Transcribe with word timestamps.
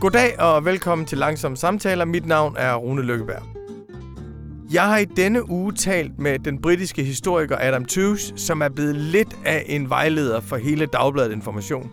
Goddag 0.00 0.40
og 0.40 0.64
velkommen 0.64 1.06
til 1.06 1.18
Langsomme 1.18 1.56
Samtaler. 1.56 2.04
Mit 2.04 2.26
navn 2.26 2.56
er 2.58 2.74
Rune 2.74 3.02
Lykkeberg. 3.02 3.42
Jeg 4.72 4.82
har 4.82 4.98
i 4.98 5.04
denne 5.04 5.50
uge 5.50 5.72
talt 5.72 6.18
med 6.18 6.38
den 6.38 6.62
britiske 6.62 7.04
historiker 7.04 7.56
Adam 7.60 7.84
Tooze, 7.84 8.32
som 8.36 8.62
er 8.62 8.68
blevet 8.68 8.96
lidt 8.96 9.36
af 9.44 9.64
en 9.66 9.90
vejleder 9.90 10.40
for 10.40 10.56
hele 10.56 10.86
Dagbladet 10.86 11.32
Information. 11.32 11.90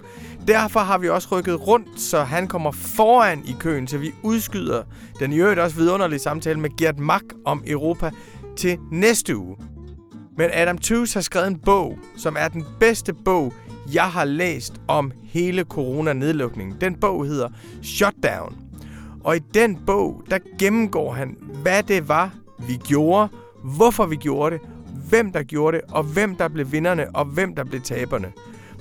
Derfor 0.48 0.80
har 0.80 0.98
vi 0.98 1.10
også 1.10 1.28
rykket 1.32 1.68
rundt, 1.68 2.00
så 2.00 2.24
han 2.24 2.48
kommer 2.48 2.72
foran 2.72 3.42
i 3.46 3.56
køen, 3.60 3.88
så 3.88 3.98
vi 3.98 4.12
udskyder 4.24 4.84
den 5.20 5.34
i 5.34 5.38
øvrigt 5.40 5.60
også 5.60 5.76
vidunderlige 5.76 6.20
samtale 6.20 6.60
med 6.60 6.78
Gert 6.78 7.00
Mack 7.00 7.26
om 7.46 7.64
Europa 7.68 8.12
til 8.58 8.78
næste 8.92 9.38
uge. 9.38 9.58
Men 10.38 10.50
Adam 10.54 10.78
Tooze 10.78 11.14
har 11.14 11.22
skrevet 11.22 11.48
en 11.48 11.60
bog, 11.60 11.98
som 12.18 12.36
er 12.40 12.48
den 12.48 12.66
bedste 12.80 13.14
bog, 13.14 13.54
jeg 13.94 14.04
har 14.04 14.26
læst 14.26 14.82
om 14.88 15.12
hele 15.24 15.64
coronanedlukningen. 15.64 16.76
Den 16.82 16.96
bog 16.96 17.26
hedder 17.26 17.50
Shutdown. 17.84 18.56
Og 19.24 19.36
i 19.36 19.40
den 19.54 19.78
bog, 19.86 20.24
der 20.30 20.38
gennemgår 20.60 21.14
han, 21.14 21.38
hvad 21.62 21.84
det 21.84 22.08
var, 22.08 22.34
vi 22.68 22.76
gjorde, 22.76 23.30
hvorfor 23.64 24.06
vi 24.06 24.16
gjorde 24.16 24.56
det, 24.56 24.62
hvem 25.10 25.32
der 25.32 25.44
gjorde 25.44 25.78
det, 25.78 25.86
og 25.92 26.04
hvem 26.04 26.36
der 26.36 26.48
blev 26.48 26.72
vinderne, 26.72 27.16
og 27.16 27.26
hvem 27.26 27.56
der 27.56 27.64
blev 27.64 27.82
taberne. 27.82 28.32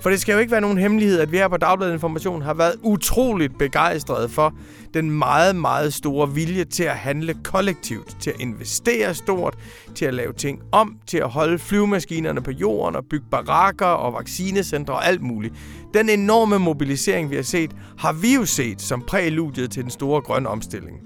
For 0.01 0.11
det 0.11 0.21
skal 0.21 0.33
jo 0.33 0.39
ikke 0.39 0.53
være 0.53 0.61
nogen 0.61 0.79
hemmelighed, 0.79 1.21
at 1.21 1.33
vi 1.33 1.37
her 1.37 1.49
på 1.49 1.57
Dagbladet 1.57 1.93
Information 1.93 2.43
har 2.43 2.55
været 2.55 2.75
utroligt 2.83 3.59
begejstrede 3.59 4.29
for 4.29 4.55
den 4.95 5.11
meget, 5.11 5.57
meget 5.57 5.95
store 5.95 6.35
vilje 6.35 6.65
til 6.65 6.83
at 6.85 6.97
handle 6.97 7.35
kollektivt, 7.45 8.17
til 8.21 8.31
at 8.31 8.41
investere 8.41 9.15
stort, 9.15 9.59
til 9.95 10.05
at 10.05 10.15
lave 10.15 10.33
ting 10.33 10.61
om, 10.73 10.97
til 11.07 11.19
at 11.19 11.29
holde 11.29 11.59
flyvemaskinerne 11.59 12.43
på 12.43 12.51
jorden 12.51 12.97
og 12.97 13.05
bygge 13.11 13.27
barakker 13.31 13.87
og 13.87 14.13
vaccinecentre 14.13 14.95
og 14.95 15.07
alt 15.07 15.23
muligt. 15.23 15.55
Den 15.95 16.09
enorme 16.09 16.59
mobilisering, 16.59 17.31
vi 17.31 17.37
har 17.37 17.43
set, 17.43 17.71
har 17.99 18.13
vi 18.13 18.35
jo 18.35 18.45
set 18.45 18.83
som 18.83 19.03
præludiet 19.03 19.71
til 19.71 19.83
den 19.83 19.91
store 19.91 20.21
grønne 20.21 20.49
omstilling. 20.49 20.97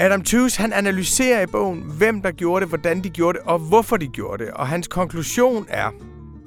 Adam 0.00 0.22
Tooze, 0.22 0.60
han 0.60 0.72
analyserer 0.72 1.42
i 1.42 1.46
bogen, 1.46 1.82
hvem 1.98 2.22
der 2.22 2.30
gjorde 2.30 2.60
det, 2.60 2.68
hvordan 2.68 3.04
de 3.04 3.10
gjorde 3.10 3.38
det 3.38 3.46
og 3.46 3.58
hvorfor 3.58 3.96
de 3.96 4.06
gjorde 4.06 4.44
det. 4.44 4.52
Og 4.52 4.68
hans 4.68 4.88
konklusion 4.88 5.66
er, 5.68 5.90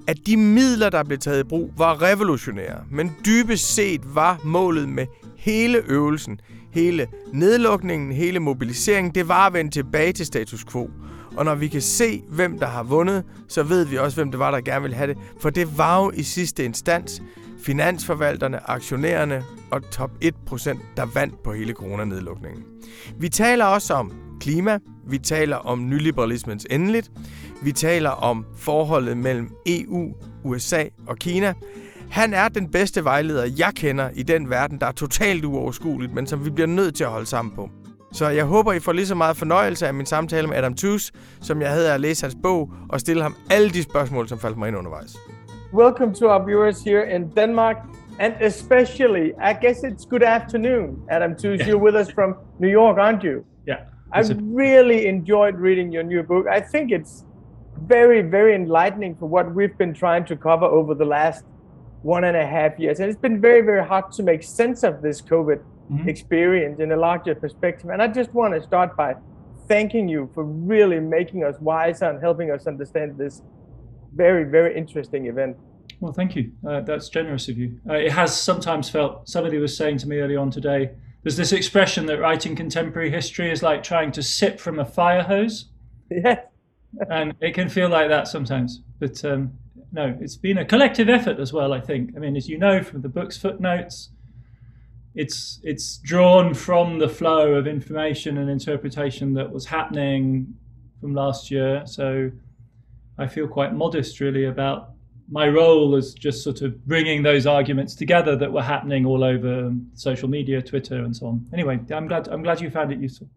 at 0.08 0.18
de 0.28 0.38
midler, 0.38 0.90
der 0.90 1.04
blev 1.04 1.18
taget 1.18 1.40
i 1.40 1.44
brug, 1.44 1.74
var 1.78 2.02
revolutionære. 2.02 2.84
Men 2.92 3.12
dybest 3.26 3.76
set 3.76 4.16
var 4.16 4.40
målet 4.44 4.90
med 4.90 5.06
hele 5.38 5.82
øvelsen, 5.88 6.40
hele 6.72 7.08
nedlukningen, 7.34 8.12
hele 8.12 8.40
mobiliseringen, 8.40 9.16
det 9.16 9.28
var 9.28 9.48
at 9.48 9.54
vende 9.54 9.72
tilbage 9.72 10.14
til 10.14 10.26
status 10.26 10.66
quo. 10.66 10.90
Og 11.38 11.46
når 11.46 11.56
vi 11.56 11.68
kan 11.68 11.82
se, 11.82 12.24
hvem 12.30 12.60
der 12.60 12.68
har 12.68 12.84
vundet, 12.84 13.24
så 13.48 13.64
ved 13.64 13.86
vi 13.86 13.98
også, 13.98 14.18
hvem 14.18 14.32
det 14.32 14.40
var, 14.40 14.52
der 14.52 14.62
gerne 14.62 14.82
ville 14.82 14.96
have 14.96 15.08
det. 15.08 15.18
For 15.42 15.50
det 15.50 15.78
var 15.78 16.04
jo 16.04 16.12
i 16.16 16.24
sidste 16.24 16.66
instans 16.66 17.22
finansforvalterne, 17.64 18.70
aktionærerne 18.70 19.44
og 19.72 19.92
top 19.92 20.12
1%, 20.24 20.80
der 20.98 21.06
vandt 21.06 21.44
på 21.44 21.54
hele 21.54 21.74
coronanedlukningen. 21.74 22.64
Vi 23.20 23.30
taler 23.30 23.66
også 23.66 23.94
om 23.94 24.25
klima, 24.40 24.80
vi 25.08 25.18
taler 25.18 25.56
om 25.56 25.90
nyliberalismens 25.90 26.68
endeligt, 26.70 27.12
vi 27.64 27.72
taler 27.72 28.10
om 28.10 28.46
forholdet 28.58 29.18
mellem 29.18 29.50
EU, 29.68 30.14
USA 30.44 30.84
og 31.08 31.18
Kina. 31.18 31.54
Han 32.12 32.34
er 32.34 32.48
den 32.48 32.72
bedste 32.72 33.04
vejleder, 33.04 33.46
jeg 33.58 33.72
kender 33.76 34.10
i 34.14 34.24
den 34.24 34.50
verden, 34.50 34.80
der 34.80 34.88
er 34.88 34.92
totalt 34.92 35.46
uoverskueligt, 35.46 36.14
men 36.14 36.28
som 36.28 36.46
vi 36.46 36.50
bliver 36.50 36.68
nødt 36.68 36.96
til 36.96 37.04
at 37.04 37.10
holde 37.10 37.26
sammen 37.26 37.56
på. 37.56 37.70
Så 38.14 38.30
jeg 38.30 38.46
håber, 38.46 38.74
I 38.74 38.80
får 38.80 38.92
lige 38.92 39.08
så 39.08 39.16
meget 39.16 39.38
fornøjelse 39.38 39.88
af 39.88 39.94
min 39.94 40.06
samtale 40.06 40.48
med 40.48 40.58
Adam 40.58 40.74
Tooze, 40.76 41.14
som 41.42 41.62
jeg 41.62 41.70
havde 41.70 41.94
at 41.94 42.02
læse 42.02 42.24
hans 42.24 42.38
bog 42.44 42.72
og 42.90 43.00
stille 43.00 43.22
ham 43.24 43.36
alle 43.52 43.70
de 43.70 43.84
spørgsmål, 43.84 44.28
som 44.28 44.40
faldt 44.40 44.58
mig 44.58 44.68
ind 44.68 44.78
undervejs. 44.78 45.18
Welcome 45.74 46.14
to 46.14 46.26
our 46.26 46.46
viewers 46.46 46.84
here 46.84 47.16
in 47.16 47.30
Denmark, 47.38 47.76
and 48.20 48.34
especially, 48.42 49.26
I 49.50 49.54
guess 49.62 49.80
it's 49.84 50.10
good 50.10 50.24
afternoon, 50.24 50.88
Adam 51.10 51.36
Tooze. 51.36 51.64
You're 51.64 51.84
with 51.84 51.96
us 52.02 52.14
from 52.14 52.36
New 52.60 52.72
York, 52.72 52.98
aren't 52.98 53.24
you? 53.24 53.44
Yeah. 53.68 53.95
I've 54.12 54.38
really 54.42 55.08
enjoyed 55.08 55.56
reading 55.56 55.92
your 55.92 56.04
new 56.04 56.24
book. 56.24 56.48
I 56.48 56.62
think 56.62 56.92
it's 56.92 57.26
very, 57.82 58.22
very 58.22 58.56
enlightening 58.56 59.16
for 59.16 59.28
what 59.28 59.54
we've 59.54 59.78
been 59.78 59.94
trying 59.94 60.26
to 60.26 60.36
cover 60.36 60.66
over 60.66 60.94
the 60.96 61.06
last 61.06 61.44
one 62.02 62.24
and 62.24 62.38
a 62.38 62.46
half 62.46 62.80
years. 62.80 63.00
And 63.00 63.10
it's 63.10 63.20
been 63.20 63.42
very, 63.42 63.62
very 63.62 63.86
hard 63.86 64.12
to 64.14 64.24
make 64.24 64.44
sense 64.44 64.84
of 64.84 65.02
this 65.02 65.22
COVID 65.22 65.60
mm-hmm. 65.92 66.08
experience 66.08 66.80
in 66.80 66.92
a 66.92 66.98
larger 66.98 67.36
perspective. 67.36 67.90
And 67.90 68.02
I 68.02 68.08
just 68.08 68.34
want 68.34 68.54
to 68.54 68.62
start 68.62 68.96
by 68.96 69.16
thanking 69.68 70.08
you 70.08 70.30
for 70.34 70.44
really 70.44 71.00
making 71.00 71.44
us 71.44 71.56
wiser 71.60 72.06
and 72.06 72.22
helping 72.22 72.52
us 72.52 72.68
understand 72.68 73.18
this 73.18 73.42
very, 74.14 74.44
very 74.44 74.78
interesting 74.78 75.26
event. 75.26 75.58
Well, 76.00 76.14
thank 76.14 76.36
you. 76.36 76.52
Uh, 76.68 76.82
that's 76.82 77.10
generous 77.10 77.50
of 77.50 77.58
you. 77.58 77.80
Uh, 77.90 77.96
it 77.96 78.12
has 78.12 78.40
sometimes 78.40 78.90
felt, 78.90 79.28
somebody 79.28 79.58
was 79.58 79.76
saying 79.76 79.98
to 80.00 80.08
me 80.08 80.20
early 80.20 80.36
on 80.36 80.52
today, 80.52 80.92
there's 81.26 81.36
this 81.36 81.52
expression 81.52 82.06
that 82.06 82.22
writing 82.22 82.56
contemporary 82.56 83.10
history 83.10 83.52
is 83.52 83.62
like 83.62 83.84
trying 83.84 84.14
to 84.14 84.24
sip 84.24 84.62
from 84.62 84.80
a 84.80 84.86
fire 84.86 85.24
hose. 85.24 85.66
Yes 86.10 86.40
and 87.10 87.34
it 87.42 87.54
can 87.54 87.70
feel 87.70 87.90
like 87.90 88.10
that 88.10 88.28
sometimes. 88.28 88.82
But 89.00 89.24
um, 89.26 89.54
no, 89.92 90.18
it's 90.20 90.38
been 90.38 90.58
a 90.58 90.66
collective 90.66 91.10
effort 91.10 91.40
as 91.40 91.54
well. 91.54 91.74
I 91.74 91.82
think. 91.82 92.12
I 92.16 92.20
mean, 92.20 92.36
as 92.36 92.48
you 92.48 92.58
know 92.58 92.84
from 92.84 93.02
the 93.02 93.10
book's 93.10 93.38
footnotes, 93.38 94.10
it's 95.14 95.60
it's 95.64 95.98
drawn 95.98 96.54
from 96.54 97.00
the 97.00 97.10
flow 97.10 97.54
of 97.56 97.68
information 97.68 98.38
and 98.38 98.50
interpretation 98.50 99.34
that 99.34 99.52
was 99.52 99.66
happening 99.66 100.54
from 101.02 101.14
last 101.14 101.52
year. 101.52 101.84
So 101.86 102.32
I 103.18 103.28
feel 103.28 103.48
quite 103.48 103.74
modest, 103.74 104.20
really, 104.20 104.46
about 104.46 104.92
my 105.30 105.48
role 105.48 105.96
as 105.96 106.14
just 106.14 106.44
sort 106.44 106.62
of 106.62 106.86
bringing 106.86 107.24
those 107.24 107.48
arguments 107.48 107.96
together 107.96 108.36
that 108.36 108.52
were 108.52 108.62
happening 108.62 109.06
all 109.06 109.24
over 109.24 109.74
social 109.94 110.30
media, 110.30 110.62
Twitter, 110.62 111.04
and 111.04 111.16
so 111.16 111.28
on. 111.28 111.46
Anyway, 111.54 111.80
I'm 111.92 112.08
glad 112.08 112.28
I'm 112.28 112.44
glad 112.44 112.62
you 112.62 112.70
found 112.70 112.92
it 112.92 113.00
useful 113.00 113.28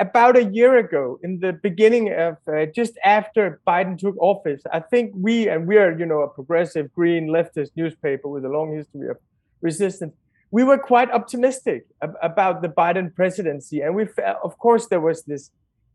about 0.00 0.36
a 0.36 0.44
year 0.44 0.78
ago, 0.78 1.18
in 1.22 1.38
the 1.40 1.52
beginning 1.52 2.12
of 2.12 2.36
uh, 2.48 2.66
just 2.66 2.94
after 3.04 3.60
Biden 3.66 3.98
took 3.98 4.16
office, 4.18 4.62
I 4.72 4.80
think 4.80 5.12
we 5.14 5.48
and 5.48 5.66
we 5.66 5.76
are, 5.76 5.96
you 5.96 6.06
know, 6.06 6.20
a 6.22 6.28
progressive 6.28 6.92
green 6.92 7.28
leftist 7.28 7.70
newspaper 7.76 8.28
with 8.28 8.44
a 8.44 8.48
long 8.48 8.74
history 8.74 9.08
of 9.08 9.18
resistance. 9.60 10.14
We 10.50 10.64
were 10.64 10.78
quite 10.78 11.10
optimistic 11.10 11.86
ab- 12.02 12.16
about 12.22 12.62
the 12.62 12.68
Biden 12.68 13.14
presidency, 13.14 13.80
and 13.80 13.94
we, 13.94 14.06
of 14.42 14.58
course, 14.58 14.86
there 14.88 15.00
was 15.00 15.22
this 15.24 15.50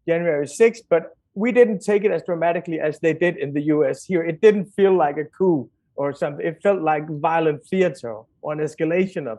January 0.07 0.45
6th, 0.45 0.83
but 0.89 1.16
we 1.37 1.51
didn't 1.51 1.81
take 1.81 2.03
it 2.03 2.09
as 2.09 2.23
dramatically 2.23 2.79
as 2.79 2.99
they 2.99 3.13
did 3.13 3.37
in 3.37 3.53
the 3.53 3.61
U.S. 3.75 4.03
Here, 4.03 4.23
it 4.23 4.41
didn't 4.41 4.65
feel 4.77 4.93
like 4.97 5.17
a 5.17 5.25
coup 5.25 5.69
or 5.95 6.11
something. 6.11 6.43
It 6.43 6.63
felt 6.63 6.81
like 6.81 7.07
violent 7.07 7.63
theater 7.63 8.21
or 8.41 8.53
an 8.53 8.59
escalation 8.59 9.27
of 9.27 9.37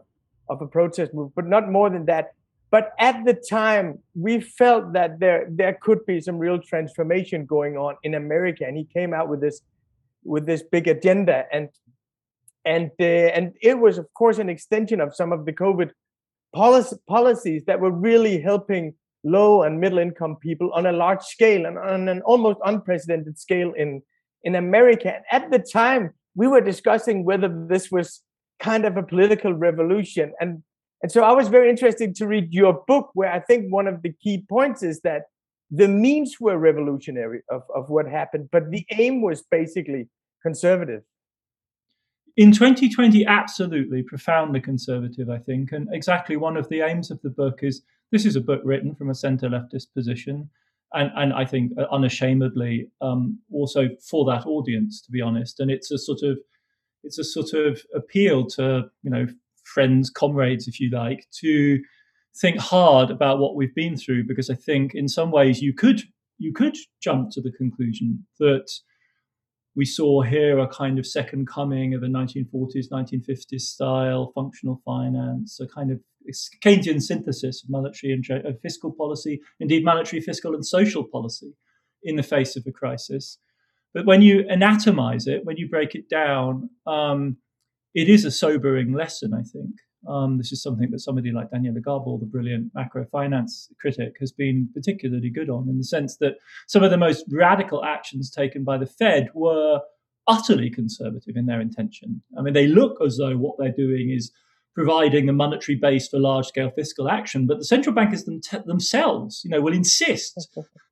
of 0.48 0.62
a 0.62 0.66
protest 0.66 1.12
move, 1.12 1.30
but 1.34 1.46
not 1.46 1.68
more 1.68 1.90
than 1.90 2.06
that. 2.06 2.26
But 2.70 2.92
at 2.98 3.24
the 3.24 3.34
time, 3.34 3.98
we 4.14 4.40
felt 4.40 4.92
that 4.92 5.18
there 5.18 5.46
there 5.50 5.76
could 5.82 6.06
be 6.06 6.20
some 6.20 6.38
real 6.38 6.60
transformation 6.60 7.46
going 7.46 7.76
on 7.76 7.96
in 8.04 8.14
America, 8.14 8.64
and 8.64 8.76
he 8.76 8.84
came 8.84 9.12
out 9.12 9.28
with 9.28 9.40
this 9.40 9.60
with 10.22 10.46
this 10.46 10.62
big 10.62 10.86
agenda, 10.86 11.46
and 11.52 11.68
and 12.64 12.92
uh, 13.00 13.28
and 13.36 13.54
it 13.60 13.76
was 13.84 13.98
of 13.98 14.06
course 14.14 14.38
an 14.38 14.48
extension 14.48 15.00
of 15.00 15.16
some 15.20 15.32
of 15.32 15.46
the 15.46 15.52
COVID 15.52 15.90
policy, 16.54 16.96
policies 17.08 17.64
that 17.66 17.80
were 17.80 17.94
really 18.08 18.40
helping 18.40 18.94
low 19.24 19.62
and 19.62 19.80
middle 19.80 19.98
income 19.98 20.36
people 20.36 20.72
on 20.72 20.86
a 20.86 20.92
large 20.92 21.22
scale 21.22 21.66
and 21.66 21.78
on 21.78 22.08
an 22.08 22.22
almost 22.22 22.58
unprecedented 22.64 23.38
scale 23.38 23.72
in 23.76 24.02
in 24.44 24.54
America. 24.54 25.14
And 25.14 25.24
at 25.30 25.50
the 25.50 25.58
time, 25.58 26.10
we 26.34 26.46
were 26.46 26.60
discussing 26.60 27.24
whether 27.24 27.48
this 27.68 27.90
was 27.90 28.22
kind 28.60 28.84
of 28.84 28.96
a 28.96 29.02
political 29.02 29.52
revolution, 29.52 30.32
and 30.40 30.62
and 31.02 31.12
so 31.12 31.22
I 31.22 31.32
was 31.32 31.48
very 31.48 31.70
interested 31.70 32.14
to 32.16 32.26
read 32.26 32.52
your 32.52 32.82
book, 32.86 33.10
where 33.14 33.30
I 33.32 33.40
think 33.40 33.72
one 33.72 33.86
of 33.86 34.02
the 34.02 34.12
key 34.12 34.44
points 34.48 34.82
is 34.82 35.00
that 35.02 35.22
the 35.70 35.88
means 35.88 36.36
were 36.40 36.58
revolutionary 36.58 37.42
of, 37.50 37.62
of 37.74 37.90
what 37.90 38.08
happened, 38.08 38.48
but 38.50 38.70
the 38.70 38.84
aim 38.92 39.20
was 39.22 39.42
basically 39.42 40.08
conservative. 40.42 41.02
In 42.38 42.52
2020, 42.52 43.26
absolutely 43.26 44.04
profoundly 44.04 44.60
conservative, 44.60 45.28
I 45.28 45.38
think. 45.38 45.72
And 45.72 45.88
exactly 45.92 46.36
one 46.36 46.56
of 46.56 46.68
the 46.68 46.82
aims 46.82 47.10
of 47.10 47.20
the 47.22 47.30
book 47.30 47.64
is 47.64 47.82
this 48.12 48.24
is 48.24 48.36
a 48.36 48.40
book 48.40 48.60
written 48.64 48.94
from 48.94 49.10
a 49.10 49.14
center 49.14 49.48
leftist 49.48 49.92
position. 49.92 50.48
And, 50.92 51.10
and 51.16 51.32
I 51.32 51.44
think 51.44 51.72
uh, 51.76 51.86
unashamedly 51.90 52.92
um, 53.00 53.40
also 53.52 53.88
for 54.08 54.24
that 54.26 54.46
audience, 54.46 55.02
to 55.02 55.10
be 55.10 55.20
honest. 55.20 55.58
And 55.58 55.68
it's 55.68 55.90
a 55.90 55.98
sort 55.98 56.22
of 56.22 56.38
it's 57.02 57.18
a 57.18 57.24
sort 57.24 57.54
of 57.54 57.82
appeal 57.92 58.46
to 58.50 58.84
you 59.02 59.10
know 59.10 59.26
friends, 59.64 60.08
comrades, 60.08 60.68
if 60.68 60.78
you 60.78 60.90
like, 60.90 61.26
to 61.40 61.80
think 62.40 62.60
hard 62.60 63.10
about 63.10 63.40
what 63.40 63.56
we've 63.56 63.74
been 63.74 63.96
through 63.96 64.28
because 64.28 64.48
I 64.48 64.54
think 64.54 64.94
in 64.94 65.08
some 65.08 65.32
ways 65.32 65.60
you 65.60 65.74
could 65.74 66.04
you 66.38 66.52
could 66.52 66.76
jump 67.02 67.32
to 67.32 67.40
the 67.40 67.50
conclusion 67.50 68.24
that 68.38 68.70
we 69.78 69.86
saw 69.86 70.20
here 70.20 70.58
a 70.58 70.68
kind 70.68 70.98
of 70.98 71.06
second 71.06 71.46
coming 71.46 71.94
of 71.94 72.02
a 72.02 72.06
1940s 72.06 72.90
1950s 72.92 73.60
style 73.60 74.32
functional 74.34 74.82
finance 74.84 75.58
a 75.60 75.66
kind 75.66 75.90
of 75.90 75.98
Keynesian 76.62 77.00
synthesis 77.00 77.64
of 77.64 77.70
monetary 77.70 78.12
and 78.12 78.60
fiscal 78.60 78.92
policy 78.92 79.40
indeed 79.60 79.84
monetary 79.84 80.20
fiscal 80.20 80.54
and 80.54 80.66
social 80.66 81.04
policy 81.04 81.54
in 82.02 82.16
the 82.16 82.22
face 82.22 82.56
of 82.56 82.64
a 82.66 82.72
crisis 82.72 83.38
but 83.94 84.04
when 84.04 84.20
you 84.20 84.44
anatomize 84.44 85.26
it 85.26 85.44
when 85.44 85.56
you 85.56 85.68
break 85.68 85.94
it 85.94 86.08
down 86.10 86.68
um, 86.86 87.38
it 87.94 88.08
is 88.08 88.24
a 88.24 88.30
sobering 88.30 88.92
lesson, 88.92 89.34
I 89.34 89.42
think. 89.42 89.74
Um, 90.06 90.38
this 90.38 90.52
is 90.52 90.62
something 90.62 90.90
that 90.90 91.00
somebody 91.00 91.32
like 91.32 91.50
Daniela 91.50 91.82
Gabor, 91.82 92.18
the 92.18 92.26
brilliant 92.26 92.70
macro 92.74 93.04
finance 93.06 93.68
critic, 93.80 94.16
has 94.20 94.30
been 94.30 94.68
particularly 94.72 95.30
good 95.30 95.50
on, 95.50 95.68
in 95.68 95.78
the 95.78 95.84
sense 95.84 96.16
that 96.18 96.34
some 96.66 96.84
of 96.84 96.90
the 96.90 96.96
most 96.96 97.24
radical 97.30 97.84
actions 97.84 98.30
taken 98.30 98.62
by 98.62 98.78
the 98.78 98.86
Fed 98.86 99.28
were 99.34 99.80
utterly 100.28 100.70
conservative 100.70 101.36
in 101.36 101.46
their 101.46 101.60
intention. 101.60 102.22
I 102.38 102.42
mean, 102.42 102.54
they 102.54 102.66
look 102.66 102.98
as 103.04 103.16
though 103.16 103.36
what 103.36 103.56
they're 103.58 103.72
doing 103.72 104.10
is 104.10 104.30
providing 104.74 105.26
the 105.26 105.32
monetary 105.32 105.76
base 105.76 106.06
for 106.08 106.20
large-scale 106.20 106.70
fiscal 106.70 107.08
action, 107.08 107.46
but 107.46 107.58
the 107.58 107.64
central 107.64 107.94
bankers 107.94 108.24
them 108.24 108.40
t- 108.40 108.58
themselves, 108.64 109.40
you 109.44 109.50
know, 109.50 109.60
will 109.60 109.72
insist 109.72 110.48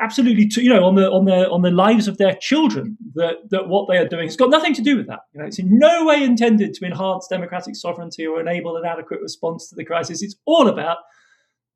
absolutely, 0.00 0.46
to, 0.48 0.62
you 0.62 0.68
know, 0.68 0.84
on 0.84 0.94
the 0.94 1.10
on 1.10 1.24
the 1.24 1.48
on 1.50 1.62
the 1.62 1.70
lives 1.70 2.08
of 2.08 2.18
their 2.18 2.36
children 2.40 2.96
that 3.14 3.36
that 3.50 3.68
what 3.68 3.88
they 3.88 3.96
are 3.96 4.08
doing 4.08 4.26
has 4.26 4.36
got 4.36 4.50
nothing 4.50 4.74
to 4.74 4.82
do 4.82 4.96
with 4.96 5.06
that. 5.06 5.20
You 5.32 5.40
know, 5.40 5.46
it's 5.46 5.58
in 5.58 5.78
no 5.78 6.04
way 6.04 6.22
intended 6.22 6.74
to 6.74 6.86
enhance 6.86 7.26
democratic 7.28 7.76
sovereignty 7.76 8.26
or 8.26 8.40
enable 8.40 8.76
an 8.76 8.84
adequate 8.84 9.20
response 9.20 9.68
to 9.68 9.76
the 9.76 9.84
crisis. 9.84 10.22
It's 10.22 10.36
all 10.46 10.68
about 10.68 10.98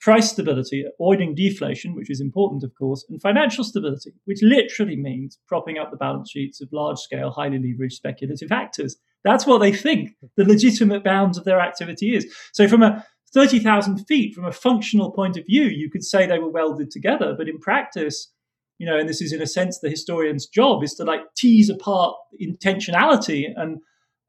price 0.00 0.30
stability, 0.30 0.84
avoiding 1.00 1.34
deflation, 1.34 1.94
which 1.94 2.10
is 2.10 2.20
important, 2.20 2.62
of 2.62 2.74
course, 2.74 3.06
and 3.08 3.22
financial 3.22 3.64
stability, 3.64 4.12
which 4.26 4.42
literally 4.42 4.96
means 4.96 5.38
propping 5.48 5.78
up 5.78 5.90
the 5.90 5.96
balance 5.96 6.30
sheets 6.30 6.60
of 6.60 6.68
large 6.72 6.98
scale, 6.98 7.30
highly 7.30 7.58
leveraged 7.58 7.92
speculative 7.92 8.52
actors. 8.52 8.96
That's 9.24 9.46
what 9.46 9.58
they 9.58 9.72
think 9.72 10.10
the 10.36 10.44
legitimate 10.44 11.02
bounds 11.02 11.38
of 11.38 11.44
their 11.44 11.58
activity 11.58 12.14
is. 12.14 12.30
So, 12.52 12.68
from 12.68 12.82
a 12.82 13.04
30,000 13.34 14.04
feet, 14.06 14.34
from 14.34 14.44
a 14.44 14.52
functional 14.52 15.10
point 15.10 15.36
of 15.36 15.44
view, 15.44 15.64
you 15.64 15.90
could 15.90 16.04
say 16.04 16.26
they 16.26 16.38
were 16.38 16.48
welded 16.48 16.90
together. 16.90 17.34
But 17.36 17.48
in 17.48 17.58
practice, 17.58 18.30
you 18.78 18.86
know, 18.86 18.98
and 18.98 19.08
this 19.08 19.20
is 19.20 19.32
in 19.32 19.42
a 19.42 19.46
sense 19.46 19.78
the 19.78 19.90
historian's 19.90 20.46
job 20.46 20.82
is 20.82 20.94
to 20.94 21.04
like 21.04 21.22
tease 21.36 21.68
apart 21.68 22.16
intentionality 22.40 23.46
and 23.56 23.78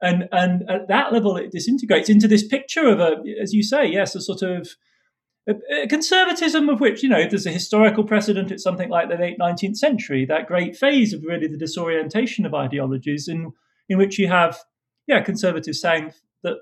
and 0.02 0.28
and 0.31 0.69
at 0.69 0.88
that 0.90 1.13
level 1.13 1.38
it 1.38 1.52
disintegrates 1.52 2.10
into 2.10 2.28
this 2.28 2.46
picture 2.46 2.88
of 2.88 3.00
a 3.00 3.16
as 3.42 3.54
you 3.54 3.63
say 3.63 3.86
yes 3.88 4.13
a 4.13 4.19
sort 4.19 4.42
of 4.42 4.75
conservatism 5.90 6.69
of 6.69 6.80
which, 6.80 7.04
you 7.04 7.10
know, 7.10 7.28
there's 7.28 7.46
a 7.46 7.51
historical 7.51 8.04
precedent, 8.04 8.51
it's 8.51 8.63
something 8.63 8.90
like 8.90 9.10
the 9.10 9.16
late 9.16 9.38
19th 9.38 9.78
century, 9.78 10.25
that 10.25 10.48
great 10.48 10.75
phase 10.75 11.13
of 11.13 11.24
really 11.24 11.48
the 11.48 11.58
disorientation 11.58 12.46
of 12.46 12.54
ideologies, 12.56 13.28
in, 13.28 13.54
in 13.88 13.98
which 13.98 14.18
you 14.18 14.28
have, 14.28 14.58
yeah, 15.08 15.22
conservatives 15.22 15.80
saying 15.80 16.13
that, 16.44 16.58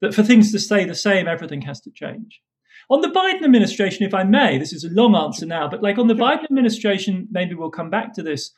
that 0.00 0.14
for 0.14 0.22
things 0.22 0.52
to 0.52 0.58
stay 0.58 0.84
the 0.84 0.94
same, 0.94 1.26
everything 1.26 1.62
has 1.62 1.80
to 1.82 1.90
change. 1.90 2.40
On 2.88 3.00
the 3.00 3.08
Biden 3.08 3.42
administration, 3.42 4.06
if 4.06 4.14
I 4.14 4.22
may, 4.24 4.58
this 4.58 4.72
is 4.72 4.84
a 4.84 4.90
long 4.90 5.16
answer 5.16 5.46
now, 5.46 5.68
but 5.68 5.82
like 5.82 5.98
on 5.98 6.06
the 6.06 6.14
Biden 6.14 6.44
administration, 6.44 7.26
maybe 7.30 7.54
we'll 7.54 7.70
come 7.70 7.90
back 7.90 8.14
to 8.14 8.22
this. 8.22 8.52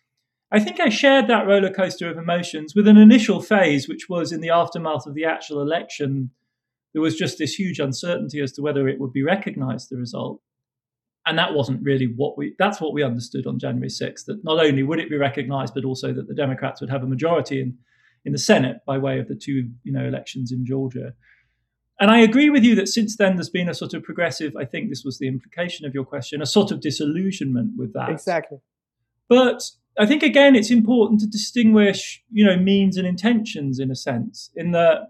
I 0.50 0.61
think 0.61 0.81
I 0.81 0.88
shared 0.88 1.29
that 1.29 1.46
roller 1.46 1.73
coaster 1.73 2.11
of 2.11 2.19
emotions 2.19 2.75
with 2.75 2.88
an 2.88 2.96
initial 2.96 3.40
phase, 3.40 3.88
which 3.88 4.08
was 4.08 4.32
in 4.32 4.40
the 4.40 4.50
aftermath 4.50 5.06
of 5.06 5.14
the 5.14 5.25
actual 5.25 5.61
election 5.61 6.31
there 6.93 7.02
was 7.02 7.17
just 7.17 7.38
this 7.38 7.55
huge 7.55 7.79
uncertainty 7.79 8.41
as 8.41 8.52
to 8.52 8.62
whether 8.62 8.88
it 8.88 8.99
would 8.99 9.12
be 9.12 9.23
recognized, 9.23 9.91
the 9.91 9.96
result. 9.96 10.41
And 11.26 11.38
that 11.38 11.52
wasn't 11.52 11.82
really 11.82 12.06
what 12.06 12.38
we, 12.38 12.55
that's 12.58 12.81
what 12.81 12.94
we 12.94 13.02
understood 13.02 13.46
on 13.46 13.58
January 13.58 13.88
6th, 13.88 14.25
that 14.26 14.43
not 14.44 14.58
only 14.58 14.82
would 14.82 14.99
it 14.99 15.11
be 15.11 15.17
recognized, 15.17 15.75
but 15.75 15.84
also 15.84 16.12
that 16.12 16.26
the 16.26 16.34
Democrats 16.34 16.81
would 16.81 16.91
have 16.91 17.02
a 17.02 17.06
majority 17.06 17.61
in, 17.61 17.79
in 18.25 18.32
the 18.32 18.38
Senate 18.38 18.79
by 18.87 18.99
way 18.99 19.19
of 19.19 19.29
the 19.29 19.35
two, 19.35 19.70
you 19.82 19.93
know, 19.93 20.05
elections 20.05 20.53
in 20.53 20.65
Georgia. 20.67 21.15
And 22.00 22.11
I 22.11 22.20
agree 22.20 22.49
with 22.49 22.62
you 22.62 22.75
that 22.76 22.88
since 22.88 23.17
then 23.17 23.37
there's 23.37 23.50
been 23.50 23.69
a 23.69 23.75
sort 23.75 23.93
of 23.94 24.03
progressive, 24.03 24.55
I 24.56 24.65
think 24.65 24.88
this 24.88 25.03
was 25.05 25.19
the 25.19 25.26
implication 25.26 25.85
of 25.85 25.94
your 25.94 26.05
question, 26.05 26.41
a 26.41 26.47
sort 26.47 26.70
of 26.70 26.81
disillusionment 26.81 27.73
with 27.76 27.93
that. 27.94 28.11
Exactly. 28.11 28.59
But 29.29 29.62
I 29.99 30.06
think 30.06 30.23
again 30.23 30.55
it's 30.55 30.70
important 30.70 31.20
to 31.20 31.26
distinguish, 31.26 32.23
you 32.31 32.44
know, 32.44 32.56
means 32.56 32.97
and 32.97 33.06
intentions 33.06 33.81
in 33.81 33.91
a 33.91 33.97
sense, 33.97 34.50
in 34.55 34.70
that 34.73 35.09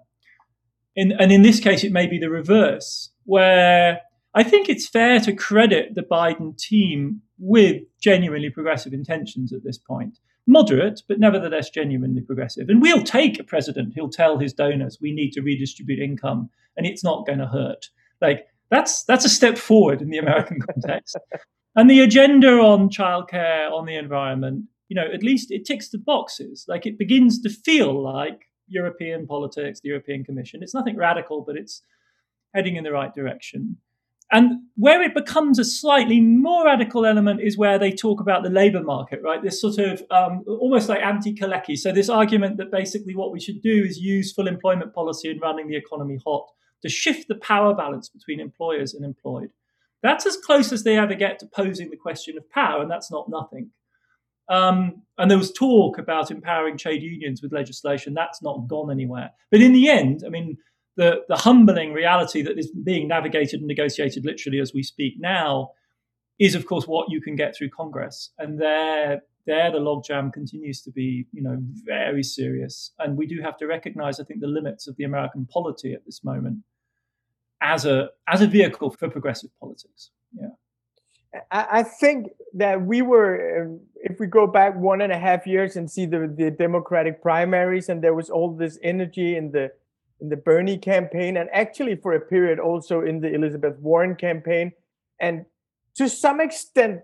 in, 0.96 1.12
and 1.12 1.30
in 1.30 1.42
this 1.42 1.60
case, 1.60 1.84
it 1.84 1.92
may 1.92 2.08
be 2.08 2.18
the 2.18 2.30
reverse, 2.30 3.10
where 3.24 4.00
I 4.34 4.42
think 4.42 4.68
it's 4.68 4.88
fair 4.88 5.20
to 5.20 5.32
credit 5.32 5.94
the 5.94 6.02
Biden 6.02 6.58
team 6.58 7.22
with 7.38 7.82
genuinely 8.00 8.50
progressive 8.50 8.92
intentions 8.92 9.52
at 9.52 9.62
this 9.62 9.78
point. 9.78 10.18
Moderate, 10.50 11.02
but 11.06 11.20
nevertheless 11.20 11.68
genuinely 11.68 12.22
progressive. 12.22 12.70
And 12.70 12.80
we'll 12.80 13.02
take 13.02 13.38
a 13.38 13.44
president 13.44 13.92
who'll 13.94 14.08
tell 14.08 14.38
his 14.38 14.54
donors 14.54 14.98
we 14.98 15.12
need 15.12 15.32
to 15.32 15.42
redistribute 15.42 15.98
income 15.98 16.48
and 16.74 16.86
it's 16.86 17.04
not 17.04 17.26
going 17.26 17.38
to 17.38 17.46
hurt. 17.46 17.90
Like 18.22 18.46
that's 18.70 19.04
that's 19.04 19.26
a 19.26 19.28
step 19.28 19.58
forward 19.58 20.00
in 20.00 20.08
the 20.08 20.16
American 20.16 20.60
context. 20.72 21.18
and 21.76 21.90
the 21.90 22.00
agenda 22.00 22.48
on 22.48 22.88
childcare, 22.88 23.70
on 23.70 23.84
the 23.84 23.96
environment, 23.96 24.64
you 24.88 24.94
know, 24.94 25.06
at 25.12 25.22
least 25.22 25.50
it 25.50 25.66
ticks 25.66 25.90
the 25.90 25.98
boxes. 25.98 26.64
Like 26.66 26.86
it 26.86 26.98
begins 26.98 27.42
to 27.42 27.50
feel 27.50 28.02
like 28.02 28.46
European 28.68 29.26
politics, 29.26 29.80
the 29.80 29.90
European 29.90 30.24
Commission. 30.24 30.62
It's 30.62 30.74
nothing 30.74 30.96
radical, 30.96 31.42
but 31.46 31.56
it's 31.56 31.82
heading 32.54 32.76
in 32.76 32.84
the 32.84 32.92
right 32.92 33.12
direction. 33.14 33.76
And 34.30 34.60
where 34.76 35.02
it 35.02 35.14
becomes 35.14 35.58
a 35.58 35.64
slightly 35.64 36.20
more 36.20 36.66
radical 36.66 37.06
element 37.06 37.40
is 37.40 37.56
where 37.56 37.78
they 37.78 37.90
talk 37.90 38.20
about 38.20 38.42
the 38.42 38.50
labor 38.50 38.82
market, 38.82 39.20
right? 39.22 39.42
This 39.42 39.60
sort 39.60 39.78
of 39.78 40.02
um, 40.10 40.44
almost 40.46 40.88
like 40.88 41.00
anti 41.00 41.34
Kalecki. 41.34 41.78
So, 41.78 41.92
this 41.92 42.10
argument 42.10 42.58
that 42.58 42.70
basically 42.70 43.16
what 43.16 43.32
we 43.32 43.40
should 43.40 43.62
do 43.62 43.84
is 43.84 43.98
use 43.98 44.32
full 44.32 44.46
employment 44.46 44.94
policy 44.94 45.30
and 45.30 45.40
running 45.40 45.68
the 45.68 45.76
economy 45.76 46.18
hot 46.24 46.46
to 46.82 46.88
shift 46.90 47.28
the 47.28 47.36
power 47.36 47.74
balance 47.74 48.08
between 48.10 48.38
employers 48.38 48.92
and 48.92 49.04
employed. 49.04 49.50
That's 50.02 50.26
as 50.26 50.36
close 50.36 50.72
as 50.72 50.84
they 50.84 50.96
ever 50.98 51.14
get 51.14 51.38
to 51.40 51.46
posing 51.46 51.90
the 51.90 51.96
question 51.96 52.36
of 52.36 52.48
power, 52.50 52.82
and 52.82 52.90
that's 52.90 53.10
not 53.10 53.30
nothing. 53.30 53.70
Um, 54.48 55.02
and 55.18 55.30
there 55.30 55.38
was 55.38 55.52
talk 55.52 55.98
about 55.98 56.30
empowering 56.30 56.78
trade 56.78 57.02
unions 57.02 57.42
with 57.42 57.52
legislation. 57.52 58.14
That's 58.14 58.42
not 58.42 58.68
gone 58.68 58.90
anywhere. 58.90 59.30
But 59.50 59.60
in 59.60 59.72
the 59.72 59.88
end, 59.88 60.22
I 60.24 60.30
mean, 60.30 60.56
the, 60.98 61.20
the 61.28 61.36
humbling 61.36 61.92
reality 61.92 62.42
that 62.42 62.58
is 62.58 62.70
being 62.70 63.06
navigated 63.06 63.60
and 63.60 63.68
negotiated 63.68 64.26
literally 64.26 64.58
as 64.58 64.74
we 64.74 64.82
speak 64.82 65.14
now 65.18 65.70
is, 66.40 66.56
of 66.56 66.66
course, 66.66 66.86
what 66.86 67.06
you 67.08 67.20
can 67.20 67.36
get 67.36 67.56
through 67.56 67.70
Congress. 67.70 68.32
And 68.36 68.60
there, 68.60 69.22
there 69.46 69.70
the 69.70 69.78
logjam 69.78 70.32
continues 70.32 70.82
to 70.82 70.90
be, 70.90 71.26
you 71.32 71.42
know, 71.42 71.56
very 71.84 72.24
serious. 72.24 72.92
And 72.98 73.16
we 73.16 73.26
do 73.26 73.40
have 73.40 73.56
to 73.58 73.66
recognize, 73.66 74.18
I 74.18 74.24
think, 74.24 74.40
the 74.40 74.48
limits 74.48 74.88
of 74.88 74.96
the 74.96 75.04
American 75.04 75.46
polity 75.46 75.94
at 75.94 76.04
this 76.04 76.24
moment 76.24 76.58
as 77.60 77.84
a 77.86 78.10
as 78.26 78.40
a 78.40 78.46
vehicle 78.46 78.90
for 78.90 79.08
progressive 79.08 79.50
politics. 79.60 80.10
Yeah. 80.32 80.48
I 81.50 81.82
think 81.82 82.30
that 82.54 82.82
we 82.82 83.02
were, 83.02 83.78
if 83.96 84.18
we 84.18 84.26
go 84.26 84.46
back 84.46 84.74
one 84.74 85.02
and 85.02 85.12
a 85.12 85.18
half 85.18 85.46
years 85.46 85.76
and 85.76 85.90
see 85.90 86.06
the, 86.06 86.20
the 86.34 86.50
Democratic 86.50 87.20
primaries, 87.20 87.90
and 87.90 88.02
there 88.02 88.14
was 88.14 88.30
all 88.30 88.56
this 88.56 88.78
energy 88.82 89.36
in 89.36 89.52
the 89.52 89.70
in 90.20 90.28
the 90.28 90.36
Bernie 90.36 90.78
campaign, 90.78 91.36
and 91.36 91.48
actually 91.52 91.96
for 91.96 92.14
a 92.14 92.20
period 92.20 92.58
also 92.58 93.02
in 93.02 93.20
the 93.20 93.32
Elizabeth 93.32 93.78
Warren 93.78 94.16
campaign, 94.16 94.72
and 95.20 95.44
to 95.96 96.08
some 96.08 96.40
extent, 96.40 97.00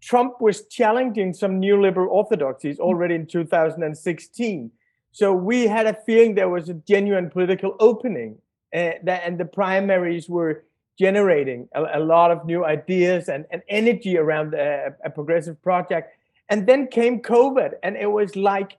Trump 0.00 0.40
was 0.40 0.66
challenging 0.66 1.32
some 1.32 1.60
neoliberal 1.60 2.08
orthodoxies 2.08 2.78
already 2.78 3.14
in 3.14 3.26
2016. 3.26 4.70
So 5.12 5.32
we 5.32 5.66
had 5.66 5.86
a 5.86 5.94
feeling 6.06 6.34
there 6.34 6.48
was 6.48 6.68
a 6.68 6.74
genuine 6.74 7.30
political 7.30 7.76
opening, 7.80 8.38
uh, 8.74 8.92
that, 9.04 9.22
and 9.24 9.38
the 9.38 9.44
primaries 9.44 10.28
were 10.28 10.64
generating 10.98 11.68
a, 11.74 11.98
a 11.98 12.00
lot 12.00 12.30
of 12.30 12.44
new 12.44 12.64
ideas 12.64 13.28
and, 13.28 13.46
and 13.50 13.62
energy 13.68 14.18
around 14.18 14.54
a, 14.54 14.94
a 15.04 15.10
progressive 15.10 15.60
project. 15.62 16.10
And 16.48 16.66
then 16.66 16.88
came 16.88 17.20
COVID, 17.20 17.74
and 17.82 17.96
it 17.96 18.10
was 18.10 18.36
like 18.36 18.76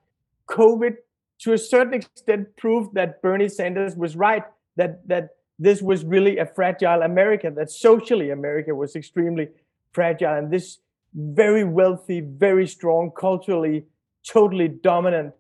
COVID 0.50 0.98
to 1.46 1.54
a 1.54 1.58
certain 1.58 1.94
extent 1.94 2.56
proved 2.58 2.94
that 2.96 3.22
Bernie 3.22 3.50
Sanders 3.50 3.96
was 3.96 4.16
right 4.16 4.44
that 4.76 5.08
that 5.08 5.30
this 5.58 5.82
was 5.82 6.04
really 6.04 6.38
a 6.38 6.46
fragile 6.46 7.02
America, 7.02 7.50
that 7.56 7.72
socially 7.72 8.30
America 8.30 8.76
was 8.76 8.96
extremely 8.96 9.48
fragile, 9.94 10.34
and 10.34 10.52
this 10.52 10.80
very 11.14 11.64
wealthy, 11.64 12.20
very 12.20 12.68
strong, 12.68 13.10
culturally 13.18 13.86
totally 14.28 14.68
dominant 14.68 15.34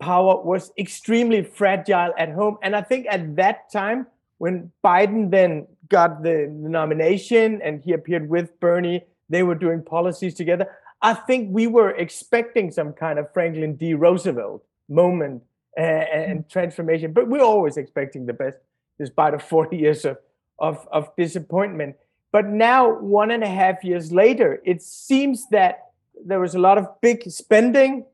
power 0.00 0.42
was 0.42 0.72
extremely 0.78 1.42
fragile 1.42 2.14
at 2.16 2.30
home. 2.30 2.56
And 2.62 2.74
I 2.74 2.80
think 2.80 3.06
at 3.10 3.36
that 3.36 3.70
time, 3.70 4.06
when 4.38 4.72
Biden 4.82 5.30
then 5.30 5.66
got 5.88 6.22
the 6.22 6.48
nomination 6.50 7.60
and 7.62 7.82
he 7.82 7.92
appeared 7.92 8.28
with 8.28 8.58
Bernie. 8.60 9.02
They 9.28 9.42
were 9.42 9.54
doing 9.54 9.82
policies 9.82 10.34
together. 10.34 10.66
I 11.02 11.14
think 11.14 11.48
we 11.52 11.66
were 11.66 11.90
expecting 11.90 12.70
some 12.70 12.92
kind 12.92 13.18
of 13.18 13.32
Franklin 13.32 13.76
D. 13.76 13.94
Roosevelt 13.94 14.64
moment 14.88 15.42
and 15.78 16.40
mm. 16.40 16.50
transformation, 16.50 17.12
but 17.12 17.28
we're 17.28 17.42
always 17.42 17.76
expecting 17.76 18.26
the 18.26 18.32
best, 18.32 18.56
despite 18.98 19.34
of 19.34 19.42
40 19.42 19.76
years 19.84 20.04
of, 20.04 20.18
of, 20.58 20.86
of 20.90 21.14
disappointment. 21.16 21.96
But 22.32 22.46
now, 22.46 22.98
one 22.98 23.30
and 23.30 23.42
a 23.42 23.48
half 23.48 23.82
years 23.82 24.12
later, 24.12 24.60
it 24.64 24.82
seems 24.82 25.48
that 25.50 25.90
there 26.24 26.40
was 26.40 26.54
a 26.54 26.58
lot 26.58 26.76
of 26.76 26.88
big 27.00 27.22
spending, 27.30 28.04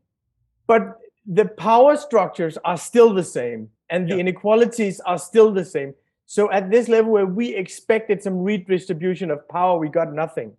but 0.66 0.98
the 1.26 1.46
power 1.46 1.96
structures 1.96 2.58
are 2.64 2.76
still 2.76 3.14
the 3.14 3.24
same 3.24 3.70
and 3.90 4.08
the 4.08 4.18
inequalities 4.18 5.00
are 5.00 5.18
still 5.18 5.52
the 5.52 5.64
same. 5.64 5.94
So 6.26 6.50
at 6.50 6.70
this 6.70 6.88
level 6.88 7.12
where 7.12 7.26
we 7.26 7.54
expected 7.54 8.22
some 8.22 8.38
redistribution 8.38 9.30
of 9.30 9.46
power, 9.48 9.78
we 9.78 9.88
got 9.88 10.12
nothing. 10.12 10.52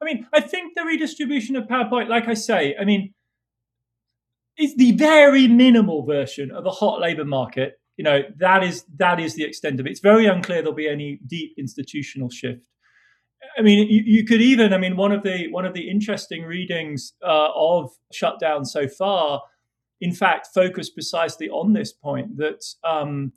I 0.00 0.04
mean, 0.04 0.26
I 0.32 0.40
think 0.40 0.74
the 0.74 0.84
redistribution 0.84 1.56
of 1.56 1.68
power 1.68 1.88
point, 1.88 2.08
like 2.08 2.28
I 2.28 2.34
say, 2.34 2.76
I 2.78 2.84
mean, 2.84 3.14
is 4.58 4.76
the 4.76 4.92
very 4.92 5.48
minimal 5.48 6.04
version 6.04 6.50
of 6.50 6.66
a 6.66 6.70
hot 6.70 7.00
labor 7.00 7.24
market 7.24 7.80
You 7.96 8.04
know, 8.04 8.22
that 8.38 8.64
is 8.64 8.84
that 8.96 9.20
is 9.20 9.34
the 9.34 9.44
extent 9.44 9.80
of 9.80 9.86
it. 9.86 9.90
It's 9.90 10.00
very 10.00 10.26
unclear 10.26 10.62
there'll 10.62 10.74
be 10.74 10.88
any 10.88 11.20
deep 11.26 11.54
institutional 11.56 12.28
shift. 12.28 12.60
I 13.56 13.62
mean, 13.62 13.88
you, 13.88 14.02
you 14.04 14.24
could 14.24 14.40
even, 14.40 14.72
I 14.72 14.78
mean, 14.78 14.96
one 14.96 15.12
of 15.12 15.22
the 15.22 15.48
one 15.50 15.64
of 15.64 15.74
the 15.74 15.88
interesting 15.88 16.42
readings 16.42 17.12
uh, 17.22 17.48
of 17.54 17.90
shutdown 18.12 18.64
so 18.64 18.88
far, 18.88 19.42
in 20.00 20.12
fact, 20.12 20.48
focused 20.52 20.94
precisely 20.94 21.48
on 21.48 21.72
this 21.72 21.92
point 21.92 22.36
that 22.38 22.64
um, 22.82 23.32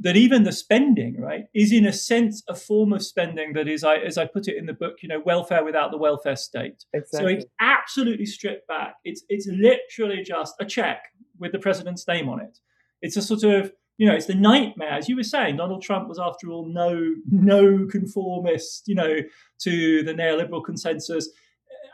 that 0.00 0.16
even 0.16 0.42
the 0.42 0.52
spending, 0.52 1.20
right, 1.20 1.44
is 1.54 1.72
in 1.72 1.86
a 1.86 1.92
sense 1.92 2.42
a 2.48 2.54
form 2.54 2.92
of 2.92 3.02
spending 3.02 3.52
that 3.54 3.68
is, 3.68 3.84
I, 3.84 3.96
as 3.96 4.18
I 4.18 4.26
put 4.26 4.48
it 4.48 4.56
in 4.56 4.66
the 4.66 4.72
book, 4.72 4.96
you 5.02 5.08
know, 5.08 5.20
welfare 5.24 5.64
without 5.64 5.90
the 5.90 5.98
welfare 5.98 6.36
state. 6.36 6.84
Exactly. 6.92 7.18
So 7.18 7.26
it's 7.26 7.46
absolutely 7.60 8.26
stripped 8.26 8.66
back. 8.66 8.96
It's 9.04 9.24
it's 9.28 9.46
literally 9.46 10.22
just 10.22 10.54
a 10.60 10.64
check 10.64 11.02
with 11.38 11.52
the 11.52 11.58
president's 11.58 12.06
name 12.08 12.28
on 12.28 12.40
it. 12.40 12.58
It's 13.02 13.16
a 13.16 13.22
sort 13.22 13.44
of 13.44 13.72
you 13.98 14.06
know, 14.06 14.14
it's 14.14 14.26
the 14.26 14.34
nightmare, 14.34 14.92
as 14.92 15.08
you 15.08 15.16
were 15.16 15.24
saying. 15.24 15.56
Donald 15.56 15.82
Trump 15.82 16.08
was, 16.08 16.20
after 16.20 16.50
all, 16.50 16.66
no 16.72 17.14
no 17.30 17.86
conformist, 17.90 18.84
you 18.86 18.94
know, 18.94 19.16
to 19.62 20.02
the 20.04 20.14
neoliberal 20.14 20.64
consensus 20.64 21.28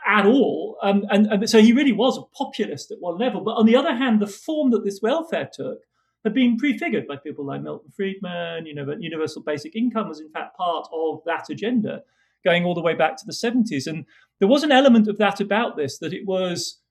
at 0.07 0.25
all, 0.27 0.77
um, 0.83 1.03
and, 1.09 1.25
and 1.25 1.49
so 1.49 1.59
he 1.59 1.73
really 1.73 1.91
was 1.91 2.15
a 2.15 2.21
populist 2.37 2.91
at 2.91 2.99
one 2.99 3.17
level. 3.17 3.41
But 3.41 3.55
on 3.55 3.65
the 3.65 3.75
other 3.75 3.95
hand, 3.95 4.21
the 4.21 4.27
form 4.27 4.69
that 4.69 4.83
this 4.83 4.99
welfare 5.01 5.49
took 5.51 5.79
had 6.25 6.33
been 6.33 6.57
prefigured 6.57 7.07
by 7.07 7.15
people 7.15 7.45
like 7.45 7.61
Milton 7.61 7.91
Friedman. 7.95 8.65
You 8.65 8.75
know, 8.75 8.85
that 8.85 9.01
universal 9.01 9.41
basic 9.41 9.75
income 9.75 10.09
was 10.09 10.19
in 10.19 10.29
fact 10.29 10.57
part 10.57 10.87
of 10.91 11.21
that 11.25 11.49
agenda, 11.49 12.01
going 12.43 12.65
all 12.65 12.73
the 12.73 12.81
way 12.81 12.95
back 12.95 13.15
to 13.17 13.25
the 13.25 13.31
70s. 13.31 13.87
And 13.87 14.05
there 14.39 14.49
was 14.49 14.63
an 14.63 14.71
element 14.71 15.07
of 15.07 15.17
that 15.19 15.39
about 15.39 15.77
this 15.77 15.99
that 15.99 16.13
it 16.13 16.25
was 16.25 16.81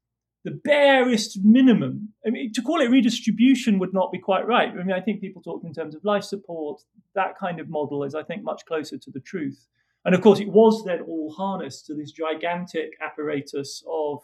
the 0.45 0.53
barest 0.53 1.39
minimum. 1.43 2.11
I 2.27 2.31
mean, 2.31 2.53
to 2.53 2.63
call 2.63 2.81
it 2.81 2.91
redistribution 2.91 3.79
would 3.79 3.93
not 3.93 4.13
be 4.13 4.19
quite 4.19 4.47
right. 4.47 4.69
I 4.69 4.83
mean, 4.83 4.93
I 4.93 5.01
think 5.01 5.21
people 5.21 5.43
talk 5.43 5.65
in 5.65 5.75
terms 5.75 5.95
of 5.95 6.05
life 6.05 6.25
support. 6.25 6.83
That 7.15 7.37
kind 7.39 7.61
of 7.61 7.69
model 7.69 8.05
is, 8.05 8.15
I 8.15 8.23
think, 8.23 8.45
much 8.45 8.65
closer 8.67 8.99
to 8.99 9.11
the 9.11 9.21
truth. 9.21 9.67
And 10.05 10.15
of 10.15 10.21
course, 10.21 10.39
it 10.39 10.49
was 10.49 10.85
then 10.85 11.01
all 11.01 11.33
harnessed 11.33 11.87
to 11.87 11.95
this 11.95 12.13
gigantic 12.13 12.91
apparatus 13.03 13.83
of 13.91 14.21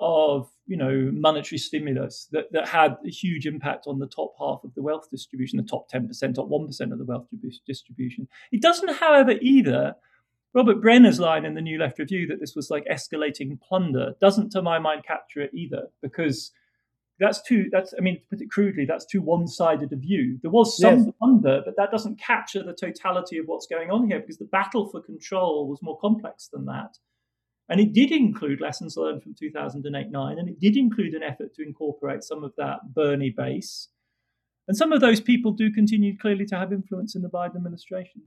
of 0.00 0.48
you 0.70 0.76
know 0.76 1.10
monetary 1.12 1.58
stimulus 1.58 2.28
that, 2.30 2.50
that 2.52 2.68
had 2.68 2.96
a 3.04 3.10
huge 3.10 3.44
impact 3.44 3.88
on 3.88 3.98
the 3.98 4.06
top 4.06 4.34
half 4.38 4.60
of 4.62 4.72
the 4.76 4.82
wealth 4.82 5.10
distribution, 5.10 5.56
the 5.56 5.64
top 5.64 5.90
10%, 5.90 6.08
top 6.36 6.48
1% 6.48 6.92
of 6.92 6.98
the 6.98 7.04
wealth 7.04 7.26
distribution. 7.66 8.28
It 8.52 8.62
doesn't, 8.62 8.94
however, 8.94 9.34
either. 9.42 9.96
Robert 10.52 10.80
Brenner's 10.80 11.20
line 11.20 11.44
in 11.44 11.54
the 11.54 11.60
New 11.60 11.78
Left 11.78 11.98
Review 11.98 12.26
that 12.28 12.40
this 12.40 12.56
was 12.56 12.70
like 12.70 12.84
escalating 12.86 13.60
plunder 13.60 14.14
doesn't, 14.20 14.50
to 14.50 14.62
my 14.62 14.78
mind, 14.80 15.04
capture 15.04 15.40
it 15.40 15.50
either, 15.54 15.88
because 16.02 16.52
that's 17.18 17.42
too 17.42 17.68
that's 17.70 17.92
I 17.96 18.00
mean, 18.00 18.20
to 18.20 18.26
put 18.30 18.40
it 18.40 18.50
crudely, 18.50 18.84
that's 18.84 19.06
too 19.06 19.22
one-sided 19.22 19.92
a 19.92 19.96
view. 19.96 20.38
There 20.42 20.50
was 20.50 20.78
some 20.78 21.04
yes. 21.04 21.14
plunder, 21.18 21.62
but 21.64 21.76
that 21.76 21.90
doesn't 21.90 22.20
capture 22.20 22.62
the 22.62 22.74
totality 22.74 23.38
of 23.38 23.46
what's 23.46 23.66
going 23.66 23.90
on 23.90 24.08
here 24.08 24.20
because 24.20 24.38
the 24.38 24.44
battle 24.46 24.88
for 24.88 25.00
control 25.00 25.68
was 25.68 25.82
more 25.82 25.98
complex 25.98 26.48
than 26.48 26.64
that. 26.66 26.96
And 27.70 27.80
it 27.80 27.92
did 27.92 28.10
include 28.10 28.60
lessons 28.60 28.96
learned 28.96 29.22
from 29.22 29.34
2008 29.38 30.10
9, 30.10 30.38
and 30.38 30.48
it 30.48 30.58
did 30.58 30.76
include 30.76 31.14
an 31.14 31.22
effort 31.22 31.54
to 31.54 31.62
incorporate 31.62 32.24
some 32.24 32.42
of 32.42 32.52
that 32.58 32.92
Bernie 32.92 33.30
base. 33.30 33.88
And 34.66 34.76
some 34.76 34.92
of 34.92 35.00
those 35.00 35.20
people 35.20 35.52
do 35.52 35.72
continue 35.72 36.18
clearly 36.18 36.46
to 36.46 36.56
have 36.56 36.72
influence 36.72 37.14
in 37.14 37.22
the 37.22 37.28
Biden 37.28 37.56
administration. 37.56 38.22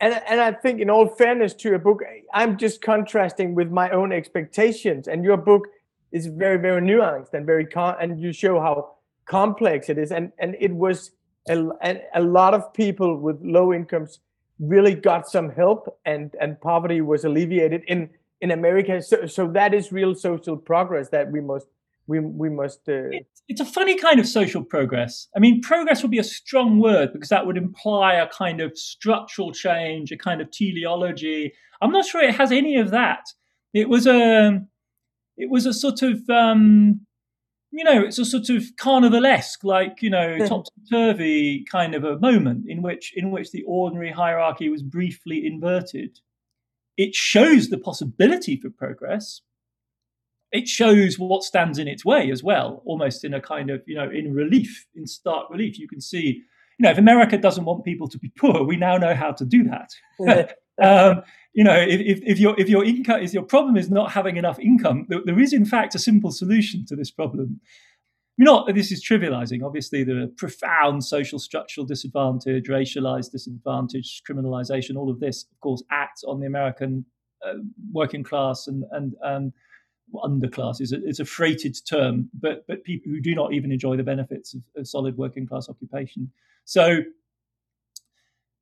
And, 0.00 0.14
and 0.26 0.40
I 0.40 0.52
think, 0.52 0.80
in 0.80 0.88
all 0.88 1.08
fairness 1.08 1.52
to 1.54 1.68
your 1.68 1.78
book, 1.78 2.00
I'm 2.32 2.56
just 2.56 2.80
contrasting 2.80 3.54
with 3.54 3.70
my 3.70 3.90
own 3.90 4.12
expectations. 4.12 5.08
And 5.08 5.24
your 5.24 5.36
book 5.36 5.66
is 6.10 6.26
very, 6.26 6.56
very 6.56 6.80
nuanced 6.80 7.34
and 7.34 7.44
very, 7.44 7.66
and 7.74 8.20
you 8.20 8.32
show 8.32 8.60
how 8.60 8.94
complex 9.26 9.90
it 9.90 9.98
is. 9.98 10.10
And, 10.10 10.32
and 10.38 10.56
it 10.58 10.74
was 10.74 11.10
a, 11.48 11.68
a 12.14 12.22
lot 12.22 12.54
of 12.54 12.72
people 12.72 13.18
with 13.18 13.38
low 13.42 13.72
incomes 13.74 14.20
really 14.58 14.94
got 14.94 15.28
some 15.28 15.50
help 15.50 15.98
and, 16.04 16.34
and 16.40 16.60
poverty 16.60 17.00
was 17.00 17.24
alleviated 17.24 17.82
in 17.86 18.10
in 18.40 18.50
America. 18.50 19.02
So, 19.02 19.26
so 19.26 19.48
that 19.52 19.74
is 19.74 19.92
real 19.92 20.14
social 20.14 20.56
progress 20.56 21.08
that 21.10 21.30
we 21.30 21.40
must 21.40 21.66
we 22.06 22.20
we 22.20 22.48
must. 22.48 22.80
Uh... 22.88 23.10
It's, 23.10 23.42
it's, 23.48 23.60
a 23.60 23.64
funny 23.64 23.96
kind 23.96 24.18
of 24.18 24.26
social 24.26 24.64
progress. 24.64 25.28
I 25.36 25.38
mean, 25.38 25.60
progress 25.60 26.02
would 26.02 26.10
be 26.10 26.18
a 26.18 26.24
strong 26.24 26.80
word 26.80 27.12
because 27.12 27.28
that 27.28 27.46
would 27.46 27.56
imply 27.56 28.14
a 28.14 28.28
kind 28.28 28.60
of 28.60 28.76
structural 28.76 29.52
change, 29.52 30.10
a 30.10 30.16
kind 30.16 30.40
of 30.40 30.50
teleology. 30.50 31.52
I'm 31.80 31.92
not 31.92 32.06
sure 32.06 32.22
it 32.22 32.34
has 32.34 32.50
any 32.50 32.76
of 32.76 32.90
that. 32.90 33.26
It 33.74 33.88
was 33.88 34.06
a 34.06 34.60
it 35.36 35.50
was 35.50 35.66
a 35.66 35.72
sort 35.72 36.02
of 36.02 36.28
um, 36.30 37.00
you 37.70 37.84
know, 37.84 38.02
it's 38.02 38.18
a 38.18 38.24
sort 38.24 38.48
of 38.48 38.64
carnivalesque, 38.76 39.62
like 39.62 40.00
you 40.00 40.10
know, 40.10 40.38
topsy 40.48 40.72
turvy 40.90 41.64
kind 41.70 41.94
of 41.94 42.04
a 42.04 42.18
moment 42.18 42.64
in 42.66 42.82
which 42.82 43.12
in 43.16 43.30
which 43.30 43.52
the 43.52 43.62
ordinary 43.64 44.10
hierarchy 44.10 44.68
was 44.68 44.82
briefly 44.82 45.46
inverted 45.46 46.18
it 46.98 47.14
shows 47.14 47.68
the 47.68 47.78
possibility 47.78 48.60
for 48.60 48.68
progress. 48.68 49.40
It 50.50 50.66
shows 50.66 51.18
what 51.18 51.44
stands 51.44 51.78
in 51.78 51.86
its 51.86 52.04
way 52.04 52.30
as 52.30 52.42
well, 52.42 52.82
almost 52.84 53.24
in 53.24 53.32
a 53.32 53.40
kind 53.40 53.70
of, 53.70 53.82
you 53.86 53.94
know, 53.94 54.10
in 54.10 54.34
relief, 54.34 54.86
in 54.94 55.06
stark 55.06 55.48
relief. 55.48 55.78
You 55.78 55.86
can 55.86 56.00
see, 56.00 56.42
you 56.78 56.82
know, 56.82 56.90
if 56.90 56.98
America 56.98 57.38
doesn't 57.38 57.64
want 57.64 57.84
people 57.84 58.08
to 58.08 58.18
be 58.18 58.32
poor, 58.36 58.64
we 58.64 58.76
now 58.76 58.96
know 58.96 59.14
how 59.14 59.30
to 59.32 59.44
do 59.44 59.64
that. 59.64 60.54
um, 60.82 61.22
you 61.54 61.62
know, 61.62 61.76
if, 61.76 62.20
if, 62.24 62.38
your 62.38 62.58
if 62.58 62.68
your 62.68 62.84
income 62.84 63.20
is 63.20 63.32
your 63.32 63.42
problem 63.44 63.76
is 63.76 63.90
not 63.90 64.12
having 64.12 64.36
enough 64.36 64.58
income, 64.58 65.06
there 65.08 65.38
is 65.38 65.52
in 65.52 65.64
fact 65.64 65.94
a 65.94 65.98
simple 65.98 66.32
solution 66.32 66.84
to 66.86 66.96
this 66.96 67.10
problem, 67.10 67.60
not 68.38 68.72
this 68.74 68.92
is 68.92 69.04
trivializing. 69.04 69.64
Obviously, 69.64 70.04
there 70.04 70.20
are 70.22 70.28
profound 70.28 71.04
social 71.04 71.38
structural 71.38 71.86
disadvantage, 71.86 72.68
racialized 72.68 73.32
disadvantage, 73.32 74.22
criminalization. 74.28 74.96
All 74.96 75.10
of 75.10 75.20
this, 75.20 75.46
of 75.52 75.60
course, 75.60 75.82
acts 75.90 76.24
on 76.24 76.40
the 76.40 76.46
American 76.46 77.04
uh, 77.44 77.54
working 77.92 78.22
class 78.22 78.66
and 78.66 78.84
and 78.92 79.14
um, 79.24 79.52
underclass 80.14 80.80
is 80.80 81.20
a, 81.20 81.24
freighted 81.24 81.76
term, 81.88 82.30
but 82.32 82.64
but 82.66 82.84
people 82.84 83.12
who 83.12 83.20
do 83.20 83.34
not 83.34 83.52
even 83.52 83.70
enjoy 83.70 83.96
the 83.96 84.02
benefits 84.02 84.54
of, 84.54 84.62
of 84.76 84.88
solid 84.88 85.16
working 85.18 85.46
class 85.46 85.68
occupation. 85.68 86.30
So 86.64 87.02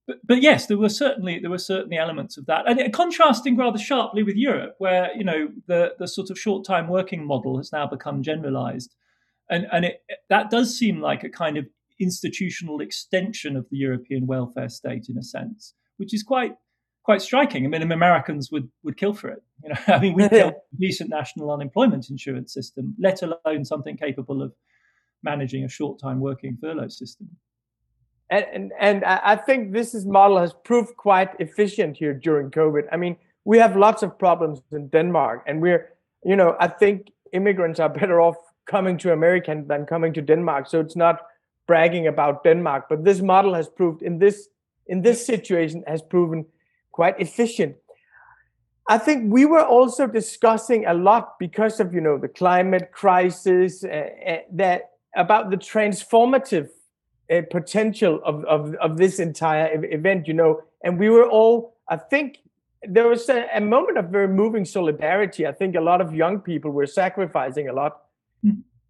but, 0.07 0.19
but 0.25 0.41
yes, 0.43 0.67
there 0.67 0.79
were 0.79 0.89
certainly 0.89 1.41
there 1.41 1.51
were 1.51 1.59
certainly 1.59 1.99
elements 1.99 2.37
of 2.37 2.47
that, 2.47 2.69
and 2.69 2.93
contrasting 2.93 3.57
rather 3.57 3.79
sharply 3.79 4.23
with 4.23 4.37
Europe, 4.37 4.77
where 4.79 5.11
you 5.17 5.25
know 5.25 5.49
the 5.67 5.95
the 5.99 6.07
sort 6.07 6.31
of 6.31 6.39
short 6.39 6.65
time 6.65 6.89
working 6.89 7.27
model 7.27 7.57
has 7.57 7.73
now 7.73 7.87
become 7.87 8.23
generalised, 8.23 8.95
and 9.51 9.67
and 9.73 9.85
it, 9.85 10.03
that 10.29 10.51
does 10.51 10.77
seem 10.77 11.01
like 11.01 11.25
a 11.25 11.29
kind 11.29 11.57
of 11.57 11.67
institutional 11.99 12.81
extension 12.81 13.57
of 13.57 13.67
the 13.71 13.77
European 13.77 14.27
welfare 14.27 14.69
state 14.69 15.09
in 15.09 15.17
a 15.19 15.23
sense, 15.23 15.75
which 15.97 16.13
is 16.15 16.23
quite 16.23 16.55
quite 17.03 17.23
striking. 17.23 17.65
I 17.65 17.69
mean, 17.69 17.91
Americans 17.93 18.51
would 18.51 18.69
would 18.83 18.97
kill 18.97 19.15
for 19.15 19.29
it. 19.29 19.43
You 19.63 19.71
know, 19.71 19.77
I 19.95 19.99
mean, 19.99 20.15
we 20.15 20.29
built 20.29 20.55
a 20.73 20.77
decent 20.79 21.11
national 21.11 21.51
unemployment 21.51 22.11
insurance 22.11 22.53
system, 22.53 22.95
let 22.99 23.23
alone 23.23 23.65
something 23.65 23.97
capable 23.97 24.43
of 24.43 24.53
managing 25.23 25.65
a 25.65 25.69
short 25.69 25.99
time 25.99 26.21
working 26.21 26.59
furlough 26.61 26.89
system. 26.89 27.29
And, 28.29 28.45
and 28.53 28.73
and 28.81 29.05
I 29.05 29.37
think 29.37 29.73
this 29.73 29.95
is 29.95 30.05
model 30.05 30.39
has 30.39 30.53
proved 30.53 30.97
quite 30.97 31.31
efficient 31.39 31.97
here 31.97 32.13
during 32.13 32.51
COVID. 32.51 32.83
I 32.91 32.97
mean, 32.97 33.17
we 33.45 33.59
have 33.59 33.77
lots 33.77 34.03
of 34.03 34.19
problems 34.19 34.61
in 34.73 34.89
Denmark, 34.89 35.45
and 35.47 35.63
we're 35.63 35.93
you 36.25 36.35
know 36.35 36.57
I 36.59 36.67
think 36.67 37.13
immigrants 37.33 37.79
are 37.79 37.89
better 37.89 38.21
off 38.21 38.37
coming 38.67 38.99
to 38.99 39.13
America 39.13 39.63
than 39.67 39.87
coming 39.87 40.13
to 40.13 40.21
Denmark. 40.21 40.69
So 40.69 40.81
it's 40.81 40.97
not 40.97 41.21
bragging 41.67 42.07
about 42.07 42.45
Denmark, 42.45 42.87
but 42.89 43.05
this 43.05 43.21
model 43.21 43.55
has 43.55 43.69
proved 43.69 44.03
in 44.03 44.19
this 44.19 44.49
in 44.87 45.03
this 45.03 45.27
situation 45.27 45.83
has 45.87 46.03
proven 46.03 46.47
quite 46.93 47.19
efficient. 47.21 47.77
I 48.89 48.99
think 48.99 49.33
we 49.33 49.45
were 49.45 49.65
also 49.65 50.07
discussing 50.07 50.87
a 50.87 50.95
lot 50.95 51.39
because 51.39 51.81
of 51.81 51.93
you 51.93 52.01
know 52.01 52.19
the 52.19 52.29
climate 52.29 52.93
crisis 52.93 53.85
uh, 53.85 53.89
uh, 53.89 54.37
that 54.53 54.91
about 55.17 55.51
the 55.51 55.57
transformative 55.57 56.69
uh, 57.31 57.43
potential 57.51 58.21
of, 58.25 58.45
of 58.45 58.75
of 58.75 58.97
this 58.97 59.19
entire 59.19 59.85
event. 59.85 60.29
You 60.29 60.35
know, 60.35 60.63
and 60.85 60.99
we 60.99 61.11
were 61.11 61.29
all 61.29 61.75
I 61.89 61.97
think 61.97 62.39
there 62.83 63.09
was 63.09 63.29
a, 63.29 63.49
a 63.55 63.61
moment 63.61 63.99
of 63.99 64.07
very 64.11 64.29
moving 64.29 64.65
solidarity. 64.65 65.47
I 65.47 65.53
think 65.53 65.75
a 65.75 65.81
lot 65.81 66.01
of 66.01 66.15
young 66.15 66.39
people 66.41 66.71
were 66.71 66.87
sacrificing 66.87 67.69
a 67.69 67.73
lot 67.73 68.06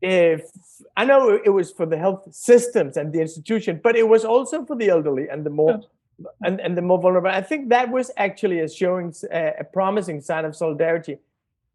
if 0.01 0.43
I 0.97 1.05
know 1.05 1.41
it 1.45 1.51
was 1.51 1.73
for 1.73 1.87
the 1.87 1.97
health 1.97 2.29
systems 2.35 2.97
and 2.97 3.13
the 3.13 3.21
institution, 3.21 3.81
but 3.83 3.97
it 3.97 4.09
was 4.09 4.25
also 4.25 4.65
for 4.65 4.77
the 4.77 4.89
elderly 4.89 5.29
and 5.29 5.45
the 5.45 5.51
more 5.51 5.81
yeah. 6.19 6.27
and, 6.43 6.61
and 6.61 6.77
the 6.77 6.83
more 6.83 7.01
vulnerable. 7.01 7.31
I 7.31 7.43
think 7.43 7.71
that 7.71 7.91
was 7.91 8.11
actually 8.17 8.61
a 8.61 8.69
showing 8.69 9.15
a, 9.33 9.53
a 9.61 9.65
promising 9.65 10.21
sign 10.21 10.45
of 10.45 10.55
solidarity. 10.55 11.19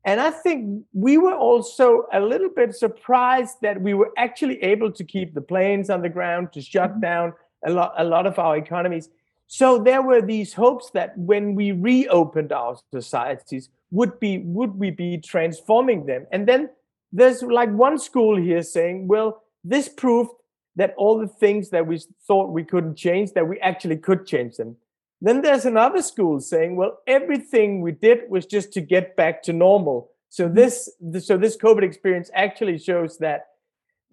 And 0.03 0.19
I 0.19 0.31
think 0.31 0.83
we 0.93 1.17
were 1.17 1.35
also 1.35 2.05
a 2.11 2.19
little 2.19 2.49
bit 2.49 2.75
surprised 2.75 3.57
that 3.61 3.81
we 3.81 3.93
were 3.93 4.11
actually 4.17 4.61
able 4.63 4.91
to 4.91 5.03
keep 5.03 5.33
the 5.33 5.41
planes 5.41 5.89
on 5.89 6.01
the 6.01 6.09
ground, 6.09 6.53
to 6.53 6.61
shut 6.61 6.91
mm-hmm. 6.91 7.01
down 7.01 7.33
a 7.65 7.71
lot, 7.71 7.93
a 7.97 8.03
lot 8.03 8.25
of 8.25 8.39
our 8.39 8.57
economies. 8.57 9.09
So 9.45 9.77
there 9.77 10.01
were 10.01 10.21
these 10.21 10.53
hopes 10.53 10.89
that 10.91 11.15
when 11.17 11.53
we 11.53 11.71
reopened 11.71 12.51
our 12.51 12.77
societies, 12.91 13.69
would 13.91 14.19
be 14.19 14.39
would 14.39 14.79
we 14.79 14.89
be 14.89 15.17
transforming 15.17 16.05
them? 16.05 16.25
And 16.31 16.47
then 16.47 16.69
there's 17.11 17.43
like 17.43 17.69
one 17.71 17.97
school 17.97 18.37
here 18.37 18.63
saying, 18.63 19.07
well, 19.07 19.41
this 19.63 19.89
proved 19.89 20.31
that 20.75 20.93
all 20.97 21.19
the 21.19 21.27
things 21.27 21.69
that 21.69 21.85
we 21.85 21.99
thought 22.27 22.51
we 22.51 22.63
couldn't 22.63 22.95
change, 22.95 23.33
that 23.33 23.47
we 23.47 23.59
actually 23.59 23.97
could 23.97 24.25
change 24.25 24.55
them. 24.55 24.77
Then 25.19 25.41
there's 25.41 25.65
another 25.65 26.01
school 26.01 26.39
saying, 26.39 26.77
well, 26.77 26.99
everything 27.05 27.81
we 27.81 27.91
did 27.91 28.29
was 28.29 28.45
just 28.45 28.73
to 28.73 28.81
get 28.81 29.15
back 29.15 29.43
to 29.43 29.53
normal. 29.53 30.11
So 30.29 30.45
mm-hmm. 30.45 30.55
this, 30.55 30.89
so 31.19 31.37
this 31.37 31.57
COVID 31.57 31.83
experience 31.83 32.31
actually 32.33 32.77
shows 32.77 33.17
that 33.19 33.47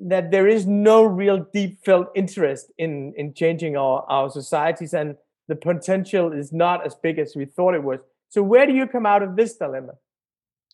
that 0.00 0.30
there 0.30 0.46
is 0.46 0.64
no 0.64 1.02
real 1.02 1.44
deep 1.52 1.84
felt 1.84 2.06
interest 2.14 2.70
in 2.78 3.12
in 3.16 3.34
changing 3.34 3.76
our 3.76 4.04
our 4.08 4.30
societies, 4.30 4.94
and 4.94 5.16
the 5.48 5.56
potential 5.56 6.32
is 6.32 6.52
not 6.52 6.86
as 6.86 6.94
big 6.94 7.18
as 7.18 7.34
we 7.34 7.46
thought 7.46 7.74
it 7.74 7.82
was. 7.82 7.98
So 8.28 8.42
where 8.42 8.66
do 8.66 8.72
you 8.72 8.86
come 8.86 9.06
out 9.06 9.22
of 9.22 9.34
this 9.34 9.56
dilemma? 9.56 9.94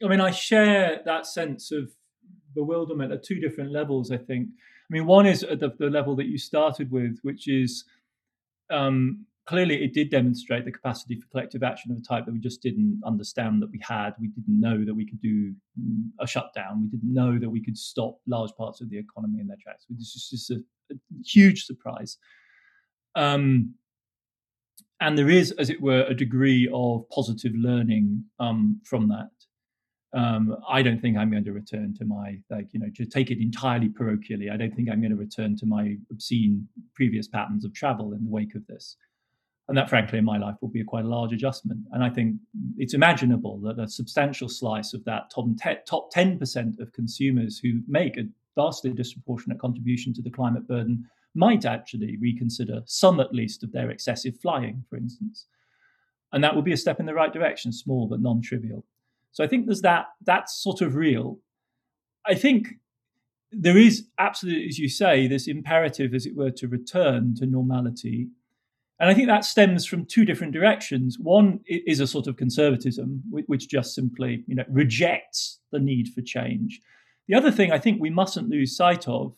I 0.03 0.09
mean, 0.09 0.21
I 0.21 0.31
share 0.31 1.01
that 1.05 1.27
sense 1.27 1.71
of 1.71 1.91
bewilderment 2.55 3.13
at 3.13 3.23
two 3.23 3.41
different 3.41 3.73
levels. 3.73 4.11
I 4.11 4.17
think. 4.19 4.49
I 4.91 4.91
mean, 4.91 5.07
one 5.07 5.27
is 5.27 5.43
at 5.43 5.61
the, 5.61 5.71
the 5.79 5.89
level 5.89 6.15
that 6.17 6.27
you 6.27 6.37
started 6.37 6.91
with, 6.91 7.19
which 7.23 7.49
is 7.49 7.85
um, 8.71 9.25
clearly 9.47 9.83
it 9.83 9.93
did 9.93 10.11
demonstrate 10.11 10.65
the 10.65 10.73
capacity 10.73 11.17
for 11.17 11.27
collective 11.29 11.63
action 11.63 11.91
of 11.91 11.99
a 11.99 12.01
type 12.01 12.25
that 12.27 12.33
we 12.33 12.41
just 12.41 12.63
didn't 12.63 13.01
understand 13.05 13.63
that 13.63 13.71
we 13.71 13.81
had. 13.83 14.13
We 14.21 14.29
didn't 14.29 14.61
know 14.61 14.85
that 14.85 14.95
we 14.95 15.07
could 15.07 15.21
do 15.21 15.55
mm, 15.81 16.09
a 16.21 16.27
shutdown. 16.27 16.83
We 16.83 16.99
didn't 16.99 17.13
know 17.13 17.39
that 17.39 17.51
we 17.51 17.63
could 17.63 17.77
stop 17.77 18.19
large 18.27 18.53
parts 18.57 18.81
of 18.81 18.91
the 18.91 18.99
economy 18.99 19.41
in 19.41 19.47
their 19.47 19.59
tracks. 19.63 19.85
This 19.91 20.15
is 20.15 20.29
just 20.31 20.51
a, 20.51 20.63
a 20.93 20.97
huge 21.25 21.65
surprise. 21.65 22.19
Um, 23.15 23.75
and 25.01 25.19
there 25.19 25.29
is, 25.29 25.51
as 25.53 25.71
it 25.71 25.81
were, 25.81 26.05
a 26.09 26.15
degree 26.15 26.71
of 26.73 27.09
positive 27.11 27.53
learning 27.55 28.25
um, 28.39 28.81
from 28.85 29.09
that. 29.09 29.29
Um, 30.15 30.57
I 30.69 30.81
don't 30.83 31.01
think 31.01 31.17
I'm 31.17 31.31
going 31.31 31.45
to 31.45 31.53
return 31.53 31.93
to 31.99 32.05
my 32.05 32.39
like 32.49 32.69
you 32.73 32.79
know 32.79 32.87
to 32.95 33.05
take 33.05 33.33
it 33.33 33.43
entirely 33.43 33.89
parochially. 33.89 34.51
I 34.51 34.57
don't 34.57 34.75
think 34.75 34.89
I'm 34.89 35.01
going 35.01 35.11
to 35.11 35.17
return 35.17 35.57
to 35.57 35.67
my 35.67 35.97
obscene 36.11 36.69
previous 36.95 37.27
patterns 37.27 37.65
of 37.65 37.75
travel 37.75 38.13
in 38.13 38.25
the 38.25 38.31
wake 38.31 38.55
of 38.55 38.65
this. 38.69 38.97
And 39.67 39.77
that 39.77 39.89
frankly 39.89 40.19
in 40.19 40.25
my 40.25 40.39
life 40.39 40.57
will 40.61 40.69
be 40.69 40.83
a 40.83 40.85
quite 40.85 41.05
a 41.05 41.09
large 41.09 41.33
adjustment. 41.33 41.81
And 41.93 42.05
i 42.05 42.11
think 42.11 42.37
it's 42.77 42.95
imaginable 42.95 43.59
that 43.61 43.81
a 43.81 43.89
substantial 43.89 44.49
slice 44.49 44.95
of 44.95 45.05
that 45.05 45.31
top, 45.35 45.47
top 45.87 46.13
10% 46.13 46.79
of 46.79 46.93
consumers 46.93 47.59
who 47.59 47.81
make 47.89 48.17
a 48.17 48.29
vastly 48.55 48.93
disproportionate 48.93 49.59
contribution 49.59 50.15
to 50.15 50.23
the 50.23 50.31
climate 50.31 50.69
burden 50.69 51.05
might 51.35 51.65
actually 51.65 52.19
reconsider 52.19 52.83
some 52.85 53.19
at 53.19 53.35
least 53.35 53.65
of 53.65 53.73
their 53.73 53.91
excessive 53.91 54.39
flying 54.41 54.85
for 54.89 54.97
instance. 54.97 55.47
And 56.33 56.45
that 56.45 56.55
would 56.55 56.65
be 56.65 56.73
a 56.73 56.77
step 56.77 57.01
in 57.01 57.07
the 57.07 57.15
right 57.15 57.33
direction 57.33 57.73
small 57.73 58.07
but 58.07 58.21
non-trivial 58.21 58.85
so 59.35 59.45
i 59.45 59.47
think 59.47 59.67
there's 59.67 59.83
that 59.83 60.07
that's 60.25 60.63
sort 60.63 60.81
of 60.81 60.95
real 60.95 61.39
i 62.27 62.35
think 62.35 62.69
there 63.53 63.77
is 63.77 64.07
absolutely 64.19 64.67
as 64.67 64.79
you 64.79 64.89
say 64.89 65.27
this 65.27 65.47
imperative 65.47 66.15
as 66.15 66.25
it 66.25 66.35
were 66.35 66.51
to 66.51 66.67
return 66.67 67.35
to 67.35 67.45
normality 67.45 68.29
and 69.01 69.11
I 69.11 69.15
think 69.15 69.27
that 69.27 69.45
stems 69.45 69.85
from 69.85 70.07
two 70.07 70.25
different 70.25 70.53
directions. 70.53 71.19
One 71.19 71.61
is 71.67 71.99
a 71.99 72.07
sort 72.07 72.29
of 72.29 72.37
conservatism, 72.37 73.23
which 73.31 73.69
just 73.69 73.95
simply 73.95 74.45
you 74.47 74.55
know, 74.55 74.65
rejects 74.69 75.59
the 75.73 75.81
need 75.81 76.09
for 76.15 76.23
change. 76.23 76.81
The 77.27 77.35
other 77.35 77.51
thing 77.51 77.73
I 77.73 77.79
think 77.79 78.01
we 78.01 78.11
mustn't 78.11 78.49
lose 78.49 78.77
sight 78.77 79.09
of 79.09 79.35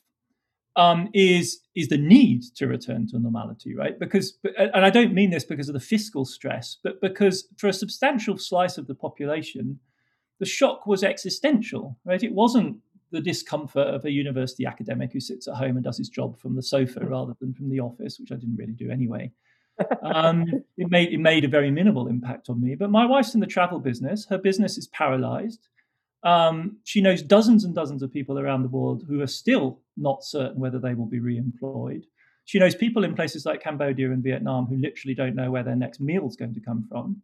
um, 0.77 1.09
is 1.15 1.61
is 1.75 1.89
the 1.89 1.97
need 1.97 2.43
to 2.57 2.67
return 2.67 3.07
to 3.09 3.19
normality, 3.19 3.75
right? 3.75 3.99
Because, 3.99 4.37
and 4.57 4.85
I 4.85 4.91
don't 4.91 5.15
mean 5.15 5.31
this 5.31 5.45
because 5.45 5.69
of 5.69 5.73
the 5.73 5.81
fiscal 5.81 6.27
stress, 6.27 6.77
but 6.83 7.01
because 7.01 7.49
for 7.57 7.69
a 7.69 7.73
substantial 7.73 8.37
slice 8.37 8.77
of 8.77 8.87
the 8.87 8.95
population, 8.95 9.79
the 10.39 10.47
shock 10.47 10.87
was 10.87 11.03
existential, 11.03 11.99
right? 12.05 12.23
It 12.23 12.33
wasn't 12.33 12.79
the 13.11 13.21
discomfort 13.21 13.87
of 13.87 14.05
a 14.05 14.11
university 14.11 14.67
academic 14.67 15.13
who 15.13 15.21
sits 15.21 15.47
at 15.49 15.55
home 15.55 15.77
and 15.77 15.85
does 15.85 15.99
his 15.99 16.09
job 16.09 16.39
from 16.39 16.57
the 16.57 16.63
sofa 16.63 17.01
rather 17.07 17.35
than 17.41 17.55
from 17.55 17.71
the 17.71 17.81
office, 17.81 18.19
which 18.19 18.33
I 18.33 18.37
didn't 18.37 18.57
really 18.57 18.73
do 18.73 18.91
anyway 18.91 19.33
um, 20.03 20.47
it 20.77 20.91
made 20.91 21.13
it 21.13 21.19
made 21.19 21.45
a 21.45 21.49
very 21.49 21.71
minimal 21.71 22.09
impact 22.09 22.49
on 22.49 22.61
me. 22.61 22.75
But 22.75 22.91
my 22.91 23.07
wife's 23.07 23.35
in 23.35 23.41
the 23.41 23.47
travel 23.47 23.79
business. 23.79 24.27
Her 24.27 24.39
business 24.39 24.79
is 24.79 24.87
paralyzed. 24.89 25.69
Um, 26.23 26.79
she 26.85 27.01
knows 27.01 27.23
dozens 27.23 27.65
and 27.65 27.75
dozens 27.75 28.03
of 28.03 28.13
people 28.13 28.39
around 28.39 28.63
the 28.63 28.69
world 28.69 29.05
who 29.07 29.21
are 29.21 29.29
still 29.29 29.81
not 29.97 30.25
certain 30.25 30.59
whether 30.59 30.79
they 30.79 30.95
will 30.95 31.07
be 31.07 31.21
re-employed. 31.21 32.05
She 32.47 32.59
knows 32.59 32.75
people 32.75 33.05
in 33.05 33.15
places 33.15 33.47
like 33.47 33.63
Cambodia 33.63 34.11
and 34.11 34.23
Vietnam 34.23 34.67
who 34.67 34.77
literally 34.77 35.15
don't 35.15 35.37
know 35.37 35.51
where 35.51 35.63
their 35.63 35.77
next 35.77 36.01
meal 36.01 36.27
is 36.27 36.37
going 36.37 36.55
to 36.55 36.61
come 36.61 36.87
from. 36.89 37.23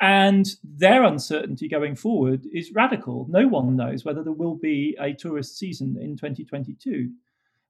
And 0.00 0.46
their 0.62 1.04
uncertainty 1.04 1.68
going 1.68 1.94
forward 1.94 2.46
is 2.52 2.72
radical. 2.74 3.26
No 3.30 3.48
one 3.48 3.76
knows 3.76 4.04
whether 4.04 4.22
there 4.22 4.32
will 4.32 4.56
be 4.56 4.96
a 5.00 5.14
tourist 5.14 5.56
season 5.56 5.96
in 5.98 6.16
2022. 6.16 7.10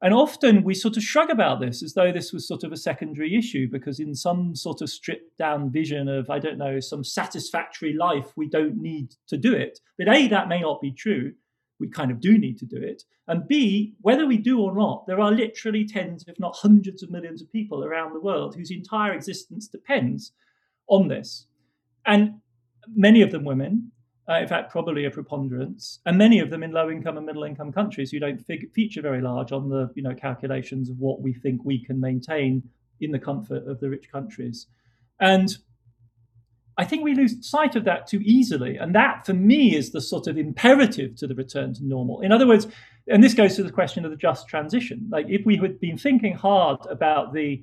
And 0.03 0.13
often 0.13 0.63
we 0.63 0.75
sort 0.75 0.97
of 0.97 1.03
shrug 1.03 1.31
about 1.31 1.61
this 1.61 1.83
as 1.83 1.95
though 1.95 2.13
this 2.13 2.33
was 2.33 2.47
sort 2.47 2.65
of 2.65 2.73
a 2.73 2.77
secondary 2.77 3.35
issue 3.37 3.67
because, 3.71 3.99
in 3.99 4.15
some 4.15 4.55
sort 4.55 4.83
of 4.83 4.91
stripped 4.91 5.39
down 5.39 5.71
vision 5.71 6.09
of, 6.09 6.29
I 6.29 6.39
don't 6.39 6.59
know, 6.59 6.81
some 6.81 7.03
satisfactory 7.03 7.95
life, 7.95 8.33
we 8.37 8.49
don't 8.49 8.77
need 8.77 9.15
to 9.29 9.39
do 9.39 9.55
it. 9.55 9.79
But 9.97 10.09
A, 10.09 10.29
that 10.29 10.49
may 10.49 10.61
not 10.61 10.83
be 10.83 10.93
true. 10.93 11.33
We 11.79 11.89
kind 11.89 12.11
of 12.11 12.21
do 12.21 12.37
need 12.37 12.59
to 12.59 12.67
do 12.67 12.77
it. 12.77 13.05
And 13.29 13.49
B, 13.49 13.95
whether 14.01 14.27
we 14.27 14.37
do 14.37 14.61
or 14.61 14.75
not, 14.75 15.07
there 15.07 15.21
are 15.21 15.33
literally 15.33 15.87
tens, 15.87 16.25
if 16.27 16.39
not 16.39 16.57
hundreds 16.57 17.03
of 17.03 17.11
millions 17.11 17.41
of 17.41 17.51
people 17.51 17.83
around 17.85 18.13
the 18.13 18.21
world 18.21 18.55
whose 18.55 18.71
entire 18.71 19.15
existence 19.15 19.67
depends 19.67 20.33
on 20.89 21.09
this. 21.09 21.47
And 22.07 22.41
many 22.95 23.23
of 23.23 23.31
them 23.33 23.45
women, 23.45 23.91
uh, 24.29 24.35
in 24.35 24.49
fact, 24.49 24.71
probably 24.71 25.05
a 25.05 25.11
preponderance, 25.11 26.01
and 26.07 26.19
many 26.19 26.41
of 26.41 26.51
them 26.51 26.63
in 26.63 26.73
low-income 26.73 27.17
and 27.17 27.27
middle-income 27.27 27.73
countries 27.73 28.11
who 28.11 28.19
don't 28.19 28.39
fig- 28.39 28.73
feature 28.73 29.03
very 29.03 29.21
large 29.21 29.53
on 29.53 29.69
the 29.69 29.91
you 29.95 30.03
know 30.03 30.15
calculations 30.15 30.91
of 30.91 30.99
what 30.99 31.21
we 31.21 31.33
think 31.33 31.65
we 31.65 31.85
can 31.85 32.01
maintain 32.01 32.63
in 33.01 33.13
the 33.13 33.19
comfort 33.19 33.67
of 33.69 33.79
the 33.81 33.89
rich 33.91 34.11
countries, 34.11 34.67
and 35.21 35.57
I 36.79 36.85
think 36.85 37.03
we 37.03 37.15
lose 37.15 37.49
sight 37.49 37.75
of 37.75 37.85
that 37.85 38.07
too 38.07 38.21
easily, 38.23 38.77
and 38.77 38.95
that 38.95 39.25
for 39.25 39.33
me 39.33 39.75
is 39.75 39.93
the 39.93 40.01
sort 40.01 40.27
of 40.27 40.37
imperative 40.37 41.17
to 41.17 41.27
the 41.27 41.35
return 41.35 41.73
to 41.75 41.87
normal. 41.87 42.21
In 42.21 42.33
other 42.33 42.47
words, 42.47 42.67
and 43.09 43.23
this 43.23 43.35
goes 43.35 43.57
to 43.57 43.63
the 43.63 43.71
question 43.71 44.05
of 44.05 44.11
the 44.11 44.17
just 44.17 44.49
transition. 44.49 45.09
Like 45.11 45.27
if 45.29 45.47
we 45.47 45.57
had 45.57 45.81
been 45.81 45.97
thinking 45.97 46.35
hard 46.35 46.79
about 46.91 47.33
the 47.33 47.63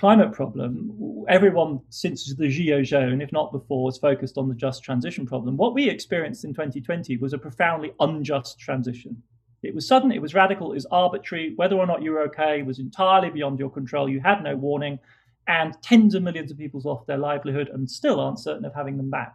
climate 0.00 0.32
problem, 0.32 1.26
everyone 1.28 1.78
since 1.90 2.34
the 2.34 2.46
Gilets 2.46 2.86
jaunes, 2.86 3.22
if 3.22 3.30
not 3.32 3.52
before, 3.52 3.84
was 3.84 3.98
focused 3.98 4.38
on 4.38 4.48
the 4.48 4.54
just 4.54 4.82
transition 4.82 5.26
problem. 5.26 5.58
What 5.58 5.74
we 5.74 5.90
experienced 5.90 6.42
in 6.46 6.54
2020 6.54 7.18
was 7.18 7.34
a 7.34 7.38
profoundly 7.38 7.92
unjust 8.00 8.58
transition. 8.58 9.22
It 9.62 9.74
was 9.74 9.86
sudden, 9.86 10.10
it 10.10 10.22
was 10.22 10.32
radical, 10.32 10.70
it 10.72 10.76
was 10.76 10.86
arbitrary. 10.90 11.52
Whether 11.56 11.76
or 11.76 11.86
not 11.86 12.02
you 12.02 12.12
were 12.12 12.22
okay 12.22 12.62
was 12.62 12.78
entirely 12.78 13.28
beyond 13.28 13.58
your 13.58 13.68
control. 13.68 14.08
You 14.08 14.20
had 14.24 14.42
no 14.42 14.56
warning, 14.56 14.98
and 15.46 15.74
tens 15.82 16.14
of 16.14 16.22
millions 16.22 16.50
of 16.50 16.56
people 16.56 16.80
lost 16.82 17.06
their 17.06 17.18
livelihood 17.18 17.68
and 17.70 17.88
still 17.90 18.20
aren't 18.20 18.40
certain 18.40 18.64
of 18.64 18.74
having 18.74 18.96
them 18.96 19.10
back. 19.10 19.34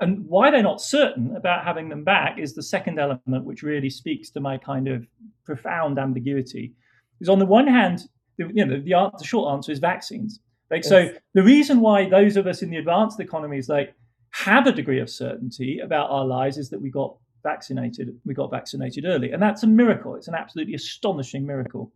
And 0.00 0.24
why 0.26 0.50
they're 0.50 0.62
not 0.62 0.80
certain 0.80 1.36
about 1.36 1.64
having 1.66 1.90
them 1.90 2.02
back 2.02 2.38
is 2.38 2.54
the 2.54 2.62
second 2.62 2.98
element, 2.98 3.44
which 3.44 3.62
really 3.62 3.90
speaks 3.90 4.30
to 4.30 4.40
my 4.40 4.56
kind 4.56 4.88
of 4.88 5.06
profound 5.44 5.98
ambiguity. 5.98 6.72
Is 7.20 7.28
on 7.28 7.38
the 7.38 7.44
one 7.44 7.66
hand, 7.66 8.04
the, 8.38 8.50
you 8.52 8.64
know, 8.64 8.76
the, 8.78 9.18
the 9.18 9.24
short 9.24 9.52
answer 9.52 9.72
is 9.72 9.78
vaccines. 9.78 10.40
Like 10.70 10.82
yes. 10.82 10.88
so, 10.88 11.10
the 11.34 11.42
reason 11.42 11.80
why 11.80 12.08
those 12.08 12.36
of 12.36 12.46
us 12.46 12.62
in 12.62 12.70
the 12.70 12.76
advanced 12.76 13.20
economies 13.20 13.68
like 13.68 13.94
have 14.30 14.66
a 14.66 14.72
degree 14.72 15.00
of 15.00 15.08
certainty 15.08 15.78
about 15.78 16.10
our 16.10 16.24
lives 16.24 16.58
is 16.58 16.70
that 16.70 16.80
we 16.80 16.90
got 16.90 17.16
vaccinated. 17.42 18.18
We 18.24 18.34
got 18.34 18.50
vaccinated 18.50 19.04
early, 19.04 19.32
and 19.32 19.40
that's 19.40 19.62
a 19.62 19.66
miracle. 19.66 20.16
It's 20.16 20.28
an 20.28 20.34
absolutely 20.34 20.74
astonishing 20.74 21.46
miracle. 21.46 21.92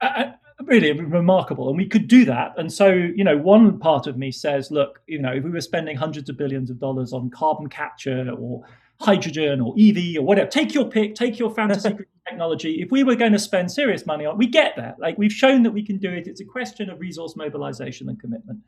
Uh, 0.00 0.32
really 0.64 0.92
remarkable, 0.92 1.68
and 1.68 1.78
we 1.78 1.86
could 1.86 2.08
do 2.08 2.24
that. 2.26 2.52
And 2.58 2.72
so, 2.72 2.88
you 2.92 3.24
know, 3.24 3.36
one 3.36 3.78
part 3.78 4.06
of 4.06 4.16
me 4.18 4.30
says, 4.30 4.70
look, 4.70 5.00
you 5.06 5.20
know, 5.20 5.32
if 5.32 5.44
we 5.44 5.50
were 5.50 5.60
spending 5.60 5.96
hundreds 5.96 6.28
of 6.28 6.36
billions 6.36 6.70
of 6.70 6.78
dollars 6.78 7.12
on 7.12 7.30
carbon 7.30 7.68
capture 7.68 8.30
or 8.30 8.64
hydrogen 9.00 9.60
or 9.60 9.74
EV 9.78 10.16
or 10.18 10.22
whatever. 10.22 10.48
Take 10.50 10.74
your 10.74 10.88
pick, 10.88 11.14
take 11.14 11.38
your 11.38 11.50
fantasy 11.54 11.96
technology. 12.28 12.80
If 12.80 12.90
we 12.90 13.04
were 13.04 13.16
going 13.16 13.32
to 13.32 13.38
spend 13.38 13.70
serious 13.70 14.06
money 14.06 14.24
on 14.24 14.34
it, 14.34 14.38
we 14.38 14.46
get 14.46 14.76
that. 14.76 14.98
Like 14.98 15.18
we've 15.18 15.32
shown 15.32 15.62
that 15.64 15.72
we 15.72 15.84
can 15.84 15.98
do 15.98 16.10
it. 16.10 16.26
It's 16.26 16.40
a 16.40 16.44
question 16.44 16.90
of 16.90 17.00
resource 17.00 17.36
mobilization 17.36 18.08
and 18.08 18.18
commitment. 18.20 18.60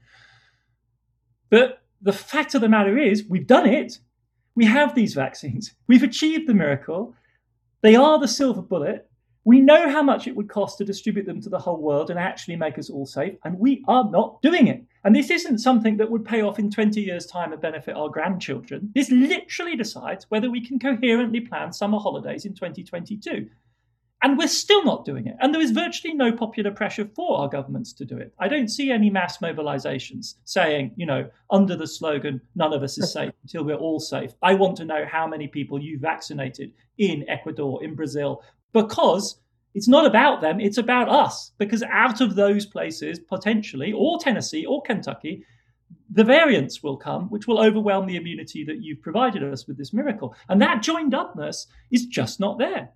But 1.51 1.83
the 2.03 2.13
fact 2.13 2.55
of 2.55 2.61
the 2.61 2.69
matter 2.69 2.99
is, 2.99 3.25
we've 3.29 3.47
done 3.47 3.67
it. 3.67 3.99
We 4.55 4.65
have 4.65 4.95
these 4.95 5.15
vaccines. 5.15 5.75
We've 5.87 6.03
achieved 6.03 6.49
the 6.49 6.55
miracle. 6.55 7.15
They 7.83 7.95
are 7.95 8.19
the 8.19 8.29
silver 8.29 8.63
bullet. 8.63 9.09
We 9.45 9.61
know 9.61 9.89
how 9.89 10.03
much 10.03 10.27
it 10.27 10.35
would 10.35 10.49
cost 10.49 10.79
to 10.79 10.85
distribute 10.85 11.27
them 11.27 11.41
to 11.43 11.49
the 11.49 11.59
whole 11.59 11.81
world 11.81 12.11
and 12.11 12.19
actually 12.19 12.57
make 12.57 12.79
us 12.79 12.91
all 12.91 13.07
safe, 13.07 13.37
and 13.45 13.59
we 13.59 13.85
are 13.87 14.11
not 14.11 14.43
doing 14.43 14.67
it. 14.67 14.83
And 15.07 15.15
this 15.15 15.31
isn't 15.31 15.59
something 15.59 15.99
that 15.99 16.11
would 16.11 16.25
pay 16.25 16.43
off 16.43 16.59
in 16.59 16.69
20 16.69 17.01
years' 17.01 17.27
time 17.27 17.53
and 17.53 17.63
benefit 17.63 17.95
our 17.95 18.09
grandchildren. 18.09 18.91
This 18.93 19.09
literally 19.09 19.77
decides 19.77 20.27
whether 20.31 20.51
we 20.51 20.61
can 20.61 20.81
coherently 20.81 21.39
plan 21.39 21.73
summer 21.73 22.01
holidays 22.01 22.45
in 22.45 22.55
2022. 22.55 23.49
And 24.23 24.37
we're 24.37 24.49
still 24.49 24.85
not 24.85 25.05
doing 25.05 25.29
it. 25.29 25.37
And 25.39 25.55
there 25.55 25.63
is 25.63 25.71
virtually 25.71 26.13
no 26.13 26.33
popular 26.33 26.73
pressure 26.73 27.09
for 27.15 27.39
our 27.39 27.49
governments 27.49 27.93
to 27.93 28.05
do 28.05 28.19
it. 28.19 28.35
I 28.41 28.49
don't 28.49 28.67
see 28.67 28.91
any 28.91 29.09
mass 29.09 29.39
mobilizations 29.39 30.35
saying, 30.43 30.91
you 30.97 31.07
know, 31.07 31.31
under 31.53 31.77
the 31.77 31.87
slogan, 31.87 32.41
none 32.57 32.73
of 32.73 32.83
us 32.83 32.99
is 32.99 33.13
safe 33.13 33.31
until 33.45 33.63
we're 33.63 33.77
all 33.77 34.01
safe. 34.01 34.33
I 34.43 34.55
want 34.55 34.77
to 34.79 34.85
know 34.85 35.05
how 35.09 35.29
many 35.29 35.47
people 35.47 35.81
you 35.81 36.01
vaccinated 36.01 36.73
in 36.99 37.25
Ecuador, 37.29 37.85
in 37.85 37.95
Brazil, 37.95 38.43
because 38.73 39.39
It's 39.77 39.89
not 39.89 40.07
about 40.07 40.41
them, 40.41 40.59
it's 40.59 40.79
about 40.79 41.11
us. 41.11 41.53
Because 41.59 41.83
out 41.83 42.23
of 42.23 42.35
those 42.35 42.65
places, 42.65 43.19
potentially, 43.19 43.93
or 43.93 44.19
Tennessee 44.19 44.65
or 44.65 44.81
Kentucky, 44.81 45.45
the 46.11 46.25
variants 46.25 46.83
will 46.83 46.97
come, 46.97 47.29
which 47.29 47.47
will 47.47 47.61
overwhelm 47.61 48.07
the 48.07 48.17
immunity 48.17 48.65
that 48.65 48.83
you've 48.83 49.03
provided 49.03 49.45
us 49.45 49.67
with 49.67 49.77
this 49.77 49.93
miracle. 49.93 50.35
And 50.49 50.63
that 50.63 50.83
joined 50.83 51.13
upness 51.13 51.67
is 51.91 52.07
just 52.07 52.41
not 52.41 52.59
there. 52.59 52.89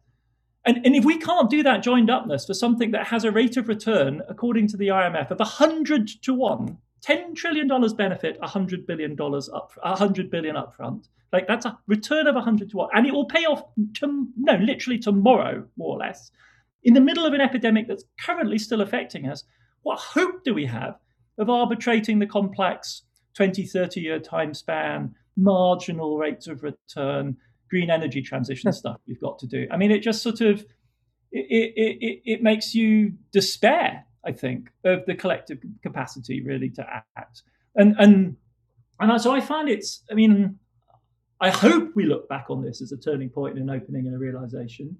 And, 0.64 0.78
and 0.86 0.96
if 0.96 1.04
we 1.04 1.18
can't 1.18 1.50
do 1.50 1.62
that 1.64 1.82
joined 1.82 2.08
upness 2.08 2.46
for 2.46 2.54
something 2.54 2.92
that 2.92 3.08
has 3.08 3.24
a 3.24 3.30
rate 3.30 3.58
of 3.58 3.68
return, 3.68 4.22
according 4.26 4.68
to 4.68 4.78
the 4.78 4.88
IMF, 4.88 5.30
of 5.30 5.38
100 5.38 6.08
to 6.22 6.32
1, 6.32 6.78
$10 7.06 7.36
trillion 7.36 7.68
benefit, 7.94 8.40
$100 8.40 8.86
billion 8.86 9.12
up, 9.20 9.72
100 9.82 10.30
billion 10.30 10.56
upfront. 10.56 11.08
Like 11.30 11.46
that's 11.46 11.66
a 11.66 11.78
return 11.86 12.26
of 12.26 12.36
100 12.36 12.70
to 12.70 12.76
1. 12.78 12.88
And 12.94 13.06
it 13.06 13.12
will 13.12 13.26
pay 13.26 13.44
off, 13.44 13.64
to, 13.96 14.28
no, 14.38 14.54
literally 14.56 14.98
tomorrow, 14.98 15.66
more 15.76 15.96
or 15.96 15.98
less. 15.98 16.30
In 16.82 16.94
the 16.94 17.00
middle 17.00 17.26
of 17.26 17.34
an 17.34 17.40
epidemic 17.40 17.88
that's 17.88 18.04
currently 18.20 18.58
still 18.58 18.80
affecting 18.80 19.28
us, 19.28 19.44
what 19.82 19.98
hope 19.98 20.44
do 20.44 20.54
we 20.54 20.66
have 20.66 20.96
of 21.38 21.50
arbitrating 21.50 22.18
the 22.18 22.26
complex 22.26 23.02
20, 23.34 23.66
30 23.66 24.00
year 24.00 24.18
time 24.18 24.54
span, 24.54 25.14
marginal 25.36 26.18
rates 26.18 26.46
of 26.46 26.62
return, 26.62 27.36
green 27.68 27.90
energy 27.90 28.22
transition 28.22 28.70
hmm. 28.70 28.74
stuff 28.74 29.00
we've 29.06 29.20
got 29.20 29.38
to 29.38 29.46
do? 29.46 29.66
I 29.70 29.76
mean, 29.76 29.90
it 29.90 30.00
just 30.00 30.22
sort 30.22 30.40
of, 30.40 30.60
it, 31.32 31.72
it, 31.76 31.98
it, 32.00 32.22
it 32.24 32.42
makes 32.42 32.74
you 32.74 33.14
despair, 33.32 34.04
I 34.24 34.32
think, 34.32 34.70
of 34.84 35.04
the 35.06 35.14
collective 35.14 35.58
capacity 35.82 36.42
really 36.42 36.70
to 36.70 37.02
act. 37.16 37.42
And, 37.76 37.94
and, 37.98 38.36
and 38.98 39.20
so 39.20 39.32
I 39.32 39.40
find 39.40 39.68
it's, 39.68 40.02
I 40.10 40.14
mean, 40.14 40.58
I 41.40 41.50
hope 41.50 41.92
we 41.94 42.04
look 42.04 42.28
back 42.28 42.46
on 42.50 42.62
this 42.62 42.82
as 42.82 42.92
a 42.92 42.98
turning 42.98 43.30
point 43.30 43.58
and 43.58 43.70
an 43.70 43.74
opening 43.74 44.06
and 44.06 44.14
a 44.14 44.18
realization 44.18 44.96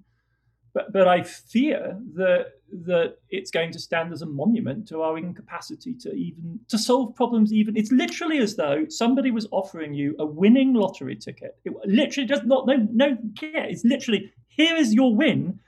but 0.73 0.93
but 0.93 1.07
I 1.07 1.23
fear 1.23 1.97
that 2.15 2.53
that 2.85 3.17
it's 3.29 3.51
going 3.51 3.71
to 3.71 3.79
stand 3.79 4.13
as 4.13 4.21
a 4.21 4.25
monument 4.25 4.87
to 4.87 5.01
our 5.01 5.17
incapacity 5.17 5.93
to 5.95 6.11
even 6.13 6.59
to 6.69 6.77
solve 6.77 7.15
problems. 7.15 7.51
Even 7.51 7.75
it's 7.75 7.91
literally 7.91 8.37
as 8.39 8.55
though 8.55 8.85
somebody 8.89 9.31
was 9.31 9.47
offering 9.51 9.93
you 9.93 10.15
a 10.19 10.25
winning 10.25 10.73
lottery 10.73 11.15
ticket. 11.15 11.57
It 11.65 11.73
literally 11.85 12.27
does 12.27 12.43
not 12.43 12.65
no 12.67 12.87
no 12.91 13.17
care. 13.37 13.65
It's 13.65 13.83
literally 13.83 14.31
here 14.47 14.75
is 14.75 14.93
your 14.93 15.15
win, 15.15 15.59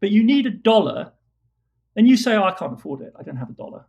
but 0.00 0.10
you 0.10 0.22
need 0.22 0.46
a 0.46 0.50
dollar, 0.50 1.12
and 1.96 2.06
you 2.06 2.16
say, 2.16 2.36
"Oh, 2.36 2.44
I 2.44 2.52
can't 2.52 2.74
afford 2.74 3.00
it. 3.00 3.12
I 3.18 3.22
don't 3.22 3.36
have 3.36 3.50
a 3.50 3.54
dollar." 3.54 3.84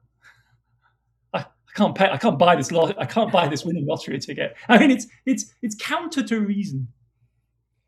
I, 1.33 1.39
I 1.39 1.71
can't 1.75 1.95
pay. 1.95 2.09
I 2.09 2.17
can't 2.17 2.39
buy 2.39 2.55
this 2.55 2.71
lot. 2.71 2.95
I 2.99 3.05
can't 3.05 3.31
buy 3.31 3.47
this 3.47 3.63
winning 3.63 3.85
lottery 3.85 4.19
ticket. 4.19 4.55
I 4.67 4.79
mean, 4.79 4.89
it's 4.89 5.05
it's 5.27 5.53
it's 5.61 5.75
counter 5.75 6.23
to 6.23 6.39
reason 6.39 6.87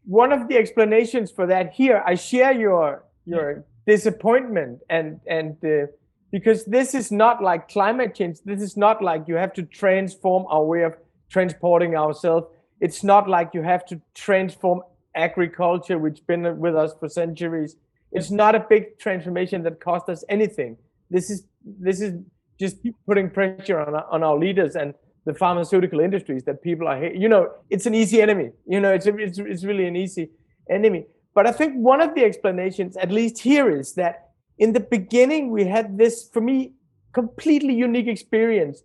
one 0.06 0.32
of 0.32 0.48
the 0.48 0.58
explanations 0.58 1.32
for 1.32 1.48
that 1.48 1.74
here, 1.74 2.04
I 2.06 2.16
share 2.16 2.52
your 2.52 3.04
your 3.26 3.66
disappointment 3.88 4.82
and 4.90 5.20
and 5.28 5.58
uh, 5.66 5.88
because 6.32 6.66
this 6.66 6.94
is 6.94 7.12
not 7.12 7.42
like 7.42 7.70
climate 7.70 8.16
change. 8.16 8.40
This 8.46 8.62
is 8.62 8.78
not 8.78 9.02
like 9.02 9.28
you 9.28 9.36
have 9.36 9.54
to 9.54 9.64
transform 9.64 10.46
our 10.50 10.64
way 10.64 10.84
of 10.84 10.96
transporting 11.30 11.96
ourselves. 11.96 12.48
It's 12.80 13.04
not 13.04 13.30
like 13.30 13.52
you 13.54 13.62
have 13.62 13.86
to 13.88 14.02
transform 14.14 14.82
agriculture, 15.16 15.98
which 15.98 16.26
been 16.28 16.60
with 16.60 16.76
us 16.76 16.94
for 17.00 17.10
centuries. 17.10 17.78
It's 18.12 18.32
not 18.32 18.54
a 18.54 18.60
big 18.60 19.00
transformation 19.00 19.64
that 19.64 19.80
cost 19.80 20.10
us 20.10 20.24
anything. 20.30 20.78
This 21.10 21.30
is 21.30 21.46
this 21.66 22.02
is 22.02 22.14
just 22.60 22.78
putting 23.06 23.30
pressure 23.30 23.80
on 23.80 23.96
on 23.96 24.24
our 24.24 24.38
leaders 24.38 24.76
and 24.76 24.94
the 25.26 25.34
pharmaceutical 25.34 26.00
industries 26.00 26.44
that 26.44 26.62
people 26.62 26.88
are 26.88 27.04
you 27.04 27.28
know 27.28 27.50
it's 27.70 27.86
an 27.86 27.96
easy 27.96 28.22
enemy 28.22 28.52
you 28.68 28.80
know 28.80 28.94
it's, 28.94 29.08
a, 29.08 29.18
it's 29.18 29.40
it's 29.40 29.64
really 29.64 29.88
an 29.88 29.96
easy 29.96 30.30
enemy 30.70 31.06
but 31.34 31.48
i 31.48 31.52
think 31.52 31.74
one 31.76 32.00
of 32.00 32.14
the 32.16 32.24
explanations 32.24 32.96
at 32.98 33.12
least 33.12 33.40
here 33.40 33.70
is 33.70 33.94
that 33.96 34.30
in 34.60 34.72
the 34.74 34.80
beginning 34.80 35.52
we 35.52 35.66
had 35.66 35.98
this 35.98 36.30
for 36.32 36.42
me 36.42 36.74
completely 37.14 37.74
unique 37.74 38.08
experience 38.08 38.84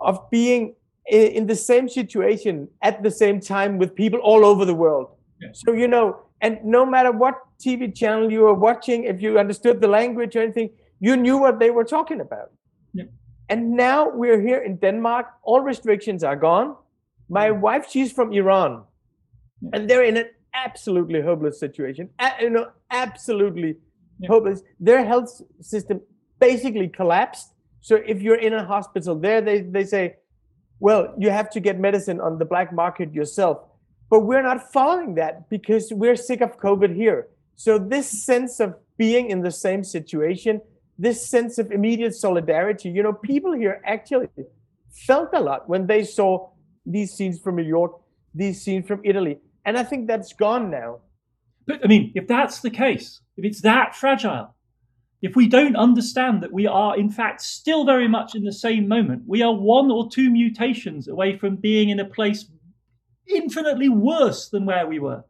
of 0.00 0.18
being 0.30 0.74
in, 1.06 1.26
in 1.38 1.46
the 1.46 1.56
same 1.56 1.88
situation 1.88 2.68
at 2.82 3.02
the 3.02 3.10
same 3.10 3.40
time 3.40 3.78
with 3.78 3.94
people 3.94 4.20
all 4.20 4.44
over 4.44 4.64
the 4.64 4.74
world 4.74 5.08
yeah. 5.40 5.48
so 5.52 5.72
you 5.72 5.88
know 5.88 6.20
and 6.42 6.58
no 6.64 6.84
matter 6.84 7.12
what 7.12 7.36
tv 7.64 7.94
channel 7.94 8.30
you 8.30 8.40
were 8.40 8.54
watching 8.54 9.04
if 9.04 9.22
you 9.22 9.38
understood 9.38 9.80
the 9.80 9.88
language 9.88 10.36
or 10.36 10.42
anything 10.42 10.68
you 11.00 11.16
knew 11.16 11.38
what 11.38 11.58
they 11.58 11.70
were 11.70 11.84
talking 11.84 12.20
about 12.20 12.50
yeah. 12.92 13.04
And 13.48 13.72
now 13.72 14.08
we're 14.08 14.40
here 14.40 14.58
in 14.62 14.76
Denmark. 14.76 15.26
All 15.42 15.60
restrictions 15.60 16.24
are 16.24 16.36
gone. 16.36 16.76
My 17.28 17.48
mm. 17.48 17.60
wife, 17.60 17.86
she's 17.88 18.12
from 18.12 18.32
Iran, 18.32 18.84
and 19.72 19.88
they're 19.88 20.04
in 20.04 20.16
an 20.16 20.26
absolutely 20.54 21.20
hopeless 21.20 21.58
situation. 21.58 22.10
you 22.40 22.50
know, 22.50 22.68
absolutely 22.90 23.76
yeah. 24.18 24.28
hopeless. 24.28 24.62
Their 24.80 25.04
health 25.04 25.40
system 25.60 26.00
basically 26.38 26.88
collapsed. 26.88 27.52
So 27.80 27.96
if 27.96 28.22
you're 28.22 28.38
in 28.38 28.52
a 28.52 28.64
hospital 28.64 29.18
there, 29.18 29.40
they, 29.40 29.60
they 29.60 29.84
say, 29.84 30.16
well, 30.78 31.14
you 31.18 31.30
have 31.30 31.50
to 31.50 31.60
get 31.60 31.78
medicine 31.78 32.20
on 32.20 32.38
the 32.38 32.44
black 32.44 32.72
market 32.72 33.12
yourself. 33.14 33.58
But 34.10 34.20
we're 34.20 34.42
not 34.42 34.72
following 34.72 35.14
that 35.14 35.48
because 35.48 35.92
we're 35.92 36.16
sick 36.16 36.40
of 36.40 36.58
COVID 36.58 36.94
here. 36.94 37.28
So 37.56 37.78
this 37.78 38.24
sense 38.24 38.60
of 38.60 38.74
being 38.98 39.30
in 39.30 39.42
the 39.42 39.50
same 39.50 39.84
situation 39.84 40.60
this 41.02 41.28
sense 41.28 41.58
of 41.58 41.72
immediate 41.72 42.14
solidarity. 42.14 42.88
You 42.88 43.02
know, 43.02 43.12
people 43.12 43.52
here 43.52 43.82
actually 43.84 44.28
felt 44.92 45.30
a 45.34 45.40
lot 45.40 45.68
when 45.68 45.88
they 45.88 46.04
saw 46.04 46.50
these 46.86 47.12
scenes 47.12 47.40
from 47.40 47.56
New 47.56 47.64
York, 47.64 47.92
these 48.32 48.62
scenes 48.62 48.86
from 48.86 49.00
Italy. 49.02 49.38
And 49.64 49.76
I 49.76 49.82
think 49.82 50.06
that's 50.06 50.32
gone 50.32 50.70
now. 50.70 51.00
But 51.66 51.80
I 51.84 51.88
mean, 51.88 52.12
if 52.14 52.28
that's 52.28 52.60
the 52.60 52.70
case, 52.70 53.20
if 53.36 53.44
it's 53.44 53.62
that 53.62 53.96
fragile, 53.96 54.54
if 55.22 55.34
we 55.34 55.48
don't 55.48 55.74
understand 55.74 56.40
that 56.44 56.52
we 56.52 56.68
are, 56.68 56.96
in 56.96 57.10
fact, 57.10 57.40
still 57.40 57.84
very 57.84 58.06
much 58.06 58.36
in 58.36 58.44
the 58.44 58.52
same 58.52 58.86
moment, 58.86 59.22
we 59.26 59.42
are 59.42 59.52
one 59.52 59.90
or 59.90 60.08
two 60.08 60.30
mutations 60.30 61.08
away 61.08 61.36
from 61.36 61.56
being 61.56 61.88
in 61.88 61.98
a 61.98 62.04
place 62.04 62.48
infinitely 63.26 63.88
worse 63.88 64.50
than 64.50 64.66
where 64.66 64.86
we 64.86 65.00
were. 65.00 65.24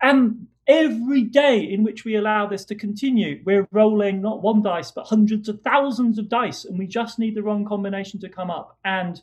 And 0.00 0.46
every 0.66 1.22
day 1.22 1.60
in 1.60 1.82
which 1.82 2.04
we 2.04 2.16
allow 2.16 2.46
this 2.46 2.64
to 2.66 2.74
continue, 2.74 3.42
we're 3.44 3.66
rolling 3.72 4.20
not 4.20 4.42
one 4.42 4.62
dice, 4.62 4.90
but 4.90 5.06
hundreds 5.06 5.48
of 5.48 5.60
thousands 5.62 6.18
of 6.18 6.28
dice, 6.28 6.64
and 6.64 6.78
we 6.78 6.86
just 6.86 7.18
need 7.18 7.34
the 7.34 7.42
wrong 7.42 7.64
combination 7.64 8.20
to 8.20 8.28
come 8.28 8.50
up. 8.50 8.78
And 8.84 9.20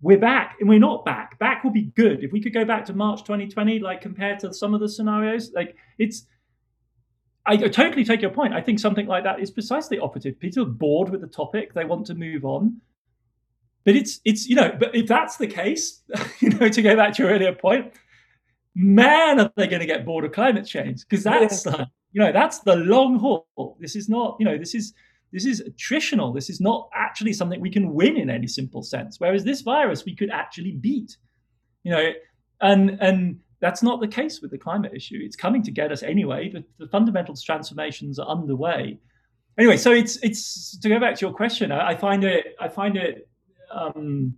we're 0.00 0.18
back, 0.18 0.56
and 0.60 0.68
we're 0.68 0.78
not 0.78 1.04
back. 1.04 1.38
Back 1.38 1.64
will 1.64 1.70
be 1.70 1.92
good. 1.96 2.22
If 2.22 2.32
we 2.32 2.42
could 2.42 2.52
go 2.52 2.64
back 2.64 2.84
to 2.86 2.92
March 2.92 3.22
2020, 3.22 3.78
like 3.78 4.00
compared 4.00 4.38
to 4.40 4.52
some 4.52 4.74
of 4.74 4.80
the 4.80 4.88
scenarios, 4.88 5.52
like 5.54 5.76
it's. 5.98 6.26
I 7.46 7.58
totally 7.58 8.04
take 8.04 8.22
your 8.22 8.30
point. 8.30 8.54
I 8.54 8.62
think 8.62 8.78
something 8.78 9.06
like 9.06 9.24
that 9.24 9.38
is 9.38 9.50
precisely 9.50 9.98
operative. 9.98 10.40
People 10.40 10.62
are 10.62 10.66
bored 10.66 11.10
with 11.10 11.20
the 11.20 11.26
topic; 11.26 11.74
they 11.74 11.84
want 11.84 12.06
to 12.06 12.14
move 12.14 12.44
on. 12.44 12.80
But 13.84 13.96
it's 13.96 14.20
it's 14.24 14.46
you 14.46 14.56
know, 14.56 14.74
but 14.78 14.94
if 14.94 15.06
that's 15.06 15.36
the 15.36 15.46
case, 15.46 16.02
you 16.40 16.50
know, 16.50 16.68
to 16.68 16.82
go 16.82 16.96
back 16.96 17.14
to 17.14 17.22
your 17.22 17.32
earlier 17.32 17.54
point, 17.54 17.92
man, 18.74 19.40
are 19.40 19.52
they 19.56 19.66
going 19.66 19.80
to 19.80 19.86
get 19.86 20.04
bored 20.04 20.24
of 20.24 20.32
climate 20.32 20.66
change? 20.66 21.02
Because 21.08 21.24
that's 21.24 21.66
yeah. 21.66 21.84
you 22.12 22.20
know 22.20 22.32
that's 22.32 22.60
the 22.60 22.76
long 22.76 23.18
haul. 23.18 23.76
This 23.80 23.96
is 23.96 24.08
not 24.08 24.36
you 24.38 24.44
know 24.44 24.58
this 24.58 24.74
is 24.74 24.94
this 25.32 25.44
is 25.44 25.62
attritional. 25.62 26.34
This 26.34 26.48
is 26.48 26.60
not 26.60 26.88
actually 26.94 27.32
something 27.32 27.60
we 27.60 27.70
can 27.70 27.92
win 27.92 28.16
in 28.16 28.30
any 28.30 28.46
simple 28.46 28.82
sense. 28.82 29.18
Whereas 29.18 29.44
this 29.44 29.62
virus 29.62 30.04
we 30.04 30.14
could 30.14 30.30
actually 30.30 30.72
beat. 30.72 31.16
You 31.82 31.92
know, 31.92 32.10
and 32.60 32.98
and 33.00 33.40
that's 33.60 33.82
not 33.82 34.00
the 34.00 34.08
case 34.08 34.40
with 34.40 34.50
the 34.50 34.58
climate 34.58 34.92
issue. 34.94 35.18
It's 35.22 35.36
coming 35.36 35.62
to 35.62 35.70
get 35.70 35.90
us 35.90 36.02
anyway. 36.02 36.50
The, 36.50 36.64
the 36.78 36.86
fundamentals 36.88 37.42
transformations 37.42 38.18
are 38.18 38.28
underway. 38.28 38.98
Anyway, 39.58 39.76
so 39.76 39.92
it's 39.92 40.16
it's 40.22 40.78
to 40.78 40.88
go 40.88 40.98
back 40.98 41.16
to 41.16 41.26
your 41.26 41.34
question. 41.34 41.72
I, 41.72 41.90
I 41.90 41.96
find 41.96 42.24
it 42.24 42.56
I 42.60 42.68
find 42.68 42.96
it 42.96 43.28
um, 43.70 44.34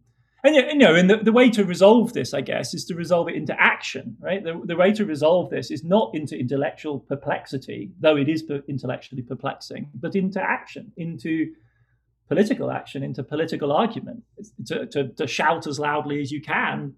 and 0.46 0.80
you 0.80 0.86
know, 0.86 0.94
and 0.94 1.08
the, 1.08 1.16
the 1.18 1.32
way 1.32 1.50
to 1.50 1.64
resolve 1.64 2.12
this, 2.12 2.34
I 2.34 2.40
guess, 2.40 2.74
is 2.74 2.84
to 2.86 2.94
resolve 2.94 3.28
it 3.28 3.34
into 3.34 3.54
action, 3.58 4.16
right? 4.20 4.42
The, 4.42 4.60
the 4.64 4.76
way 4.76 4.92
to 4.92 5.04
resolve 5.04 5.50
this 5.50 5.70
is 5.70 5.82
not 5.84 6.10
into 6.14 6.38
intellectual 6.38 7.00
perplexity, 7.00 7.92
though 8.00 8.16
it 8.16 8.28
is 8.28 8.44
intellectually 8.68 9.22
perplexing, 9.22 9.90
but 9.94 10.14
into 10.14 10.40
action, 10.40 10.92
into 10.96 11.54
political 12.28 12.70
action, 12.70 13.02
into 13.02 13.22
political 13.22 13.72
argument, 13.72 14.24
to, 14.66 14.86
to, 14.86 15.08
to 15.08 15.26
shout 15.26 15.66
as 15.66 15.78
loudly 15.78 16.20
as 16.20 16.30
you 16.30 16.42
can, 16.42 16.94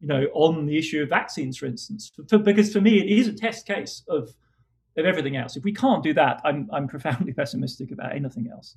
you 0.00 0.06
know, 0.08 0.26
on 0.32 0.66
the 0.66 0.78
issue 0.78 1.02
of 1.02 1.08
vaccines, 1.08 1.58
for 1.58 1.66
instance. 1.66 2.12
For, 2.28 2.38
because 2.38 2.72
for 2.72 2.80
me, 2.80 3.00
it 3.00 3.18
is 3.18 3.28
a 3.28 3.32
test 3.32 3.66
case 3.66 4.02
of 4.08 4.34
of 4.96 5.06
everything 5.06 5.36
else. 5.36 5.56
If 5.56 5.64
we 5.64 5.72
can't 5.72 6.02
do 6.02 6.12
that, 6.14 6.40
I'm 6.44 6.68
I'm 6.72 6.88
profoundly 6.88 7.32
pessimistic 7.40 7.90
about 7.92 8.14
anything 8.14 8.48
else. 8.52 8.76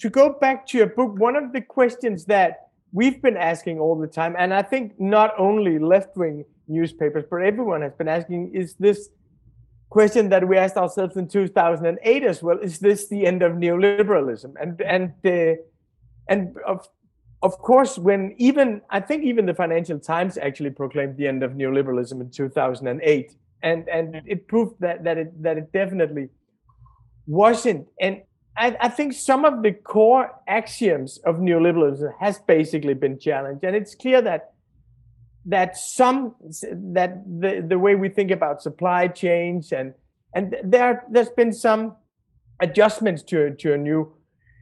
To 0.00 0.08
go 0.08 0.36
back 0.40 0.66
to 0.68 0.78
your 0.78 0.86
book, 0.86 1.18
one 1.18 1.36
of 1.36 1.52
the 1.52 1.60
questions 1.60 2.24
that 2.26 2.69
we've 2.92 3.20
been 3.22 3.36
asking 3.36 3.78
all 3.78 3.98
the 3.98 4.06
time, 4.06 4.34
and 4.38 4.52
I 4.52 4.62
think 4.62 4.98
not 4.98 5.32
only 5.38 5.78
left 5.78 6.16
wing 6.16 6.44
newspapers, 6.68 7.24
but 7.30 7.42
everyone 7.42 7.82
has 7.82 7.92
been 7.94 8.08
asking 8.08 8.54
is 8.54 8.74
this 8.74 9.08
question 9.88 10.28
that 10.28 10.46
we 10.46 10.56
asked 10.56 10.76
ourselves 10.76 11.16
in 11.16 11.26
2008 11.26 12.22
as 12.22 12.42
well 12.44 12.56
is 12.58 12.78
this 12.78 13.08
the 13.08 13.26
end 13.26 13.42
of 13.42 13.54
neoliberalism 13.54 14.54
and 14.60 14.80
and 14.82 15.12
uh, 15.26 15.60
and 16.28 16.56
of 16.64 16.88
of 17.42 17.58
course 17.58 17.98
when 17.98 18.32
even 18.38 18.80
i 18.90 19.00
think 19.00 19.24
even 19.24 19.46
the 19.46 19.52
financial 19.52 19.98
times 19.98 20.38
actually 20.38 20.70
proclaimed 20.70 21.16
the 21.16 21.26
end 21.26 21.42
of 21.42 21.54
neoliberalism 21.54 22.20
in 22.20 22.30
2008 22.30 23.34
and 23.64 23.88
and 23.88 24.22
it 24.26 24.46
proved 24.46 24.74
that 24.78 25.02
that 25.02 25.18
it 25.18 25.42
that 25.42 25.58
it 25.58 25.72
definitely 25.72 26.28
wasn't. 27.30 27.86
And 28.00 28.22
I, 28.56 28.76
I 28.80 28.88
think 28.88 29.12
some 29.12 29.44
of 29.44 29.62
the 29.62 29.72
core 29.72 30.30
axioms 30.46 31.18
of 31.18 31.36
neoliberalism 31.36 32.12
has 32.20 32.38
basically 32.40 32.94
been 32.94 33.18
challenged, 33.18 33.64
and 33.64 33.76
it's 33.76 33.94
clear 33.94 34.20
that 34.22 34.52
that 35.46 35.76
some 35.76 36.34
that 36.72 37.22
the 37.24 37.64
the 37.66 37.78
way 37.78 37.94
we 37.94 38.08
think 38.08 38.30
about 38.30 38.60
supply 38.62 39.08
chains 39.08 39.72
and 39.72 39.94
and 40.34 40.54
there 40.62 41.04
there's 41.10 41.30
been 41.30 41.52
some 41.52 41.96
adjustments 42.60 43.22
to 43.22 43.54
to 43.54 43.72
a 43.72 43.78
new 43.78 44.12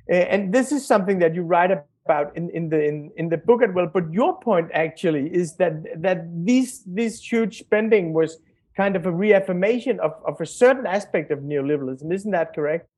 and 0.09 0.55
this 0.55 0.71
is 0.71 0.87
something 0.87 1.19
that 1.19 1.35
you 1.35 1.43
write 1.43 1.73
about 2.07 2.35
in, 2.37 2.49
in 2.51 2.69
the 2.69 2.81
in, 2.81 3.11
in 3.17 3.29
the 3.29 3.37
book 3.37 3.61
as 3.61 3.71
well 3.75 3.91
but 3.93 4.09
your 4.13 4.39
point 4.39 4.71
actually 4.73 5.27
is 5.35 5.57
that 5.57 5.73
that 6.01 6.25
these 6.45 6.85
this 6.87 7.21
huge 7.21 7.59
spending 7.59 8.13
was 8.13 8.39
kind 8.79 8.95
of 8.95 9.07
a 9.07 9.11
reaffirmation 9.11 9.99
of, 9.99 10.13
of 10.25 10.41
a 10.41 10.47
certain 10.47 10.87
aspect 10.87 11.33
of 11.33 11.41
neoliberalism. 11.41 12.15
Isn't 12.15 12.31
that 12.31 12.55
correct 12.55 12.89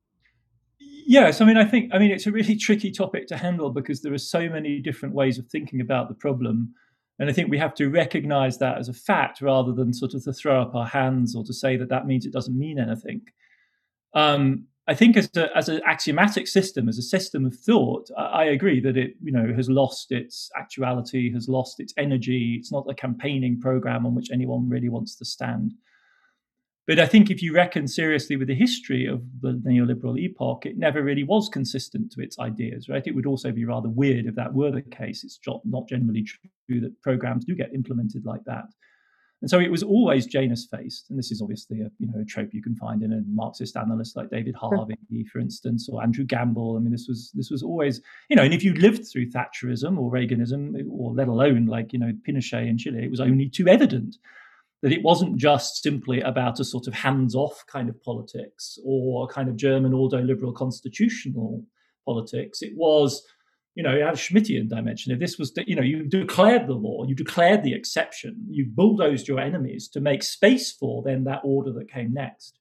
yes 1.05 1.41
i 1.41 1.45
mean 1.45 1.57
i 1.57 1.65
think 1.65 1.89
i 1.93 1.99
mean 1.99 2.11
it's 2.11 2.27
a 2.27 2.31
really 2.31 2.55
tricky 2.55 2.91
topic 2.91 3.27
to 3.27 3.37
handle 3.37 3.69
because 3.69 4.01
there 4.01 4.13
are 4.13 4.17
so 4.17 4.49
many 4.49 4.79
different 4.79 5.13
ways 5.13 5.37
of 5.37 5.47
thinking 5.47 5.81
about 5.81 6.07
the 6.07 6.15
problem 6.15 6.73
and 7.21 7.29
I 7.29 7.33
think 7.33 7.51
we 7.51 7.59
have 7.59 7.75
to 7.75 7.87
recognize 7.87 8.57
that 8.57 8.79
as 8.79 8.89
a 8.89 8.93
fact 8.93 9.41
rather 9.41 9.71
than 9.71 9.93
sort 9.93 10.15
of 10.15 10.23
to 10.23 10.33
throw 10.33 10.59
up 10.59 10.73
our 10.73 10.87
hands 10.87 11.35
or 11.35 11.43
to 11.43 11.53
say 11.53 11.77
that 11.77 11.89
that 11.89 12.07
means 12.07 12.25
it 12.25 12.33
doesn't 12.33 12.57
mean 12.57 12.79
anything. 12.79 13.21
Um, 14.15 14.65
I 14.87 14.95
think 14.95 15.15
as 15.15 15.29
a, 15.37 15.55
as 15.55 15.69
an 15.69 15.81
axiomatic 15.85 16.47
system, 16.47 16.89
as 16.89 16.97
a 16.97 17.03
system 17.03 17.45
of 17.45 17.55
thought, 17.55 18.09
I, 18.17 18.23
I, 18.23 18.43
agree 18.45 18.79
that 18.79 18.97
it 18.97 19.13
you 19.21 19.31
know 19.31 19.53
has 19.55 19.69
lost 19.69 20.11
its 20.11 20.49
actuality, 20.59 21.31
has 21.31 21.47
lost 21.47 21.79
its 21.79 21.93
energy. 21.95 22.57
It's 22.59 22.71
not 22.71 22.89
a 22.89 22.95
campaigning 22.95 23.59
program 23.59 24.07
on 24.07 24.15
which 24.15 24.31
anyone 24.33 24.67
really 24.67 24.89
wants 24.89 25.15
to 25.17 25.25
stand. 25.25 25.75
But 26.87 26.99
I 26.99 27.05
think 27.05 27.29
if 27.29 27.43
you 27.43 27.53
reckon 27.53 27.87
seriously 27.87 28.35
with 28.35 28.47
the 28.47 28.55
history 28.55 29.05
of 29.05 29.21
the 29.41 29.53
neoliberal 29.65 30.19
epoch, 30.19 30.65
it 30.65 30.77
never 30.77 31.03
really 31.03 31.23
was 31.23 31.47
consistent 31.47 32.11
to 32.13 32.21
its 32.21 32.39
ideas, 32.39 32.89
right? 32.89 33.05
It 33.05 33.13
would 33.13 33.27
also 33.27 33.51
be 33.51 33.65
rather 33.65 33.89
weird 33.89 34.25
if 34.25 34.35
that 34.35 34.53
were 34.53 34.71
the 34.71 34.81
case. 34.81 35.23
It's 35.23 35.39
not 35.63 35.87
generally 35.87 36.23
true 36.23 36.81
that 36.81 36.99
programs 37.01 37.45
do 37.45 37.55
get 37.55 37.73
implemented 37.73 38.25
like 38.25 38.43
that. 38.45 38.65
And 39.41 39.49
so 39.49 39.59
it 39.59 39.71
was 39.71 39.81
always 39.81 40.27
Janus 40.27 40.67
faced, 40.67 41.09
and 41.09 41.17
this 41.17 41.31
is 41.31 41.41
obviously 41.41 41.81
a 41.81 41.89
you 41.97 42.07
know 42.07 42.21
a 42.21 42.25
trope 42.25 42.53
you 42.53 42.61
can 42.61 42.75
find 42.75 43.01
in 43.01 43.11
a 43.11 43.21
Marxist 43.27 43.75
analyst 43.75 44.15
like 44.15 44.29
David 44.29 44.53
Harvey, 44.53 44.95
for 45.31 45.39
instance, 45.39 45.89
or 45.91 46.03
Andrew 46.03 46.25
Gamble. 46.25 46.77
I 46.77 46.79
mean, 46.79 46.91
this 46.91 47.07
was 47.07 47.31
this 47.33 47.49
was 47.49 47.63
always 47.63 48.01
you 48.29 48.35
know, 48.35 48.43
and 48.43 48.53
if 48.53 48.63
you 48.63 48.75
lived 48.75 49.07
through 49.11 49.31
Thatcherism 49.31 49.97
or 49.97 50.11
Reaganism, 50.11 50.75
or 50.91 51.13
let 51.15 51.27
alone 51.27 51.65
like 51.65 51.91
you 51.91 51.97
know 51.97 52.11
Pinochet 52.27 52.69
in 52.69 52.77
Chile, 52.77 53.03
it 53.03 53.09
was 53.09 53.19
only 53.19 53.49
too 53.49 53.67
evident 53.67 54.17
that 54.81 54.91
it 54.91 55.03
wasn't 55.03 55.37
just 55.37 55.81
simply 55.81 56.21
about 56.21 56.59
a 56.59 56.65
sort 56.65 56.87
of 56.87 56.93
hands-off 56.93 57.63
kind 57.67 57.89
of 57.89 58.01
politics 58.03 58.77
or 58.83 59.25
a 59.25 59.33
kind 59.33 59.47
of 59.47 59.55
German 59.55 59.93
ordo-liberal 59.93 60.53
constitutional 60.53 61.63
politics. 62.05 62.61
It 62.61 62.73
was, 62.75 63.23
you 63.75 63.83
know, 63.83 63.95
it 63.95 64.01
had 64.01 64.15
a 64.15 64.17
Schmittian 64.17 64.67
dimension. 64.67 65.11
If 65.11 65.19
this 65.19 65.37
was, 65.37 65.53
the, 65.53 65.63
you 65.67 65.75
know, 65.75 65.83
you 65.83 66.03
declared 66.03 66.67
the 66.67 66.73
law, 66.73 67.05
you 67.07 67.13
declared 67.13 67.63
the 67.63 67.73
exception, 67.73 68.43
you 68.49 68.65
bulldozed 68.67 69.27
your 69.27 69.39
enemies 69.39 69.87
to 69.89 70.01
make 70.01 70.23
space 70.23 70.71
for 70.71 71.03
then 71.05 71.25
that 71.25 71.41
order 71.43 71.71
that 71.73 71.91
came 71.91 72.11
next. 72.13 72.57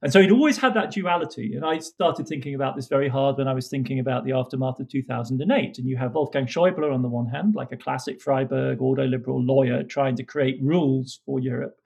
And 0.00 0.12
so 0.12 0.20
he'd 0.20 0.30
always 0.30 0.58
had 0.58 0.74
that 0.74 0.92
duality. 0.92 1.54
And 1.54 1.64
I 1.64 1.78
started 1.78 2.28
thinking 2.28 2.54
about 2.54 2.76
this 2.76 2.86
very 2.86 3.08
hard 3.08 3.36
when 3.36 3.48
I 3.48 3.52
was 3.52 3.68
thinking 3.68 3.98
about 3.98 4.24
the 4.24 4.32
aftermath 4.32 4.78
of 4.78 4.88
2008. 4.88 5.78
And 5.78 5.88
you 5.88 5.96
have 5.96 6.14
Wolfgang 6.14 6.46
Schäuble 6.46 6.94
on 6.94 7.02
the 7.02 7.08
one 7.08 7.26
hand, 7.26 7.56
like 7.56 7.72
a 7.72 7.76
classic 7.76 8.20
Freiburg 8.20 8.80
ordo 8.80 9.04
liberal 9.04 9.42
lawyer 9.42 9.82
trying 9.82 10.14
to 10.16 10.22
create 10.22 10.62
rules 10.62 11.20
for 11.26 11.40
Europe. 11.40 11.76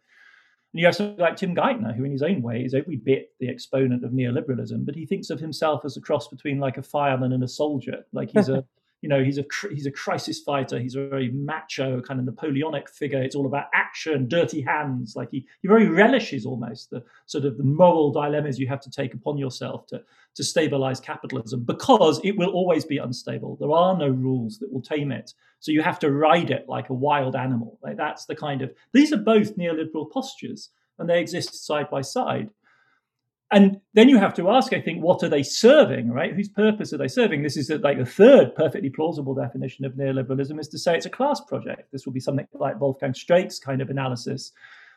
And 0.72 0.81
you 0.81 0.87
have 0.87 0.96
somebody 0.96 1.22
like 1.22 1.37
Tim 1.37 1.55
Geithner, 1.55 1.94
who 1.94 2.05
in 2.05 2.12
his 2.12 2.22
own 2.22 2.42
way 2.42 2.64
is 2.64 2.75
every 2.75 2.96
bit 2.96 3.31
the 3.40 3.48
exponent 3.48 4.05
of 4.05 4.12
neoliberalism, 4.12 4.85
but 4.85 4.94
he 4.94 5.07
thinks 5.07 5.31
of 5.31 5.40
himself 5.40 5.85
as 5.85 5.96
a 5.96 6.01
cross 6.01 6.29
between 6.29 6.59
like 6.59 6.77
a 6.77 6.83
fireman 6.83 7.33
and 7.33 7.44
a 7.44 7.48
soldier. 7.48 8.05
Like 8.12 8.31
he's 8.31 8.48
a 8.48 8.64
you 9.02 9.08
know 9.08 9.22
he's 9.22 9.36
a 9.36 9.44
he's 9.70 9.84
a 9.84 9.90
crisis 9.90 10.40
fighter. 10.40 10.78
He's 10.78 10.94
a 10.94 11.08
very 11.08 11.30
macho 11.32 12.00
kind 12.00 12.20
of 12.20 12.26
napoleonic 12.26 12.88
figure. 12.88 13.20
It's 13.20 13.34
all 13.34 13.46
about 13.46 13.66
action 13.74 14.28
dirty 14.28 14.62
hands. 14.62 15.14
Like 15.16 15.28
he 15.32 15.44
he 15.60 15.68
very 15.68 15.88
relishes 15.88 16.46
almost 16.46 16.90
the 16.90 17.02
sort 17.26 17.44
of 17.44 17.58
the 17.58 17.64
moral 17.64 18.12
dilemmas 18.12 18.60
you 18.60 18.68
have 18.68 18.80
to 18.80 18.90
take 18.90 19.12
upon 19.12 19.36
yourself 19.38 19.88
to 19.88 20.02
to 20.36 20.44
stabilize 20.44 21.00
capitalism 21.00 21.64
because 21.64 22.20
it 22.22 22.38
will 22.38 22.50
always 22.50 22.84
be 22.84 22.98
unstable. 22.98 23.56
There 23.60 23.72
are 23.72 23.98
no 23.98 24.08
rules 24.08 24.58
that 24.60 24.72
will 24.72 24.80
tame 24.80 25.10
it. 25.10 25.34
So 25.58 25.72
you 25.72 25.82
have 25.82 25.98
to 25.98 26.10
ride 26.10 26.50
it 26.50 26.68
like 26.68 26.88
a 26.88 26.94
wild 26.94 27.34
animal. 27.34 27.78
Like 27.82 27.96
that's 27.96 28.26
the 28.26 28.36
kind 28.36 28.62
of 28.62 28.72
these 28.92 29.12
are 29.12 29.18
both 29.18 29.56
neoliberal 29.56 30.10
postures 30.10 30.70
and 31.00 31.10
they 31.10 31.20
exist 31.20 31.66
side 31.66 31.90
by 31.90 32.02
side 32.02 32.50
and 33.52 33.80
then 33.92 34.08
you 34.08 34.18
have 34.18 34.32
to 34.34 34.48
ask, 34.50 34.72
I 34.72 34.80
think, 34.80 35.02
what 35.02 35.22
are 35.22 35.28
they 35.28 35.42
serving, 35.42 36.10
right? 36.10 36.34
Whose 36.34 36.48
purpose 36.48 36.92
are 36.94 36.98
they 36.98 37.08
serving? 37.08 37.42
This 37.42 37.58
is 37.58 37.70
like 37.70 37.98
the 37.98 38.06
third 38.06 38.54
perfectly 38.54 38.88
plausible 38.88 39.34
definition 39.34 39.84
of 39.84 39.92
neoliberalism 39.92 40.58
is 40.58 40.68
to 40.68 40.78
say 40.78 40.96
it's 40.96 41.04
a 41.04 41.10
class 41.10 41.40
project. 41.42 41.92
This 41.92 42.06
will 42.06 42.14
be 42.14 42.20
something 42.20 42.46
like 42.54 42.80
Wolfgang 42.80 43.12
Streeck's 43.12 43.58
kind 43.58 43.82
of 43.82 43.90
analysis 43.90 44.52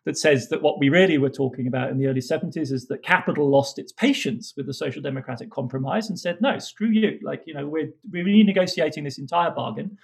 that 0.06 0.18
says 0.18 0.48
that 0.50 0.62
what 0.62 0.80
we 0.80 0.88
really 0.88 1.18
were 1.18 1.30
talking 1.30 1.68
about 1.68 1.90
in 1.90 1.98
the 1.98 2.08
early 2.08 2.22
70s 2.22 2.72
is 2.72 2.88
that 2.88 3.04
capital 3.04 3.50
lost 3.50 3.78
its 3.78 3.92
patience 3.92 4.54
with 4.56 4.68
the 4.68 4.74
social 4.74 5.02
democratic 5.02 5.50
compromise 5.50 6.08
and 6.08 6.18
said, 6.18 6.38
no, 6.40 6.58
screw 6.58 6.90
you. 6.90 7.20
Like, 7.24 7.44
you 7.46 7.54
know, 7.54 7.68
we're, 7.68 7.90
we're 8.10 8.24
renegotiating 8.24 9.04
this 9.04 9.18
entire 9.18 9.52
bargain. 9.52 9.98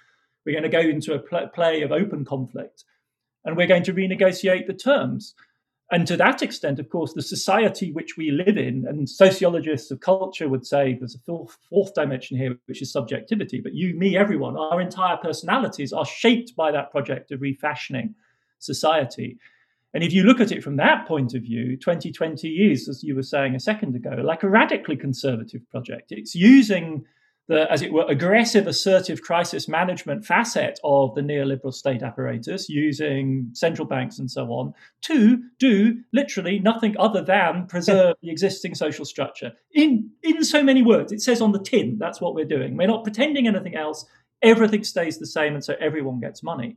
We're 0.44 0.60
going 0.60 0.70
to 0.70 0.76
go 0.76 0.80
into 0.80 1.14
a 1.14 1.20
pl- 1.20 1.48
play 1.54 1.82
of 1.82 1.92
open 1.92 2.24
conflict 2.26 2.84
and 3.44 3.56
we're 3.56 3.66
going 3.66 3.84
to 3.84 3.94
renegotiate 3.94 4.66
the 4.66 4.74
terms. 4.74 5.34
And 5.92 6.06
to 6.06 6.16
that 6.16 6.40
extent, 6.40 6.78
of 6.78 6.88
course, 6.88 7.12
the 7.12 7.20
society 7.20 7.92
which 7.92 8.16
we 8.16 8.30
live 8.30 8.56
in, 8.56 8.86
and 8.88 9.06
sociologists 9.06 9.90
of 9.90 10.00
culture 10.00 10.48
would 10.48 10.66
say 10.66 10.94
there's 10.94 11.14
a 11.14 11.46
fourth, 11.68 11.94
dimension 11.94 12.38
here, 12.38 12.56
which 12.64 12.80
is 12.80 12.90
subjectivity. 12.90 13.60
But 13.60 13.74
you, 13.74 13.94
me, 13.94 14.16
everyone, 14.16 14.56
our 14.56 14.80
entire 14.80 15.18
personalities 15.18 15.92
are 15.92 16.06
shaped 16.06 16.56
by 16.56 16.72
that 16.72 16.90
project 16.90 17.30
of 17.30 17.42
refashioning 17.42 18.14
society. 18.58 19.36
And 19.92 20.02
if 20.02 20.14
you 20.14 20.22
look 20.22 20.40
at 20.40 20.50
it 20.50 20.64
from 20.64 20.76
that 20.76 21.06
point 21.06 21.34
of 21.34 21.42
view, 21.42 21.76
2020 21.76 22.48
is, 22.48 22.88
as 22.88 23.04
you 23.04 23.14
were 23.14 23.22
saying 23.22 23.54
a 23.54 23.60
second 23.60 23.94
ago, 23.94 24.16
like 24.24 24.42
a 24.42 24.48
radically 24.48 24.96
conservative 24.96 25.60
project. 25.70 26.10
It's 26.10 26.34
using 26.34 27.04
the, 27.48 27.70
as 27.70 27.82
it 27.82 27.92
were, 27.92 28.06
aggressive, 28.08 28.66
assertive 28.66 29.22
crisis 29.22 29.68
management 29.68 30.24
facet 30.24 30.78
of 30.84 31.14
the 31.14 31.20
neoliberal 31.20 31.72
state 31.72 32.02
apparatus 32.02 32.68
using 32.68 33.50
central 33.52 33.86
banks 33.86 34.18
and 34.18 34.30
so 34.30 34.46
on 34.46 34.72
to 35.02 35.42
do 35.58 35.98
literally 36.12 36.58
nothing 36.60 36.94
other 36.98 37.22
than 37.22 37.66
preserve 37.66 38.14
the 38.22 38.30
existing 38.30 38.74
social 38.74 39.04
structure. 39.04 39.52
In, 39.74 40.10
in 40.22 40.44
so 40.44 40.62
many 40.62 40.82
words, 40.82 41.12
it 41.12 41.20
says 41.20 41.40
on 41.40 41.52
the 41.52 41.62
tin, 41.62 41.98
that's 41.98 42.20
what 42.20 42.34
we're 42.34 42.44
doing. 42.44 42.76
We're 42.76 42.86
not 42.86 43.04
pretending 43.04 43.46
anything 43.46 43.74
else. 43.74 44.06
Everything 44.42 44.82
stays 44.82 45.18
the 45.18 45.26
same, 45.26 45.54
and 45.54 45.64
so 45.64 45.74
everyone 45.80 46.20
gets 46.20 46.42
money. 46.42 46.76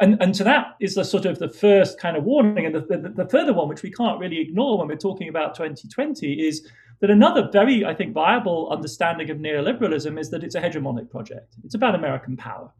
And, 0.00 0.20
and 0.22 0.34
to 0.36 0.44
that 0.44 0.76
is 0.80 0.94
the 0.94 1.04
sort 1.04 1.26
of 1.26 1.38
the 1.38 1.48
first 1.48 2.00
kind 2.00 2.16
of 2.16 2.24
warning. 2.24 2.64
And 2.64 2.74
the, 2.74 2.80
the, 2.80 3.08
the 3.10 3.28
further 3.28 3.52
one, 3.52 3.68
which 3.68 3.82
we 3.82 3.90
can't 3.90 4.18
really 4.18 4.40
ignore 4.40 4.78
when 4.78 4.88
we're 4.88 4.96
talking 4.96 5.28
about 5.28 5.54
2020, 5.54 6.32
is 6.46 6.66
that 7.00 7.10
another 7.10 7.48
very, 7.52 7.84
I 7.84 7.94
think, 7.94 8.14
viable 8.14 8.70
understanding 8.70 9.30
of 9.30 9.38
neoliberalism 9.38 10.18
is 10.18 10.30
that 10.30 10.42
it's 10.42 10.54
a 10.54 10.60
hegemonic 10.60 11.10
project. 11.10 11.54
It's 11.64 11.74
about 11.74 11.94
American 11.94 12.36
power. 12.36 12.72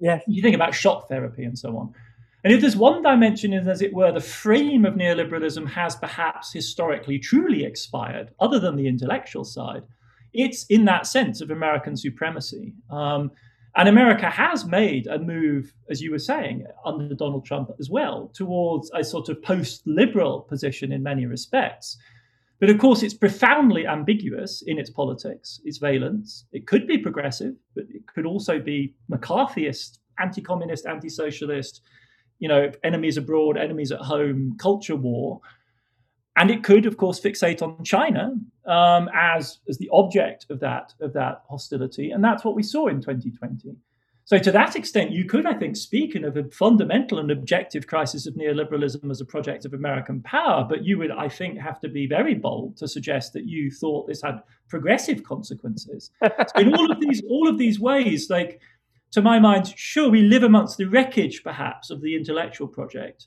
Yes. 0.00 0.22
You 0.26 0.42
think 0.42 0.54
about 0.54 0.74
shock 0.74 1.08
therapy 1.08 1.44
and 1.44 1.58
so 1.58 1.76
on. 1.76 1.94
And 2.42 2.52
if 2.52 2.60
there's 2.60 2.76
one 2.76 3.02
dimension 3.02 3.52
in, 3.52 3.68
as 3.68 3.82
it 3.82 3.92
were, 3.92 4.12
the 4.12 4.20
frame 4.20 4.86
of 4.86 4.94
neoliberalism 4.94 5.66
has 5.68 5.94
perhaps 5.94 6.52
historically 6.52 7.18
truly 7.18 7.64
expired, 7.64 8.30
other 8.40 8.58
than 8.58 8.76
the 8.76 8.88
intellectual 8.88 9.44
side, 9.44 9.82
it's 10.32 10.64
in 10.66 10.86
that 10.86 11.06
sense 11.06 11.40
of 11.40 11.50
American 11.50 11.96
supremacy. 11.96 12.72
Um, 12.88 13.30
and 13.76 13.88
America 13.88 14.28
has 14.28 14.64
made 14.64 15.06
a 15.06 15.18
move, 15.18 15.72
as 15.88 16.00
you 16.00 16.10
were 16.10 16.18
saying, 16.18 16.66
under 16.84 17.14
Donald 17.14 17.44
Trump 17.44 17.70
as 17.78 17.88
well, 17.88 18.30
towards 18.34 18.90
a 18.94 19.04
sort 19.04 19.28
of 19.28 19.42
post 19.42 19.82
liberal 19.86 20.40
position 20.40 20.92
in 20.92 21.02
many 21.02 21.26
respects. 21.26 21.96
But 22.58 22.68
of 22.68 22.78
course, 22.78 23.02
it's 23.02 23.14
profoundly 23.14 23.86
ambiguous 23.86 24.62
in 24.66 24.78
its 24.78 24.90
politics, 24.90 25.60
its 25.64 25.78
valence. 25.78 26.44
It 26.52 26.66
could 26.66 26.86
be 26.86 26.98
progressive, 26.98 27.54
but 27.74 27.84
it 27.88 28.06
could 28.06 28.26
also 28.26 28.58
be 28.58 28.94
McCarthyist, 29.10 29.98
anti 30.18 30.42
communist, 30.42 30.84
anti 30.86 31.08
socialist, 31.08 31.80
you 32.38 32.48
know, 32.48 32.70
enemies 32.84 33.16
abroad, 33.16 33.56
enemies 33.56 33.92
at 33.92 34.00
home, 34.00 34.56
culture 34.58 34.96
war. 34.96 35.40
And 36.36 36.50
it 36.50 36.62
could, 36.62 36.86
of 36.86 36.96
course, 36.96 37.20
fixate 37.20 37.60
on 37.60 37.84
China 37.84 38.34
um, 38.66 39.10
as, 39.14 39.58
as 39.68 39.78
the 39.78 39.90
object 39.92 40.46
of 40.48 40.60
that, 40.60 40.94
of 41.00 41.12
that 41.12 41.42
hostility. 41.48 42.10
And 42.10 42.22
that's 42.22 42.44
what 42.44 42.54
we 42.54 42.62
saw 42.62 42.86
in 42.86 43.00
2020. 43.00 43.76
So, 44.24 44.38
to 44.38 44.52
that 44.52 44.76
extent, 44.76 45.10
you 45.10 45.24
could, 45.24 45.44
I 45.44 45.54
think, 45.54 45.76
speak 45.76 46.14
of 46.14 46.36
a 46.36 46.44
fundamental 46.50 47.18
and 47.18 47.32
objective 47.32 47.88
crisis 47.88 48.28
of 48.28 48.34
neoliberalism 48.34 49.10
as 49.10 49.20
a 49.20 49.24
project 49.24 49.64
of 49.64 49.74
American 49.74 50.22
power. 50.22 50.64
But 50.68 50.84
you 50.84 50.98
would, 50.98 51.10
I 51.10 51.28
think, 51.28 51.58
have 51.58 51.80
to 51.80 51.88
be 51.88 52.06
very 52.06 52.34
bold 52.34 52.76
to 52.76 52.86
suggest 52.86 53.32
that 53.32 53.46
you 53.46 53.72
thought 53.72 54.06
this 54.06 54.22
had 54.22 54.40
progressive 54.68 55.24
consequences. 55.24 56.12
so 56.22 56.30
in 56.60 56.72
all 56.74 56.92
of 56.92 57.00
these, 57.00 57.22
all 57.28 57.48
of 57.48 57.58
these 57.58 57.80
ways, 57.80 58.30
like 58.30 58.60
to 59.10 59.20
my 59.20 59.40
mind, 59.40 59.72
sure, 59.76 60.08
we 60.08 60.22
live 60.22 60.44
amongst 60.44 60.76
the 60.78 60.84
wreckage, 60.84 61.42
perhaps, 61.42 61.90
of 61.90 62.00
the 62.00 62.14
intellectual 62.14 62.68
project. 62.68 63.26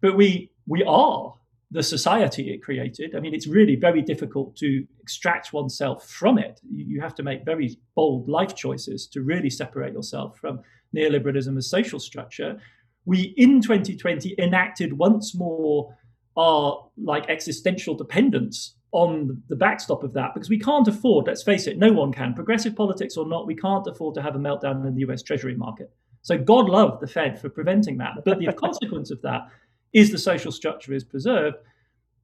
but 0.00 0.16
we 0.16 0.50
we 0.66 0.82
are 0.84 1.34
the 1.70 1.82
society 1.82 2.50
it 2.50 2.62
created. 2.62 3.14
I 3.14 3.20
mean, 3.20 3.34
it's 3.34 3.46
really 3.46 3.76
very 3.76 4.00
difficult 4.00 4.56
to 4.56 4.86
extract 5.00 5.52
oneself 5.52 6.08
from 6.08 6.38
it. 6.38 6.60
You 6.70 7.00
have 7.00 7.14
to 7.16 7.22
make 7.22 7.44
very 7.44 7.78
bold 7.94 8.28
life 8.28 8.54
choices 8.54 9.06
to 9.08 9.22
really 9.22 9.50
separate 9.50 9.92
yourself 9.92 10.38
from 10.38 10.60
neoliberalism 10.96 11.56
as 11.58 11.68
social 11.68 12.00
structure. 12.00 12.58
We, 13.04 13.34
in 13.36 13.60
2020, 13.60 14.34
enacted 14.38 14.94
once 14.94 15.34
more 15.34 15.94
our 16.36 16.88
like 16.96 17.28
existential 17.28 17.94
dependence 17.94 18.76
on 18.92 19.42
the 19.48 19.56
backstop 19.56 20.02
of 20.02 20.14
that 20.14 20.32
because 20.32 20.48
we 20.48 20.58
can't 20.58 20.88
afford, 20.88 21.26
let's 21.26 21.42
face 21.42 21.66
it, 21.66 21.76
no 21.76 21.92
one 21.92 22.12
can, 22.12 22.32
progressive 22.32 22.74
politics 22.74 23.16
or 23.18 23.26
not, 23.26 23.46
we 23.46 23.54
can't 23.54 23.86
afford 23.86 24.14
to 24.14 24.22
have 24.22 24.34
a 24.34 24.38
meltdown 24.38 24.86
in 24.86 24.94
the 24.94 25.02
US 25.08 25.22
Treasury 25.22 25.54
market. 25.54 25.92
So 26.22 26.38
God 26.38 26.68
love 26.68 27.00
the 27.00 27.06
Fed 27.06 27.38
for 27.38 27.50
preventing 27.50 27.98
that. 27.98 28.12
But 28.24 28.38
the 28.38 28.52
consequence 28.56 29.10
of 29.10 29.20
that 29.22 29.42
is 29.92 30.10
the 30.10 30.18
social 30.18 30.52
structure 30.52 30.92
is 30.94 31.04
preserved. 31.04 31.56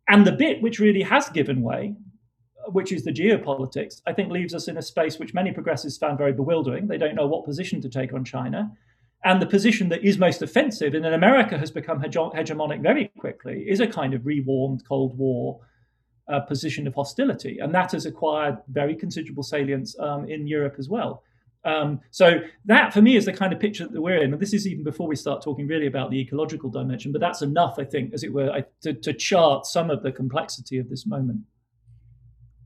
And 0.09 0.27
the 0.27 0.33
bit 0.33 0.63
which 0.63 0.79
really 0.79 1.03
has 1.03 1.29
given 1.31 1.63
way, 1.63 1.95
which 2.69 2.93
is 2.93 3.05
the 3.05 3.13
geopolitics, 3.13 4.03
I 4.07 4.13
think 4.13 4.31
leaves 4.31 4.55
us 4.55 4.69
in 4.69 4.77
a 4.77 4.83
space 4.83 5.19
which 5.19 5.35
many 5.35 5.53
progressives 5.53 5.97
found 5.97 6.19
very 6.19 6.33
bewildering. 6.33 6.87
They 6.87 6.99
don't 6.99 7.15
know 7.15 7.27
what 7.27 7.45
position 7.45 7.81
to 7.83 7.89
take 7.89 8.13
on 8.13 8.25
China. 8.25 8.73
And 9.25 9.41
the 9.41 9.47
position 9.47 9.89
that 9.89 10.05
is 10.05 10.19
most 10.19 10.43
offensive, 10.43 10.95
and 10.95 11.05
that 11.05 11.15
America 11.15 11.57
has 11.57 11.71
become 11.71 12.03
hegemonic 12.03 12.83
very 12.83 13.11
quickly, 13.19 13.65
is 13.67 13.81
a 13.81 13.87
kind 13.87 14.13
of 14.13 14.27
rewarmed 14.27 14.87
Cold 14.87 15.17
War 15.17 15.61
uh, 16.29 16.41
position 16.41 16.87
of 16.87 16.95
hostility. 16.95 17.59
And 17.59 17.75
that 17.75 17.93
has 17.93 18.05
acquired 18.05 18.59
very 18.69 18.95
considerable 18.95 19.43
salience 19.43 19.99
um, 19.99 20.29
in 20.29 20.47
Europe 20.47 20.77
as 20.79 20.91
well. 20.91 21.23
Um, 21.65 22.01
so 22.11 22.41
that 22.67 22.93
for 22.93 23.01
me 23.01 23.17
is 23.17 23.25
the 23.25 23.33
kind 23.33 23.53
of 23.53 23.59
picture 23.59 23.87
that 23.89 24.01
we're 24.01 24.23
in. 24.23 24.33
And 24.33 24.41
this 24.41 24.53
is 24.53 24.67
even 24.67 24.85
before 24.85 25.07
we 25.07 25.17
start 25.17 25.43
talking 25.43 25.67
really 25.67 25.87
about 25.87 26.11
the 26.11 26.21
ecological 26.21 26.71
dimension, 26.71 27.11
but 27.11 27.21
that's 27.21 27.43
enough, 27.43 27.79
I 27.79 27.85
think, 27.85 28.13
as 28.13 28.23
it 28.23 28.33
were, 28.33 28.65
to, 28.83 28.93
to 28.93 29.13
chart 29.13 29.67
some 29.67 29.91
of 29.91 30.03
the 30.03 30.13
complexity 30.13 30.79
of 30.79 30.91
this 30.91 31.07
moment. 31.07 31.41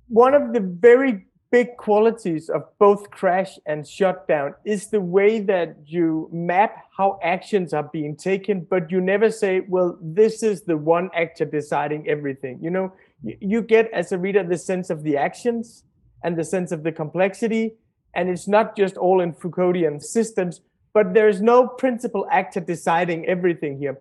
One 0.09 0.35
of 0.35 0.53
the 0.53 0.61
very 0.61 1.27
big 1.51 1.77
qualities 1.77 2.51
of 2.51 2.63
both 2.79 3.11
crash 3.11 3.59
and 3.67 3.87
shutdown 3.87 4.55
is 4.65 4.89
the 4.89 5.01
way 5.01 5.41
that 5.41 5.77
you 5.85 6.29
map 6.33 6.85
how 6.97 7.19
actions 7.23 7.73
are 7.73 7.85
being 7.85 8.17
taken, 8.17 8.67
but 8.69 8.91
you 8.91 9.01
never 9.01 9.31
say, 9.31 9.61
well, 9.69 9.97
this 10.03 10.43
is 10.43 10.63
the 10.63 10.77
one 10.77 11.09
actor 11.15 11.45
deciding 11.45 12.07
everything. 12.09 12.59
You 12.61 12.71
know, 12.71 12.93
you 13.23 13.63
get 13.63 13.91
as 13.93 14.13
a 14.13 14.19
reader 14.19 14.43
the 14.43 14.59
sense 14.59 14.91
of 14.91 15.03
the 15.03 15.17
actions 15.17 15.85
and 16.23 16.37
the 16.37 16.45
sense 16.45 16.73
of 16.73 16.83
the 16.83 16.93
complexity 16.93 17.77
and 18.15 18.29
it's 18.29 18.49
not 18.49 18.77
just 18.77 18.97
all 18.97 19.21
in 19.21 19.33
Foucauldian 19.33 20.03
systems, 20.03 20.61
but 20.93 21.15
there's 21.15 21.41
no 21.41 21.67
principal 21.67 22.27
actor 22.31 22.61
deciding 22.61 23.27
everything 23.27 23.79
here. 23.79 23.99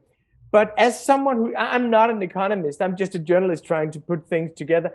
But 0.52 0.74
as 0.78 1.04
someone 1.04 1.38
who 1.38 1.56
I'm 1.56 1.90
not 1.90 2.10
an 2.10 2.22
economist, 2.22 2.82
I'm 2.82 2.96
just 2.96 3.16
a 3.16 3.20
journalist 3.20 3.66
trying 3.66 3.92
to 3.92 4.00
put 4.00 4.28
things 4.30 4.52
together. 4.56 4.92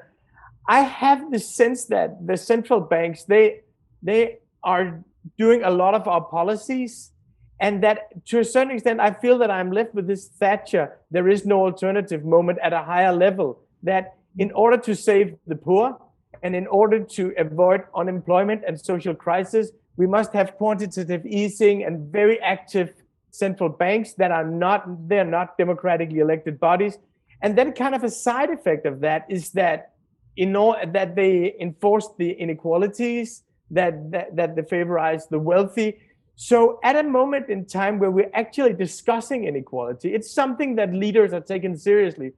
I 0.68 0.80
have 0.80 1.30
the 1.30 1.38
sense 1.38 1.84
that 1.86 2.26
the 2.26 2.36
central 2.36 2.80
banks 2.80 3.24
they 3.24 3.60
they 4.02 4.38
are 4.64 5.04
doing 5.38 5.62
a 5.62 5.70
lot 5.70 5.94
of 5.94 6.08
our 6.08 6.22
policies, 6.22 7.12
and 7.60 7.82
that 7.82 8.24
to 8.26 8.40
a 8.40 8.44
certain 8.44 8.72
extent, 8.72 9.00
I 9.00 9.12
feel 9.12 9.38
that 9.38 9.50
I'm 9.50 9.70
left 9.70 9.94
with 9.94 10.06
this 10.06 10.28
Thatcher. 10.28 10.98
There 11.10 11.28
is 11.28 11.44
no 11.44 11.60
alternative 11.60 12.24
moment 12.24 12.58
at 12.62 12.72
a 12.72 12.82
higher 12.82 13.12
level. 13.12 13.60
That 13.82 14.14
in 14.38 14.50
order 14.52 14.78
to 14.78 14.94
save 14.94 15.36
the 15.46 15.56
poor, 15.56 15.98
and 16.42 16.56
in 16.56 16.66
order 16.66 17.00
to 17.00 17.32
avoid 17.38 17.84
unemployment 17.94 18.64
and 18.66 18.80
social 18.80 19.14
crisis, 19.14 19.70
we 19.96 20.06
must 20.06 20.32
have 20.32 20.56
quantitative 20.56 21.24
easing 21.26 21.84
and 21.84 22.10
very 22.12 22.40
active 22.40 22.94
central 23.30 23.68
banks 23.68 24.14
that 24.14 24.30
are 24.30 24.44
not 24.44 25.08
they're 25.08 25.24
not 25.24 25.56
democratically 25.56 26.18
elected 26.18 26.58
bodies. 26.58 26.98
And 27.40 27.56
then 27.56 27.72
kind 27.72 27.94
of 27.94 28.04
a 28.04 28.10
side 28.10 28.50
effect 28.50 28.86
of 28.86 29.00
that 29.00 29.26
is 29.28 29.50
that 29.52 29.92
in 30.36 30.56
all 30.56 30.76
that 30.86 31.14
they 31.14 31.54
enforce 31.60 32.08
the 32.18 32.32
inequalities 32.32 33.42
that, 33.70 34.10
that 34.10 34.36
that 34.36 34.56
they 34.56 34.62
favorize 34.62 35.28
the 35.28 35.38
wealthy. 35.38 35.98
So 36.34 36.80
at 36.82 36.96
a 36.96 37.02
moment 37.02 37.48
in 37.48 37.66
time 37.66 37.98
where 37.98 38.10
we're 38.10 38.30
actually 38.34 38.72
discussing 38.72 39.44
inequality, 39.44 40.14
it's 40.14 40.30
something 40.30 40.76
that 40.76 40.92
leaders 40.92 41.32
are 41.32 41.40
taking 41.40 41.76
seriously. 41.76 42.32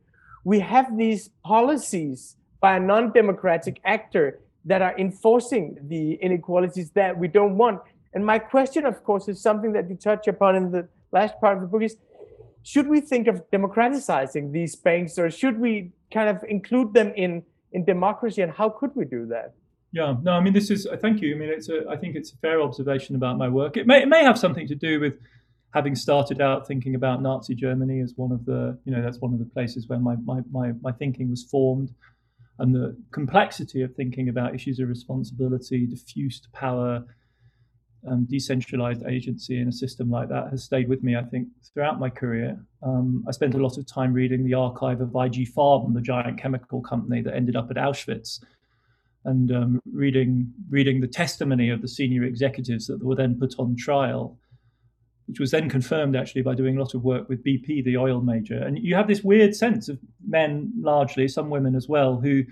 We 0.45 0.61
have 0.61 0.97
these 0.97 1.31
policies 1.45 2.37
by 2.65 2.77
a 2.79 2.81
non-democratic 2.81 3.79
actor 3.85 4.41
that 4.65 4.81
are 4.81 4.95
enforcing 4.99 5.77
the 5.93 6.15
inequalities 6.27 6.89
that 6.93 7.13
we 7.23 7.29
don't 7.29 7.59
want. 7.59 7.79
And 8.15 8.25
my 8.25 8.39
question, 8.39 8.87
of 8.87 9.05
course, 9.05 9.29
is 9.29 9.37
something 9.49 9.73
that 9.75 9.91
you 9.91 9.97
touch 9.97 10.29
upon 10.29 10.57
in 10.57 10.71
the 10.71 10.89
last 11.13 11.35
part 11.43 11.59
of 11.59 11.61
the 11.65 11.69
book 11.73 11.83
is 11.83 11.99
should 12.63 12.89
we 12.89 13.03
think 13.03 13.27
of 13.27 13.37
democratizing 13.51 14.51
these 14.51 14.75
banks 14.77 15.19
or 15.19 15.31
should 15.31 15.61
we 15.61 15.93
kind 16.11 16.31
of 16.35 16.43
include 16.57 16.95
them 16.95 17.13
in 17.25 17.43
in 17.73 17.85
democracy 17.85 18.41
and 18.41 18.51
how 18.61 18.69
could 18.79 18.93
we 19.01 19.05
do 19.17 19.27
that? 19.35 19.49
Yeah 19.93 20.11
no 20.27 20.33
i 20.39 20.41
mean 20.45 20.55
this 20.61 20.71
is 20.75 20.81
I 20.95 20.97
thank 21.05 21.17
you. 21.23 21.29
I 21.35 21.39
mean 21.41 21.51
it's 21.57 21.69
a 21.77 21.79
i 21.95 21.97
think 22.01 22.11
it's 22.21 22.33
a 22.37 22.39
fair 22.45 22.59
observation 22.69 23.13
about 23.21 23.35
my 23.45 23.49
work. 23.61 23.73
It 23.81 23.87
may 23.91 23.99
it 24.07 24.11
may 24.17 24.23
have 24.31 24.39
something 24.45 24.67
to 24.73 24.77
do 24.89 24.93
with 25.05 25.15
having 25.79 25.95
started 26.07 26.39
out 26.49 26.59
thinking 26.71 26.95
about 27.01 27.17
nazi 27.27 27.55
germany 27.65 27.99
as 28.07 28.11
one 28.25 28.33
of 28.37 28.41
the 28.51 28.61
you 28.85 28.93
know 28.93 29.03
that's 29.05 29.21
one 29.27 29.33
of 29.37 29.41
the 29.45 29.51
places 29.57 29.81
where 29.89 30.03
my 30.09 30.15
my 30.31 30.39
my, 30.59 30.67
my 30.87 30.93
thinking 31.01 31.27
was 31.35 31.43
formed 31.55 31.91
and 32.59 32.75
the 32.75 32.97
complexity 33.11 33.83
of 33.83 33.95
thinking 33.95 34.29
about 34.29 34.55
issues 34.55 34.79
of 34.79 34.89
responsibility, 34.89 35.87
diffused 35.87 36.47
power, 36.53 37.05
um, 38.09 38.27
decentralized 38.27 39.05
agency 39.07 39.59
in 39.59 39.69
a 39.69 39.73
system 39.73 40.11
like 40.11 40.29
that 40.29 40.51
has 40.51 40.63
stayed 40.63 40.89
with 40.89 41.03
me, 41.03 41.17
I 41.17 41.23
think, 41.23 41.49
throughout 41.73 41.99
my 41.99 42.11
career. 42.11 42.59
Um, 42.83 43.25
I 43.27 43.33
spent 43.33 43.55
a 43.55 43.59
lot 43.59 43.79
of 43.79 43.87
time 43.87 44.13
reading 44.13 44.45
the 44.45 44.55
archive 44.55 45.01
of 45.01 45.09
IG 45.09 45.53
Farben, 45.53 45.95
the 45.95 46.01
giant 46.01 46.39
chemical 46.39 46.81
company 46.81 47.23
that 47.23 47.35
ended 47.35 47.57
up 47.57 47.71
at 47.71 47.77
Auschwitz, 47.77 48.45
and 49.25 49.51
um, 49.53 49.81
reading 49.91 50.53
reading 50.69 51.01
the 51.01 51.09
testimony 51.09 51.71
of 51.71 51.81
the 51.81 51.89
senior 51.89 52.25
executives 52.25 52.87
that 52.87 53.03
were 53.03 53.15
then 53.15 53.39
put 53.39 53.55
on 53.59 53.75
trial 53.75 54.39
which 55.27 55.41
was 55.41 55.51
then 55.51 55.69
confirmed 55.69 56.17
actually 56.17 56.43
by 56.43 56.55
doing 56.55 56.77
a 56.77 56.81
lot 56.81 56.95
of 56.95 57.03
work 57.03 57.29
with 57.29 57.45
BP, 57.45 57.85
the 57.85 57.97
oil 57.97 58.21
major. 58.21 58.59
And 58.59 58.79
you 58.79 58.95
have 58.95 59.09
this 59.09 59.23
weird 59.23 59.57
sense 59.57 59.89
of 59.89 59.99
men, 60.27 60.73
largely, 60.79 61.29
some 61.29 61.51
women 61.51 61.75
as 61.75 61.89
well, 61.89 62.21
who 62.21 62.45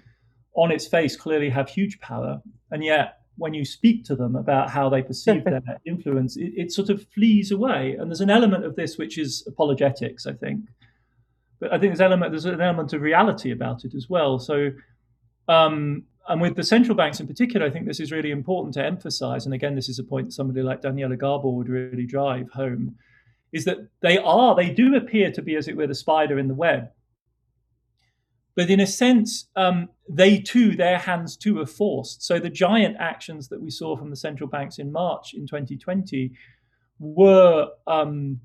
on 0.54 0.70
its 0.70 0.86
face 0.86 1.16
clearly 1.16 1.50
have 1.50 1.68
huge 1.68 2.00
power. 2.00 2.40
And 2.70 2.82
yet, 2.82 3.18
when 3.36 3.54
you 3.54 3.64
speak 3.64 4.04
to 4.04 4.16
them 4.16 4.36
about 4.36 4.70
how 4.70 4.88
they 4.88 5.02
perceive 5.02 5.44
their 5.44 5.62
influence, 5.86 6.36
it, 6.36 6.52
it, 6.56 6.72
sort 6.72 6.90
of 6.90 7.06
flees 7.08 7.50
away. 7.50 7.96
And 7.98 8.10
there's 8.10 8.20
an 8.20 8.30
element 8.30 8.64
of 8.64 8.76
this 8.76 8.98
which 8.98 9.18
is 9.18 9.44
apologetics, 9.46 10.26
I 10.26 10.32
think. 10.32 10.60
But 11.58 11.72
I 11.72 11.78
think 11.78 11.90
there's, 11.90 12.00
element, 12.00 12.32
there's 12.32 12.44
an 12.44 12.60
element 12.60 12.92
of 12.92 13.02
reality 13.02 13.50
about 13.50 13.84
it 13.84 13.94
as 13.94 14.08
well. 14.08 14.38
So 14.38 14.70
um, 15.48 16.04
and 16.28 16.40
with 16.40 16.56
the 16.56 16.62
central 16.62 16.96
banks 16.96 17.20
in 17.20 17.26
particular, 17.26 17.66
I 17.66 17.70
think 17.70 17.86
this 17.86 18.00
is 18.00 18.12
really 18.12 18.30
important 18.30 18.74
to 18.74 18.84
emphasize. 18.84 19.44
And 19.44 19.54
again, 19.54 19.74
this 19.74 19.88
is 19.88 19.98
a 19.98 20.04
point 20.04 20.32
somebody 20.32 20.62
like 20.62 20.82
Daniela 20.82 21.18
Gabor 21.18 21.56
would 21.56 21.68
really 21.68 22.06
drive 22.06 22.50
home 22.50 22.96
is 23.52 23.64
that 23.64 23.88
they 24.00 24.18
are, 24.18 24.54
they 24.54 24.70
do 24.70 24.94
appear 24.94 25.30
to 25.32 25.42
be, 25.42 25.56
as 25.56 25.68
it 25.68 25.76
were, 25.76 25.86
the 25.86 25.94
spider 25.94 26.38
in 26.38 26.48
the 26.48 26.54
web. 26.54 26.90
But 28.54 28.70
in 28.70 28.80
a 28.80 28.86
sense, 28.86 29.48
um, 29.56 29.88
they 30.08 30.38
too, 30.38 30.76
their 30.76 30.98
hands 30.98 31.36
too 31.36 31.58
are 31.60 31.66
forced. 31.66 32.22
So 32.22 32.38
the 32.38 32.50
giant 32.50 32.96
actions 32.98 33.48
that 33.48 33.60
we 33.60 33.70
saw 33.70 33.96
from 33.96 34.10
the 34.10 34.16
central 34.16 34.48
banks 34.48 34.78
in 34.78 34.92
March 34.92 35.34
in 35.34 35.46
2020 35.46 36.32
were 36.98 37.68
um, 37.86 38.40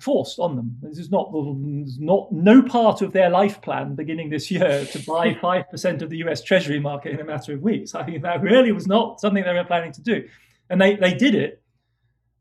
forced 0.00 0.38
on 0.38 0.56
them. 0.56 0.76
This 0.82 0.98
is 0.98 1.10
not 1.10 1.30
not 1.32 2.32
no 2.32 2.62
part 2.62 3.02
of 3.02 3.12
their 3.12 3.30
life 3.30 3.60
plan 3.62 3.94
beginning 3.94 4.30
this 4.30 4.50
year 4.50 4.84
to 4.92 4.98
buy 5.00 5.34
five 5.34 5.70
percent 5.70 6.02
of 6.02 6.10
the 6.10 6.18
U.S. 6.18 6.42
Treasury 6.42 6.80
market 6.80 7.12
in 7.12 7.20
a 7.20 7.24
matter 7.24 7.54
of 7.54 7.62
weeks. 7.62 7.94
I 7.94 8.06
mean, 8.06 8.22
that 8.22 8.42
really 8.42 8.72
was 8.72 8.86
not 8.86 9.20
something 9.20 9.44
they 9.44 9.52
were 9.52 9.64
planning 9.64 9.92
to 9.92 10.02
do, 10.02 10.28
and 10.70 10.80
they 10.80 10.96
they 10.96 11.14
did 11.14 11.34
it 11.34 11.62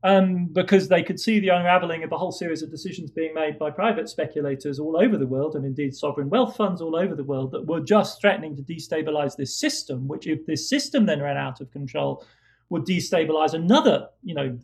um, 0.03 0.47
because 0.47 0.89
they 0.89 1.01
could 1.01 1.19
see 1.19 1.39
the 1.39 1.47
unraveling 1.47 2.03
of 2.03 2.11
a 2.11 2.17
whole 2.17 2.32
series 2.32 2.61
of 2.61 2.69
decisions 2.69 3.09
being 3.09 3.34
made 3.34 3.57
by 3.57 3.71
private 3.71 4.09
speculators 4.09 4.78
all 4.78 4.97
over 4.97 5.17
the 5.17 5.28
world, 5.28 5.55
and 5.55 5.65
indeed 5.65 5.95
sovereign 5.95 6.30
wealth 6.30 6.57
funds 6.57 6.82
all 6.82 6.95
over 6.95 7.15
the 7.15 7.24
world 7.24 7.51
that 7.51 7.65
were 7.65 7.80
just 7.80 8.19
threatening 8.19 8.55
to 8.55 8.61
destabilize 8.61 9.36
this 9.38 9.57
system. 9.57 10.07
Which, 10.07 10.28
if 10.28 10.45
this 10.45 10.69
system 10.69 11.05
then 11.05 11.21
ran 11.21 11.38
out 11.38 11.61
of 11.61 11.71
control, 11.71 12.26
would 12.69 12.86
destabilize 12.86 13.53
another, 13.53 14.07
you 14.24 14.36
know, 14.36 14.59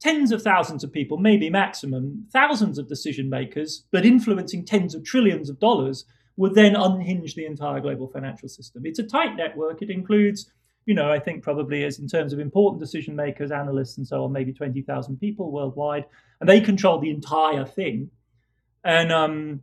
tens 0.00 0.32
of 0.32 0.42
thousands 0.42 0.84
of 0.84 0.92
people, 0.92 1.16
maybe 1.16 1.50
maximum, 1.50 2.26
thousands 2.32 2.78
of 2.78 2.88
decision 2.88 3.30
makers, 3.30 3.86
but 3.90 4.04
influencing 4.04 4.64
tens 4.64 4.94
of 4.94 5.04
trillions 5.04 5.48
of 5.48 5.58
dollars, 5.58 6.04
would 6.36 6.54
then 6.54 6.76
unhinge 6.76 7.34
the 7.34 7.46
entire 7.46 7.80
global 7.80 8.08
financial 8.08 8.48
system. 8.48 8.82
It's 8.84 8.98
a 8.98 9.04
tight 9.04 9.36
network. 9.36 9.80
It 9.80 9.90
includes, 9.90 10.50
you 10.84 10.94
know, 10.94 11.10
I 11.10 11.18
think 11.18 11.42
probably 11.42 11.84
as 11.84 11.98
in 11.98 12.08
terms 12.08 12.32
of 12.32 12.38
important 12.38 12.80
decision 12.80 13.16
makers, 13.16 13.50
analysts, 13.50 13.96
and 13.96 14.06
so 14.06 14.24
on, 14.24 14.32
maybe 14.32 14.52
20,000 14.52 15.16
people 15.18 15.50
worldwide, 15.50 16.04
and 16.40 16.48
they 16.48 16.60
control 16.60 16.98
the 16.98 17.10
entire 17.10 17.64
thing. 17.64 18.10
And 18.84 19.10
um, 19.10 19.62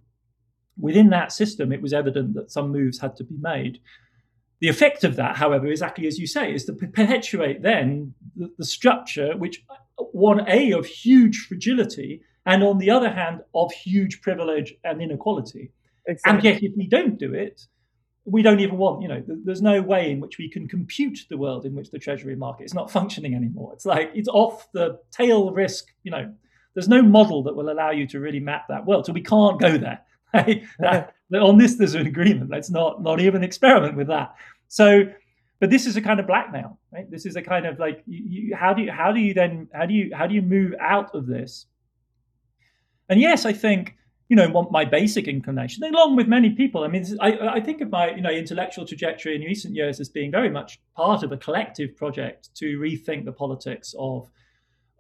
within 0.79 1.09
that 1.11 1.31
system, 1.31 1.71
it 1.71 1.81
was 1.81 1.93
evident 1.93 2.34
that 2.34 2.51
some 2.51 2.71
moves 2.71 2.99
had 2.99 3.15
to 3.17 3.23
be 3.23 3.38
made. 3.39 3.79
The 4.59 4.69
effect 4.69 5.03
of 5.03 5.15
that, 5.17 5.38
however, 5.38 5.67
exactly 5.67 6.07
as 6.07 6.17
you 6.17 6.25
say, 6.25 6.53
is 6.53 6.65
to 6.65 6.73
perpetuate 6.73 7.61
then 7.61 8.15
the, 8.36 8.51
the 8.57 8.65
structure 8.65 9.38
which 9.38 9.63
one 9.98 10.48
a 10.48 10.72
of 10.72 10.86
huge 10.86 11.46
fragility 11.48 12.22
and 12.46 12.64
on 12.64 12.78
the 12.78 12.89
other 12.89 13.10
hand, 13.10 13.41
of 13.56 13.72
huge 13.72 14.22
privilege 14.22 14.74
and 14.84 15.02
inequality. 15.02 15.72
Exactly. 16.08 16.32
And 16.32 16.44
yet, 16.44 16.64
if 16.64 16.74
we 16.76 16.88
don't 16.88 17.18
do 17.18 17.34
it, 17.34 17.62
we 18.26 18.41
don't 18.41 18.60
even 18.60 18.78
want, 18.78 19.02
you 19.02 19.08
know, 19.08 19.24
there's 19.28 19.62
no 19.62 19.82
way 19.82 20.12
in 20.12 20.20
which 20.20 20.38
we 20.38 20.50
can 20.50 20.68
compute 20.68 21.20
the 21.30 21.38
world 21.38 21.66
in 21.66 21.74
which 21.74 21.91
the 21.91 22.00
treasury 22.00 22.36
market 22.36 22.66
is 22.66 22.74
not 22.74 22.91
functioning 22.91 23.34
anymore. 23.34 23.72
It's 23.74 23.86
like 23.86 24.12
it's 24.14 24.30
off 24.30 24.68
the 24.74 25.00
tail 25.12 25.52
risk, 25.52 25.88
you 26.04 26.12
know, 26.12 26.34
there's 26.74 26.89
no 26.89 27.02
model 27.02 27.44
that 27.44 27.56
will 27.56 27.70
allow 27.70 27.91
you 27.91 28.08
to 28.08 28.20
really 28.20 28.39
map 28.39 28.66
that 28.70 28.86
world. 28.86 29.06
So 29.06 29.14
we 29.14 29.22
can't 29.22 29.60
go 29.60 29.78
there. 29.78 30.02
that, 30.34 31.14
on 31.32 31.58
this, 31.58 31.76
there's 31.76 31.96
an 31.96 32.08
agreement. 32.08 32.50
Let's 32.50 32.70
not 32.70 33.02
not 33.02 33.20
even 33.20 33.44
experiment 33.44 33.96
with 33.96 34.08
that. 34.08 34.34
So, 34.68 35.04
but 35.64 35.70
this 35.70 35.86
is 35.86 35.95
a 35.95 36.01
kind 36.01 36.20
of 36.20 36.28
blackmail, 36.28 36.78
right? 36.91 37.09
This 37.09 37.26
is 37.26 37.38
a 37.38 37.41
kind 37.41 37.66
of 37.66 37.80
like, 37.80 38.03
you, 38.05 38.24
you, 38.28 38.53
how 38.53 38.74
do 38.74 38.82
you 38.82 38.91
how 38.91 39.14
do 39.14 39.22
you 39.22 39.34
then 39.34 39.70
how 39.74 39.86
do 39.86 39.93
you 39.93 40.11
how 40.14 40.28
do 40.28 40.36
you 40.36 40.41
move 40.41 40.74
out 40.78 41.16
of 41.16 41.26
this? 41.26 41.68
And 43.07 43.22
yes, 43.22 43.45
I 43.45 43.53
think 43.53 43.95
you 44.28 44.36
know 44.36 44.68
my 44.72 44.84
basic 44.84 45.26
inclination, 45.26 45.82
along 45.86 46.18
with 46.18 46.28
many 46.28 46.49
people. 46.49 46.84
I 46.84 46.89
mean, 46.89 47.05
I, 47.22 47.38
I 47.47 47.59
think 47.61 47.80
of 47.80 47.89
my 47.89 48.14
you 48.14 48.20
know 48.20 48.30
intellectual 48.30 48.86
trajectory 48.86 49.38
in 49.38 49.41
recent 49.43 49.74
years 49.74 50.01
as 50.01 50.09
being 50.09 50.32
very 50.32 50.49
much 50.49 50.82
part 50.97 51.24
of 51.24 51.32
a 51.32 51.38
collective 51.38 51.95
project 51.95 52.53
to 52.55 52.78
rethink 52.78 53.24
the 53.24 53.32
politics 53.32 53.95
of 53.97 54.30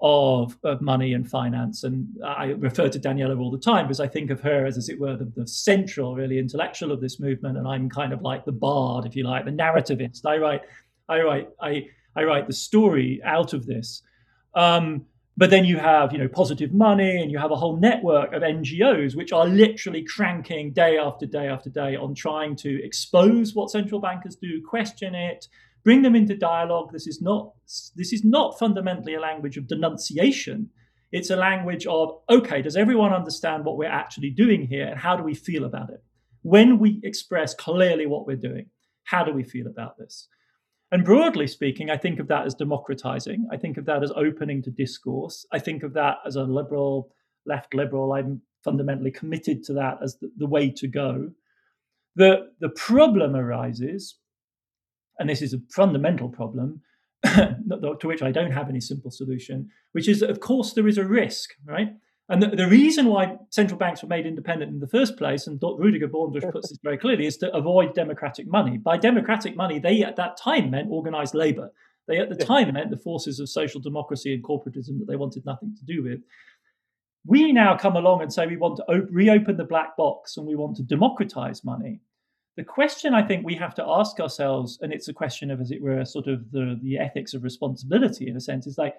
of, 0.05 0.57
of 0.63 0.81
money 0.81 1.13
and 1.13 1.27
finance. 1.27 1.85
And 1.85 2.09
I 2.25 2.47
refer 2.47 2.89
to 2.89 2.99
Daniela 2.99 3.39
all 3.39 3.49
the 3.49 3.57
time 3.57 3.85
because 3.85 4.01
I 4.01 4.07
think 4.07 4.31
of 4.31 4.41
her 4.41 4.65
as, 4.65 4.77
as 4.77 4.89
it 4.89 4.99
were, 4.99 5.15
the, 5.15 5.31
the, 5.33 5.47
central, 5.47 6.13
really 6.13 6.39
intellectual 6.39 6.91
of 6.91 6.99
this 6.99 7.21
movement. 7.21 7.57
And 7.57 7.65
I'm 7.65 7.89
kind 7.89 8.11
of 8.11 8.21
like 8.21 8.43
the 8.43 8.51
bard, 8.51 9.05
if 9.05 9.15
you 9.15 9.23
like, 9.23 9.45
the 9.45 9.51
narrativist. 9.51 10.25
I 10.25 10.37
write, 10.37 10.61
I 11.07 11.21
write, 11.21 11.49
I, 11.61 11.87
I 12.17 12.25
write 12.25 12.47
the 12.47 12.53
story 12.53 13.21
out 13.23 13.53
of 13.53 13.65
this. 13.65 14.01
Um, 14.55 15.05
but 15.37 15.49
then 15.49 15.63
you 15.63 15.77
have, 15.77 16.11
you 16.11 16.19
know, 16.19 16.27
positive 16.27 16.73
money, 16.73 17.21
and 17.21 17.31
you 17.31 17.39
have 17.39 17.51
a 17.51 17.55
whole 17.55 17.77
network 17.77 18.33
of 18.33 18.43
NGOs 18.43 19.15
which 19.15 19.31
are 19.31 19.47
literally 19.47 20.03
cranking 20.03 20.73
day 20.73 20.97
after 20.97 21.25
day 21.25 21.47
after 21.47 21.69
day 21.69 21.95
on 21.95 22.13
trying 22.13 22.55
to 22.57 22.83
expose 22.83 23.55
what 23.55 23.71
central 23.71 23.99
bankers 23.99 24.35
do, 24.35 24.61
question 24.61 25.15
it, 25.15 25.47
bring 25.83 26.01
them 26.01 26.15
into 26.15 26.35
dialogue. 26.35 26.91
This 26.91 27.07
is 27.07 27.21
not 27.21 27.53
this 27.95 28.13
is 28.13 28.23
not 28.23 28.57
fundamentally 28.57 29.15
a 29.15 29.19
language 29.19 29.57
of 29.57 29.67
denunciation. 29.67 30.69
It's 31.11 31.29
a 31.29 31.35
language 31.35 31.85
of 31.85 32.19
okay, 32.29 32.61
does 32.61 32.75
everyone 32.75 33.13
understand 33.13 33.65
what 33.65 33.77
we're 33.77 33.89
actually 33.89 34.31
doing 34.31 34.67
here, 34.67 34.87
and 34.87 34.99
how 34.99 35.15
do 35.15 35.23
we 35.23 35.35
feel 35.35 35.65
about 35.65 35.89
it? 35.89 36.03
When 36.41 36.79
we 36.79 36.99
express 37.03 37.53
clearly 37.53 38.05
what 38.05 38.25
we're 38.25 38.35
doing, 38.35 38.67
how 39.05 39.23
do 39.23 39.31
we 39.31 39.43
feel 39.43 39.67
about 39.67 39.97
this? 39.97 40.27
And 40.91 41.03
broadly 41.03 41.47
speaking, 41.47 41.89
I 41.89 41.97
think 41.97 42.19
of 42.19 42.27
that 42.27 42.45
as 42.45 42.53
democratizing. 42.53 43.47
I 43.51 43.57
think 43.57 43.77
of 43.77 43.85
that 43.85 44.03
as 44.03 44.11
opening 44.15 44.61
to 44.63 44.69
discourse. 44.69 45.45
I 45.51 45.57
think 45.57 45.81
of 45.81 45.93
that 45.93 46.17
as 46.25 46.35
a 46.35 46.43
liberal, 46.43 47.09
left 47.47 47.73
liberal. 47.73 48.13
I'm 48.13 48.41
fundamentally 48.63 49.09
committed 49.09 49.63
to 49.63 49.73
that 49.73 49.97
as 50.03 50.17
the, 50.17 50.29
the 50.37 50.45
way 50.45 50.69
to 50.69 50.87
go. 50.87 51.31
The, 52.15 52.51
the 52.59 52.69
problem 52.69 53.35
arises 53.35 54.19
and 55.19 55.29
this 55.29 55.41
is 55.41 55.53
a 55.53 55.59
fundamental 55.69 56.29
problem 56.29 56.81
to 57.23 57.97
which 58.03 58.21
I 58.21 58.31
don't 58.31 58.51
have 58.51 58.69
any 58.69 58.81
simple 58.81 59.11
solution, 59.11 59.69
which 59.93 60.09
is 60.09 60.19
that, 60.19 60.29
of 60.29 60.39
course, 60.39 60.73
there 60.73 60.87
is 60.87 60.97
a 60.97 61.05
risk, 61.05 61.51
right? 61.65 61.89
And 62.29 62.41
the, 62.41 62.47
the, 62.47 62.67
reason 62.67 63.07
why 63.07 63.37
central 63.49 63.77
banks 63.77 64.01
were 64.01 64.09
made 64.09 64.25
independent 64.25 64.71
in 64.71 64.79
the 64.79 64.87
first 64.87 65.17
place, 65.17 65.45
and 65.47 65.61
Rudiger 65.61 66.07
Dornbusch 66.07 66.49
puts 66.51 66.69
this 66.69 66.79
very 66.83 66.97
clearly, 66.97 67.25
is 67.25 67.37
to 67.37 67.53
avoid 67.53 67.93
democratic 67.93 68.47
money. 68.47 68.77
By 68.77 68.97
democratic 68.97 69.55
money, 69.55 69.79
they 69.79 70.03
at 70.03 70.15
that 70.15 70.37
time 70.37 70.71
meant 70.71 70.89
organized 70.89 71.35
labor. 71.35 71.71
They 72.07 72.17
at 72.17 72.29
the 72.29 72.35
time 72.35 72.73
meant 72.73 72.91
the 72.91 72.97
forces 72.97 73.39
of 73.39 73.49
social 73.49 73.79
democracy 73.79 74.33
and 74.33 74.43
corporatism 74.43 74.99
that 74.99 75.05
they 75.07 75.15
wanted 75.15 75.45
nothing 75.45 75.75
to 75.77 75.85
do 75.85 76.03
with. 76.03 76.19
We 77.25 77.53
now 77.53 77.77
come 77.77 77.95
along 77.95 78.21
and 78.21 78.33
say 78.33 78.45
we 78.45 78.57
want 78.57 78.77
to 78.77 78.83
op- 78.83 79.07
reopen 79.09 79.55
the 79.55 79.63
black 79.63 79.95
box 79.95 80.35
and 80.35 80.45
we 80.45 80.55
want 80.55 80.75
to 80.77 80.83
democratize 80.83 81.63
money 81.63 82.01
the 82.55 82.63
question 82.63 83.13
I 83.13 83.23
think 83.23 83.45
we 83.45 83.55
have 83.55 83.73
to 83.75 83.85
ask 83.85 84.19
ourselves, 84.19 84.77
and 84.81 84.93
it's 84.93 85.07
a 85.07 85.13
question 85.13 85.49
of, 85.49 85.59
as 85.59 85.71
it 85.71 85.81
were, 85.81 86.05
sort 86.05 86.27
of 86.27 86.51
the, 86.51 86.79
the 86.81 86.97
ethics 86.97 87.33
of 87.33 87.43
responsibility 87.43 88.27
in 88.27 88.37
a 88.37 88.41
sense, 88.41 88.67
is 88.67 88.77
like, 88.77 88.95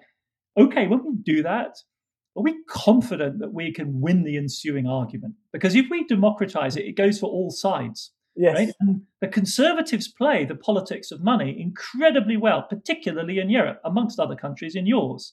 okay, 0.57 0.87
when 0.87 1.05
we 1.05 1.15
do 1.23 1.43
that, 1.43 1.77
are 2.37 2.43
we 2.43 2.57
confident 2.67 3.39
that 3.39 3.53
we 3.53 3.71
can 3.71 4.01
win 4.01 4.23
the 4.23 4.35
ensuing 4.35 4.87
argument? 4.87 5.35
Because 5.53 5.73
if 5.75 5.85
we 5.89 6.03
democratize 6.05 6.75
it, 6.75 6.85
it 6.85 6.97
goes 6.97 7.17
for 7.17 7.27
all 7.27 7.49
sides. 7.49 8.11
Yes. 8.35 8.55
Right? 8.55 8.69
And 8.81 9.01
the 9.21 9.29
conservatives 9.29 10.09
play 10.09 10.43
the 10.43 10.55
politics 10.55 11.11
of 11.11 11.23
money 11.23 11.55
incredibly 11.57 12.35
well, 12.35 12.63
particularly 12.63 13.39
in 13.39 13.49
Europe, 13.49 13.79
amongst 13.85 14.19
other 14.19 14.35
countries 14.35 14.75
in 14.75 14.85
yours, 14.85 15.31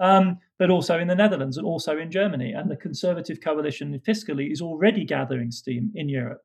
um, 0.00 0.38
but 0.58 0.70
also 0.70 0.98
in 0.98 1.06
the 1.06 1.14
Netherlands 1.14 1.56
and 1.56 1.64
also 1.64 1.96
in 1.96 2.10
Germany. 2.10 2.52
And 2.52 2.68
the 2.68 2.76
conservative 2.76 3.40
coalition 3.40 4.00
fiscally 4.04 4.50
is 4.50 4.60
already 4.60 5.04
gathering 5.04 5.52
steam 5.52 5.92
in 5.94 6.08
Europe. 6.08 6.42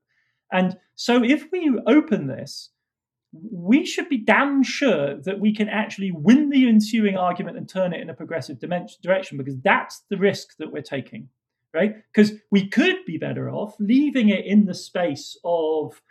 And 0.51 0.77
so 0.95 1.23
if 1.23 1.51
we 1.51 1.77
open 1.87 2.27
this, 2.27 2.69
we 3.51 3.85
should 3.85 4.07
be 4.09 4.17
damn 4.17 4.63
sure 4.63 5.15
that 5.21 5.39
we 5.39 5.53
can 5.53 5.67
actually 5.67 6.11
win 6.11 6.49
the 6.49 6.67
ensuing 6.67 7.17
argument 7.17 7.57
and 7.57 7.67
turn 7.67 7.93
it 7.93 8.01
in 8.01 8.09
a 8.09 8.13
progressive 8.13 8.59
direction 8.59 9.37
because 9.37 9.59
that's 9.59 10.03
the 10.09 10.17
risk 10.17 10.55
that 10.57 10.71
we're 10.71 10.81
taking, 10.81 11.27
right? 11.73 11.95
Because 12.13 12.33
we 12.51 12.67
could 12.67 12.97
be 13.05 13.17
better 13.17 13.49
off 13.49 13.75
leaving 13.79 14.29
it 14.29 14.45
in 14.45 14.65
the 14.65 14.73
space 14.73 15.37
of 15.43 16.01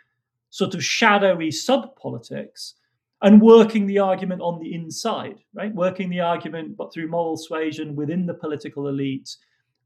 sort 0.49 0.75
of 0.75 0.83
shadowy 0.83 1.51
sub 1.51 1.95
politics 1.95 2.75
and 3.21 3.41
working 3.41 3.87
the 3.87 3.99
argument 3.99 4.41
on 4.41 4.59
the 4.59 4.73
inside, 4.73 5.39
right? 5.53 5.73
Working 5.73 6.09
the 6.09 6.19
argument 6.19 6.77
but 6.77 6.93
through 6.93 7.07
moral 7.07 7.37
suasion 7.37 7.95
within 7.95 8.25
the 8.25 8.33
political 8.33 8.87
elite 8.87 9.35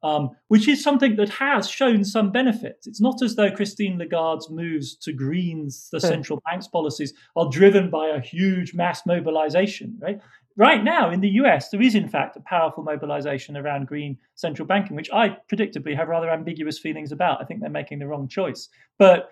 um, 0.03 0.29
which 0.47 0.67
is 0.67 0.83
something 0.83 1.15
that 1.17 1.29
has 1.29 1.69
shown 1.69 2.03
some 2.03 2.31
benefits. 2.31 2.87
It's 2.87 3.01
not 3.01 3.21
as 3.21 3.35
though 3.35 3.51
Christine 3.51 3.97
Lagarde's 3.97 4.49
moves 4.49 4.95
to 4.97 5.11
greens 5.11 5.89
the 5.91 5.99
central 5.99 6.41
bank's 6.45 6.67
policies 6.67 7.13
are 7.35 7.49
driven 7.49 7.89
by 7.89 8.07
a 8.09 8.21
huge 8.21 8.73
mass 8.73 9.05
mobilization, 9.05 9.97
right? 9.99 10.19
Right 10.55 10.83
now 10.83 11.09
in 11.09 11.21
the 11.21 11.29
US, 11.41 11.69
there 11.69 11.81
is 11.81 11.95
in 11.95 12.07
fact 12.07 12.35
a 12.35 12.41
powerful 12.41 12.83
mobilization 12.83 13.55
around 13.55 13.87
green 13.87 14.17
central 14.35 14.67
banking, 14.67 14.95
which 14.95 15.11
I 15.11 15.37
predictably 15.51 15.95
have 15.95 16.09
rather 16.09 16.29
ambiguous 16.29 16.79
feelings 16.79 17.11
about. 17.11 17.41
I 17.41 17.45
think 17.45 17.61
they're 17.61 17.69
making 17.69 17.99
the 17.99 18.07
wrong 18.07 18.27
choice. 18.27 18.69
But 18.97 19.29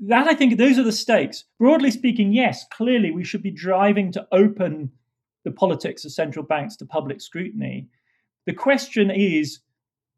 that 0.00 0.28
I 0.28 0.34
think 0.34 0.56
those 0.56 0.78
are 0.78 0.84
the 0.84 0.92
stakes. 0.92 1.44
Broadly 1.58 1.90
speaking, 1.90 2.32
yes, 2.32 2.64
clearly 2.70 3.10
we 3.10 3.24
should 3.24 3.42
be 3.42 3.50
driving 3.50 4.12
to 4.12 4.26
open 4.32 4.90
the 5.44 5.50
politics 5.50 6.04
of 6.04 6.12
central 6.12 6.44
banks 6.44 6.76
to 6.76 6.86
public 6.86 7.20
scrutiny. 7.20 7.88
The 8.48 8.54
question 8.54 9.10
is 9.10 9.60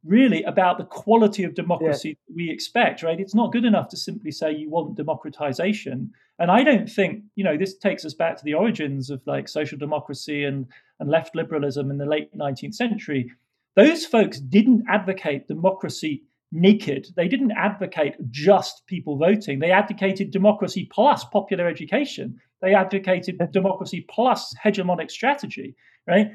really 0.05 0.45
about 0.45 0.79
the 0.79 0.85
quality 0.85 1.43
of 1.43 1.57
democracy 1.57 2.11
yeah. 2.11 2.35
we 2.37 2.49
expect, 2.49 3.03
right? 3.03 3.19
It's 3.19 3.35
not 3.35 3.51
good 3.51 3.65
enough 3.65 3.89
to 3.89 3.97
simply 3.97 4.31
say 4.31 4.53
you 4.55 4.71
want 4.71 4.95
democratization. 4.95 6.13
And 6.39 6.49
I 6.49 6.63
don't 6.63 6.89
think, 6.89 7.25
you 7.35 7.43
know, 7.43 7.57
this 7.57 7.77
takes 7.77 8.05
us 8.05 8.15
back 8.15 8.37
to 8.37 8.45
the 8.45 8.55
origins 8.55 9.11
of 9.11 9.21
like 9.27 9.49
social 9.49 9.77
democracy 9.77 10.45
and, 10.45 10.67
and 11.01 11.11
left 11.11 11.35
liberalism 11.35 11.91
in 11.91 11.99
the 11.99 12.07
late 12.07 12.33
19th 12.39 12.77
century. 12.77 13.33
Those 13.75 14.07
folks 14.07 14.39
didn't 14.39 14.85
advocate 14.89 15.49
democracy 15.49 16.23
naked. 16.53 17.09
They 17.17 17.27
didn't 17.27 17.57
advocate 17.57 18.15
just 18.31 18.87
people 18.87 19.17
voting. 19.17 19.59
They 19.59 19.73
advocated 19.73 20.31
democracy 20.31 20.89
plus 20.93 21.25
popular 21.25 21.67
education. 21.67 22.39
They 22.63 22.77
advocated 22.77 23.41
democracy 23.51 24.07
plus 24.09 24.55
hegemonic 24.65 25.11
strategy, 25.11 25.75
right? 26.07 26.29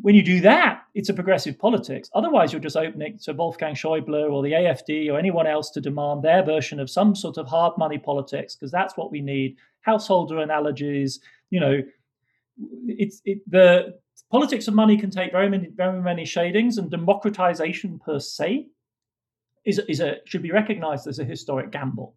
When 0.00 0.14
you 0.14 0.22
do 0.22 0.40
that, 0.40 0.84
it's 0.94 1.10
a 1.10 1.14
progressive 1.14 1.58
politics. 1.58 2.08
Otherwise, 2.14 2.52
you're 2.52 2.60
just 2.60 2.76
opening 2.76 3.18
to 3.18 3.32
Wolfgang 3.32 3.74
Schäuble 3.74 4.30
or 4.30 4.42
the 4.42 4.52
AFD 4.52 5.12
or 5.12 5.18
anyone 5.18 5.46
else 5.46 5.70
to 5.70 5.80
demand 5.80 6.22
their 6.22 6.42
version 6.42 6.80
of 6.80 6.88
some 6.88 7.14
sort 7.14 7.36
of 7.36 7.46
hard 7.46 7.76
money 7.76 7.98
politics 7.98 8.54
because 8.54 8.70
that's 8.70 8.96
what 8.96 9.10
we 9.10 9.20
need. 9.20 9.56
Householder 9.82 10.38
analogies, 10.38 11.20
you 11.50 11.60
know, 11.60 11.82
it's 12.86 13.20
it, 13.24 13.38
the 13.50 13.98
politics 14.30 14.66
of 14.66 14.74
money 14.74 14.96
can 14.96 15.10
take 15.10 15.32
very 15.32 15.48
many 15.48 15.68
very 15.68 16.00
many 16.00 16.24
shadings, 16.24 16.78
and 16.78 16.90
democratization 16.90 17.98
per 17.98 18.18
se 18.18 18.68
is 19.64 19.80
is 19.88 20.00
a 20.00 20.16
should 20.24 20.42
be 20.42 20.52
recognized 20.52 21.06
as 21.06 21.18
a 21.18 21.24
historic 21.24 21.70
gamble. 21.70 22.14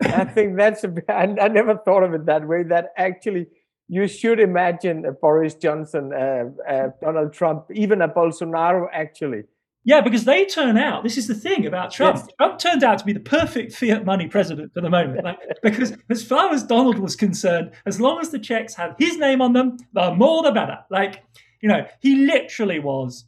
I 0.00 0.24
think 0.24 0.56
that's 0.56 0.84
a. 0.84 0.94
I, 1.08 1.24
I 1.40 1.48
never 1.48 1.76
thought 1.76 2.02
of 2.02 2.14
it 2.14 2.26
that 2.26 2.46
way. 2.46 2.62
That 2.62 2.92
actually 2.96 3.48
you 3.88 4.06
should 4.06 4.38
imagine 4.38 5.04
Boris 5.20 5.54
Johnson, 5.54 6.12
uh, 6.12 6.44
uh, 6.70 6.88
Donald 7.00 7.32
Trump, 7.32 7.64
even 7.74 8.02
a 8.02 8.08
Bolsonaro, 8.08 8.86
actually. 8.92 9.44
Yeah, 9.84 10.02
because 10.02 10.26
they 10.26 10.44
turn 10.44 10.76
out. 10.76 11.02
This 11.02 11.16
is 11.16 11.26
the 11.26 11.34
thing 11.34 11.64
about 11.64 11.90
Trump. 11.90 12.16
Yes. 12.16 12.28
Trump 12.36 12.58
turned 12.58 12.84
out 12.84 12.98
to 12.98 13.04
be 13.06 13.14
the 13.14 13.20
perfect 13.20 13.72
fiat 13.74 14.04
money 14.04 14.28
president 14.28 14.74
for 14.74 14.82
the 14.82 14.90
moment. 14.90 15.24
Like, 15.24 15.38
because 15.62 15.96
as 16.10 16.22
far 16.22 16.52
as 16.52 16.62
Donald 16.62 16.98
was 16.98 17.16
concerned, 17.16 17.70
as 17.86 17.98
long 17.98 18.20
as 18.20 18.28
the 18.28 18.38
checks 18.38 18.74
had 18.74 18.94
his 18.98 19.16
name 19.16 19.40
on 19.40 19.54
them, 19.54 19.78
the 19.94 20.12
more 20.14 20.42
the 20.42 20.52
better. 20.52 20.80
Like, 20.90 21.24
you 21.62 21.70
know, 21.70 21.86
he 22.00 22.26
literally 22.26 22.80
was, 22.80 23.24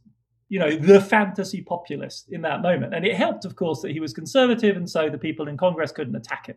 you 0.51 0.59
know, 0.59 0.77
the 0.77 1.01
fantasy 1.01 1.63
populist 1.63 2.29
in 2.31 2.43
that 2.43 2.61
moment. 2.61 2.95
And 2.95 3.07
it 3.07 3.17
helped, 3.17 3.47
of 3.47 3.57
course, 3.57 3.81
that 3.81 3.93
he 3.93 4.01
was 4.01 4.13
conservative, 4.13 4.77
and 4.77 4.91
so 4.91 5.09
the 5.09 5.17
people 5.17 5.49
in 5.49 5.57
Congress 5.57 5.93
couldn't 5.93 6.15
attack 6.15 6.49
him. 6.49 6.57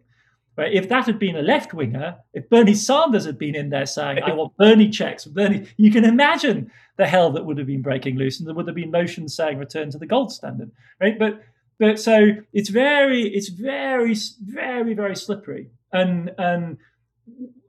Right? 0.55 0.73
If 0.73 0.87
that 0.89 1.07
had 1.07 1.17
been 1.17 1.35
a 1.35 1.41
left 1.41 1.73
winger, 1.73 2.17
if 2.33 2.47
Bernie 2.49 2.75
Sanders 2.75 3.25
had 3.25 3.39
been 3.39 3.55
in 3.55 3.69
there 3.69 3.87
saying, 3.87 4.19
I 4.23 4.33
want 4.33 4.55
Bernie 4.57 4.89
checks, 4.89 5.25
Bernie, 5.25 5.67
you 5.77 5.91
can 5.91 6.05
imagine 6.05 6.71
the 6.97 7.07
hell 7.07 7.31
that 7.31 7.45
would 7.45 7.57
have 7.57 7.65
been 7.65 7.81
breaking 7.81 8.17
loose 8.17 8.39
and 8.39 8.47
there 8.47 8.53
would 8.53 8.67
have 8.67 8.75
been 8.75 8.91
motions 8.91 9.35
saying 9.35 9.57
return 9.57 9.89
to 9.91 9.97
the 9.97 10.05
gold 10.05 10.31
standard. 10.31 10.71
Right. 11.01 11.17
But 11.17 11.41
but 11.79 11.99
so 11.99 12.27
it's 12.53 12.69
very, 12.69 13.23
it's 13.23 13.49
very, 13.49 14.15
very, 14.41 14.93
very 14.93 15.15
slippery. 15.15 15.69
And 15.91 16.31
and 16.37 16.77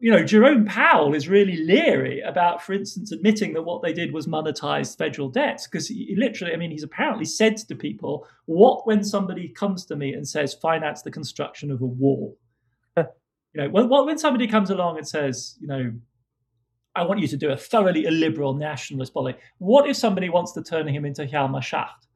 you 0.01 0.11
know, 0.11 0.25
Jerome 0.25 0.67
Powell 0.67 1.15
is 1.15 1.29
really 1.29 1.57
leery 1.57 2.21
about, 2.21 2.63
for 2.63 2.75
instance, 2.75 3.13
admitting 3.13 3.55
that 3.55 3.63
what 3.63 3.83
they 3.83 3.93
did 3.93 4.13
was 4.13 4.27
monetize 4.27 4.97
federal 4.99 5.31
debts 5.31 5.67
because 5.67 5.89
he 5.89 6.15
literally, 6.19 6.53
I 6.53 6.57
mean, 6.57 6.71
he's 6.71 6.83
apparently 6.83 7.25
said 7.25 7.57
to 7.57 7.75
people, 7.75 8.27
"What 8.45 8.87
when 8.87 9.05
somebody 9.05 9.49
comes 9.49 9.87
to 9.87 9.97
me 9.97 10.13
and 10.13 10.29
says 10.29 10.53
finance 10.53 11.03
the 11.03 11.11
construction 11.11 11.71
of 11.71 11.81
a 11.81 11.87
wall?" 11.87 12.37
You 13.55 13.63
know, 13.63 13.69
when, 13.71 13.89
when 13.89 14.19
somebody 14.19 14.47
comes 14.49 14.71
along 14.71 14.99
and 14.99 15.07
says, 15.07 15.57
you 15.61 15.69
know, 15.69 15.93
I 16.97 17.05
want 17.05 17.21
you 17.21 17.29
to 17.29 17.37
do 17.37 17.51
a 17.51 17.57
thoroughly 17.57 18.05
illiberal 18.05 18.55
nationalist 18.55 19.15
policy. 19.15 19.39
What 19.59 19.89
if 19.89 19.97
somebody 19.97 20.29
wants 20.29 20.53
to 20.53 20.63
turn 20.63 20.89
him 20.89 21.05
into 21.05 21.25
Hjalmar 21.25 21.63
Schacht? 21.63 22.07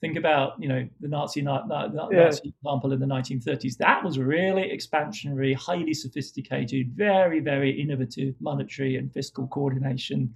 Think 0.00 0.16
about, 0.16 0.52
you 0.60 0.68
know, 0.68 0.88
the 1.00 1.08
Nazi, 1.08 1.42
Nazi 1.42 1.72
yeah. 2.12 2.28
example 2.28 2.92
in 2.92 3.00
the 3.00 3.06
1930s. 3.06 3.78
That 3.78 4.04
was 4.04 4.18
really 4.18 4.70
expansionary, 4.72 5.56
highly 5.56 5.92
sophisticated, 5.92 6.92
very, 6.94 7.40
very 7.40 7.70
innovative 7.70 8.34
monetary 8.40 8.96
and 8.96 9.12
fiscal 9.12 9.48
coordination. 9.48 10.34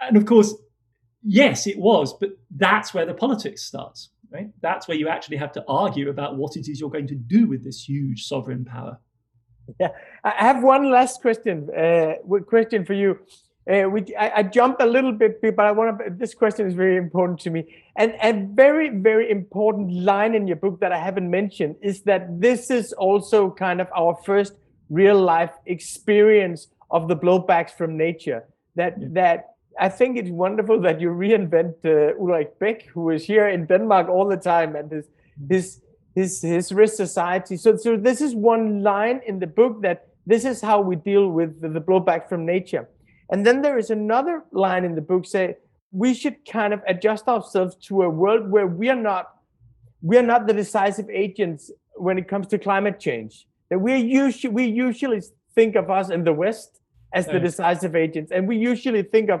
And 0.00 0.16
of 0.16 0.24
course, 0.24 0.54
yes, 1.22 1.66
it 1.66 1.78
was, 1.78 2.14
but 2.18 2.30
that's 2.56 2.94
where 2.94 3.04
the 3.04 3.14
politics 3.14 3.64
starts 3.64 4.10
right? 4.32 4.48
That's 4.60 4.88
where 4.88 4.96
you 4.96 5.08
actually 5.08 5.36
have 5.38 5.52
to 5.52 5.64
argue 5.68 6.10
about 6.10 6.36
what 6.36 6.56
it 6.56 6.68
is 6.68 6.80
you're 6.80 6.90
going 6.90 7.08
to 7.08 7.14
do 7.14 7.46
with 7.46 7.64
this 7.64 7.88
huge 7.88 8.26
sovereign 8.26 8.64
power. 8.64 8.98
Yeah, 9.78 9.90
I 10.24 10.30
have 10.30 10.62
one 10.62 10.90
last 10.90 11.20
question. 11.20 11.68
Uh, 11.70 12.14
question 12.46 12.84
for 12.84 12.94
you. 12.94 13.18
Uh, 13.70 13.82
which 13.82 14.10
I, 14.18 14.32
I 14.36 14.42
jump 14.42 14.76
a 14.80 14.86
little 14.86 15.12
bit, 15.12 15.40
but 15.42 15.60
I 15.60 15.70
want 15.70 15.98
to. 15.98 16.10
This 16.10 16.34
question 16.34 16.66
is 16.66 16.74
very 16.74 16.96
important 16.96 17.38
to 17.40 17.50
me, 17.50 17.72
and 17.94 18.14
a 18.22 18.32
very, 18.54 18.88
very 18.88 19.30
important 19.30 19.92
line 19.92 20.34
in 20.34 20.48
your 20.48 20.56
book 20.56 20.80
that 20.80 20.92
I 20.92 20.98
haven't 20.98 21.30
mentioned 21.30 21.76
is 21.82 22.02
that 22.02 22.40
this 22.40 22.70
is 22.70 22.92
also 22.94 23.50
kind 23.50 23.80
of 23.80 23.88
our 23.94 24.16
first 24.24 24.54
real 24.88 25.20
life 25.20 25.52
experience 25.66 26.68
of 26.90 27.06
the 27.06 27.16
blowbacks 27.16 27.70
from 27.70 27.96
nature. 27.96 28.44
That 28.76 28.94
yeah. 28.98 29.08
that 29.12 29.44
I 29.78 29.88
think 29.88 30.16
it's 30.16 30.30
wonderful 30.30 30.80
that 30.80 31.00
you 31.00 31.10
reinvent 31.10 31.74
uh, 31.84 32.18
Ulrich 32.20 32.52
Beck, 32.58 32.86
who 32.86 33.10
is 33.10 33.24
here 33.24 33.48
in 33.48 33.66
Denmark 33.66 34.08
all 34.08 34.28
the 34.28 34.36
time, 34.36 34.76
and 34.76 34.90
his 34.90 35.06
his 35.48 35.80
his 36.14 36.42
his 36.42 36.72
risk 36.72 36.94
society. 36.94 37.56
So 37.56 37.76
so 37.76 37.96
this 37.96 38.20
is 38.20 38.34
one 38.34 38.82
line 38.82 39.20
in 39.26 39.38
the 39.38 39.46
book 39.46 39.82
that 39.82 40.08
this 40.26 40.44
is 40.44 40.60
how 40.60 40.80
we 40.80 40.96
deal 40.96 41.28
with 41.28 41.60
the, 41.60 41.68
the 41.68 41.80
blowback 41.80 42.28
from 42.28 42.44
nature. 42.44 42.88
And 43.30 43.46
then 43.46 43.62
there 43.62 43.78
is 43.78 43.90
another 43.90 44.44
line 44.52 44.84
in 44.84 44.94
the 44.94 45.00
book 45.00 45.24
say 45.24 45.56
we 45.92 46.14
should 46.14 46.44
kind 46.44 46.72
of 46.72 46.80
adjust 46.86 47.26
ourselves 47.28 47.74
to 47.76 48.02
a 48.02 48.10
world 48.10 48.50
where 48.50 48.66
we 48.66 48.88
are 48.88 49.02
not 49.10 49.34
we 50.02 50.16
are 50.16 50.22
not 50.22 50.46
the 50.46 50.52
decisive 50.52 51.08
agents 51.10 51.70
when 51.94 52.18
it 52.18 52.26
comes 52.26 52.46
to 52.48 52.58
climate 52.58 52.98
change. 52.98 53.46
That 53.68 53.78
we 53.80 53.96
usually 53.96 54.52
we 54.52 54.64
usually 54.66 55.22
think 55.54 55.76
of 55.76 55.90
us 55.90 56.10
in 56.10 56.24
the 56.24 56.32
West 56.32 56.80
as 57.12 57.26
the 57.26 57.40
decisive 57.40 57.96
agents, 57.96 58.30
and 58.30 58.46
we 58.46 58.56
usually 58.56 59.02
think 59.02 59.30
of 59.30 59.40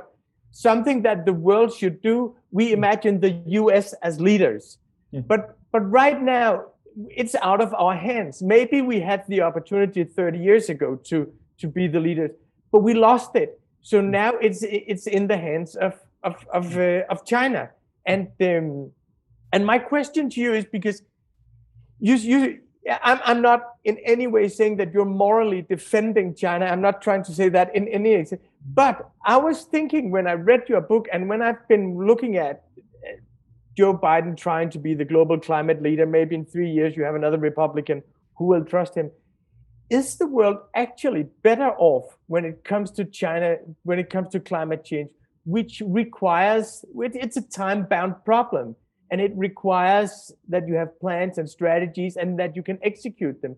something 0.52 1.02
that 1.02 1.24
the 1.24 1.32
world 1.32 1.72
should 1.74 2.00
do. 2.02 2.34
We 2.50 2.68
hmm. 2.68 2.74
imagine 2.74 3.20
the 3.20 3.42
US 3.46 3.92
as 4.02 4.20
leaders. 4.20 4.78
Yeah. 5.10 5.20
But 5.20 5.56
but 5.72 5.80
right 5.90 6.20
now 6.20 6.64
it's 7.08 7.34
out 7.36 7.60
of 7.60 7.72
our 7.74 7.94
hands. 7.94 8.42
Maybe 8.42 8.82
we 8.82 9.00
had 9.00 9.24
the 9.28 9.42
opportunity 9.42 10.04
30 10.04 10.38
years 10.38 10.68
ago 10.68 10.96
to 11.04 11.32
to 11.58 11.68
be 11.68 11.86
the 11.88 12.00
leaders, 12.00 12.30
but 12.72 12.80
we 12.80 12.94
lost 12.94 13.36
it. 13.36 13.60
So 13.82 14.00
hmm. 14.00 14.10
now 14.10 14.32
it's 14.36 14.62
it's 14.62 15.06
in 15.06 15.26
the 15.26 15.36
hands 15.36 15.76
of 15.76 15.94
of 16.22 16.36
of, 16.52 16.76
uh, 16.76 17.02
of 17.08 17.24
China. 17.24 17.70
And 18.06 18.28
um, 18.40 18.90
and 19.52 19.66
my 19.66 19.78
question 19.78 20.30
to 20.30 20.40
you 20.40 20.54
is 20.54 20.64
because 20.64 21.02
you 21.98 22.14
you 22.16 22.60
I'm, 22.88 23.20
I'm 23.24 23.42
not 23.42 23.74
in 23.84 23.98
any 23.98 24.26
way 24.26 24.48
saying 24.48 24.76
that 24.76 24.92
you're 24.92 25.04
morally 25.04 25.62
defending 25.62 26.34
China. 26.34 26.66
I'm 26.66 26.80
not 26.80 27.02
trying 27.02 27.24
to 27.24 27.32
say 27.32 27.48
that 27.50 27.74
in 27.74 27.88
any 27.88 28.16
way. 28.16 28.26
but 28.74 29.10
I 29.24 29.36
was 29.36 29.64
thinking 29.64 30.10
when 30.10 30.26
I 30.26 30.32
read 30.32 30.68
your 30.68 30.80
book 30.80 31.06
and 31.12 31.28
when 31.28 31.42
I've 31.42 31.66
been 31.68 31.98
looking 31.98 32.36
at 32.36 32.64
uh, 32.76 33.12
Joe 33.76 33.96
Biden 33.96 34.36
trying 34.36 34.70
to 34.70 34.78
be 34.78 34.94
the 34.94 35.04
global 35.04 35.38
climate 35.38 35.82
leader, 35.82 36.06
maybe 36.06 36.34
in 36.34 36.46
three 36.46 36.70
years 36.70 36.96
you 36.96 37.02
have 37.02 37.14
another 37.14 37.38
Republican 37.38 38.02
who 38.36 38.46
will 38.46 38.64
trust 38.64 38.94
him. 38.94 39.10
Is 39.90 40.16
the 40.16 40.26
world 40.26 40.58
actually 40.74 41.24
better 41.42 41.70
off 41.76 42.16
when 42.28 42.44
it 42.44 42.64
comes 42.64 42.92
to 42.92 43.04
China, 43.04 43.56
when 43.82 43.98
it 43.98 44.08
comes 44.08 44.30
to 44.30 44.40
climate 44.40 44.84
change, 44.84 45.10
which 45.44 45.82
requires, 45.84 46.84
it's 46.96 47.36
a 47.36 47.42
time 47.42 47.84
bound 47.84 48.24
problem 48.24 48.76
and 49.10 49.20
it 49.20 49.32
requires 49.34 50.32
that 50.48 50.68
you 50.68 50.74
have 50.74 50.98
plans 51.00 51.38
and 51.38 51.48
strategies 51.48 52.16
and 52.16 52.38
that 52.38 52.54
you 52.54 52.62
can 52.62 52.78
execute 52.82 53.42
them 53.42 53.56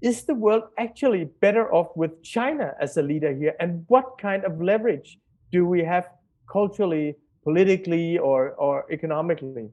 is 0.00 0.24
the 0.24 0.34
world 0.34 0.64
actually 0.78 1.24
better 1.40 1.72
off 1.74 1.96
with 1.96 2.22
China 2.22 2.74
as 2.80 2.96
a 2.96 3.02
leader 3.02 3.34
here? 3.34 3.54
And 3.58 3.84
what 3.88 4.18
kind 4.20 4.44
of 4.44 4.60
leverage 4.60 5.18
do 5.50 5.66
we 5.66 5.82
have 5.82 6.08
culturally, 6.50 7.16
politically, 7.42 8.18
or, 8.18 8.50
or 8.52 8.86
economically? 8.92 9.70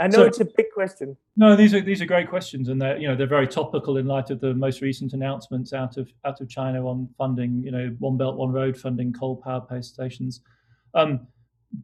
I 0.00 0.08
know 0.08 0.18
so, 0.18 0.24
it's 0.24 0.40
a 0.40 0.46
big 0.46 0.66
question. 0.74 1.16
No, 1.36 1.54
these 1.54 1.74
are 1.74 1.82
these 1.82 2.00
are 2.00 2.06
great 2.06 2.28
questions, 2.30 2.70
and 2.70 2.80
they're 2.80 2.96
you 2.96 3.06
know 3.06 3.14
they're 3.14 3.26
very 3.26 3.46
topical 3.46 3.98
in 3.98 4.06
light 4.06 4.30
of 4.30 4.40
the 4.40 4.54
most 4.54 4.80
recent 4.80 5.12
announcements 5.12 5.74
out 5.74 5.98
of 5.98 6.10
out 6.24 6.40
of 6.40 6.48
China 6.48 6.88
on 6.88 7.10
funding 7.18 7.62
you 7.62 7.70
know 7.70 7.94
One 7.98 8.16
Belt 8.16 8.36
One 8.36 8.52
Road 8.52 8.76
funding 8.76 9.12
coal 9.12 9.36
power 9.36 9.60
power 9.60 9.82
stations. 9.82 10.40
Um, 10.94 11.26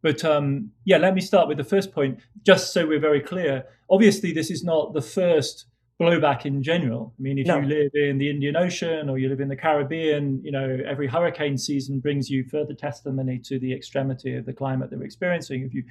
but 0.03 0.24
um, 0.24 0.70
yeah, 0.84 0.99
let 0.99 1.14
me 1.14 1.20
start 1.20 1.49
with 1.49 1.59
the 1.59 1.64
first 1.64 1.93
point, 1.93 2.18
just 2.45 2.72
so 2.72 2.86
we're 2.86 3.01
very 3.01 3.20
clear. 3.20 3.64
Obviously, 3.91 4.32
this 4.32 4.51
is 4.51 4.64
not 4.64 4.93
the 4.93 5.03
first 5.03 5.66
blowback 6.01 6.47
in 6.47 6.62
general. 6.62 7.12
I 7.18 7.22
mean, 7.22 7.39
if 7.39 7.47
no. 7.47 7.59
you 7.59 7.66
live 7.66 7.91
in 7.95 8.18
the 8.18 8.30
Indian 8.30 8.57
Ocean 8.57 9.09
or 9.09 9.18
you 9.18 9.28
live 9.28 9.41
in 9.41 9.49
the 9.49 9.57
Caribbean, 9.57 10.41
you 10.45 10.53
know, 10.53 10.78
every 10.86 11.09
hurricane 11.09 11.59
season 11.59 11.99
brings 11.99 12.30
you 12.30 12.45
further 12.45 12.74
testimony 12.74 13.39
to 13.45 13.59
the 13.59 13.72
extremity 13.72 14.36
of 14.36 14.47
the 14.47 14.53
climate 14.53 14.91
that 14.91 14.99
we're 14.99 15.05
experiencing. 15.05 15.62
If 15.62 15.74
you 15.74 15.82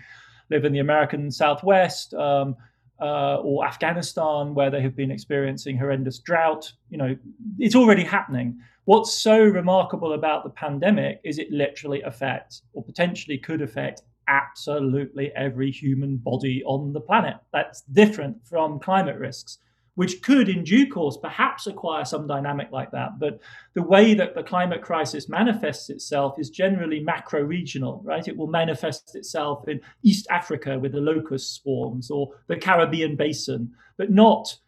live 0.50 0.64
in 0.64 0.72
the 0.72 0.80
American 0.80 1.30
Southwest 1.30 2.14
um, 2.14 2.56
uh, 3.02 3.38
or 3.38 3.66
Afghanistan, 3.66 4.54
where 4.54 4.70
they 4.70 4.82
have 4.82 4.96
been 4.96 5.12
experiencing 5.12 5.78
horrendous 5.78 6.20
drought, 6.20 6.72
you 6.90 6.98
know, 6.98 7.18
it's 7.60 7.76
already 7.76 8.04
happening. 8.04 8.60
What's 8.88 9.22
so 9.22 9.44
remarkable 9.44 10.14
about 10.14 10.46
the 10.46 10.50
pandemic 10.50 11.20
is 11.26 11.40
it 11.40 11.52
literally 11.52 12.02
affects 12.04 12.62
or 12.72 12.82
potentially 12.86 13.38
could 13.38 13.62
affect 13.62 14.04
absolutely 14.30 15.30
every 15.36 15.72
human 15.72 16.16
body 16.16 16.64
on 16.66 16.94
the 16.94 17.02
planet. 17.02 17.36
That's 17.52 17.82
different 17.82 18.38
from 18.48 18.80
climate 18.80 19.18
risks 19.18 19.58
which 19.96 20.22
could, 20.22 20.48
in 20.48 20.64
due 20.64 20.88
course, 20.88 21.18
perhaps 21.18 21.66
acquire 21.66 22.06
some 22.06 22.28
dynamic 22.28 22.70
like 22.72 22.92
that. 22.92 23.20
But 23.20 23.42
the 23.74 23.82
way 23.82 24.14
that 24.14 24.36
the 24.36 24.44
climate 24.44 24.84
crisis 24.84 25.28
manifests 25.28 25.90
itself 25.90 26.36
is 26.38 26.52
generally 26.52 27.00
macro 27.00 27.42
regional, 27.42 28.02
right? 28.06 28.26
It 28.28 28.38
will 28.38 28.48
manifest 28.48 29.16
itself 29.16 29.68
in 29.68 29.82
East 30.04 30.28
Africa 30.30 30.78
with 30.78 30.92
the 30.92 31.02
locust 31.02 31.56
swarms 31.56 32.12
or 32.12 32.30
the 32.46 32.58
Caribbean 32.58 33.16
basin, 33.16 33.74
but 33.98 34.12
not 34.12 34.60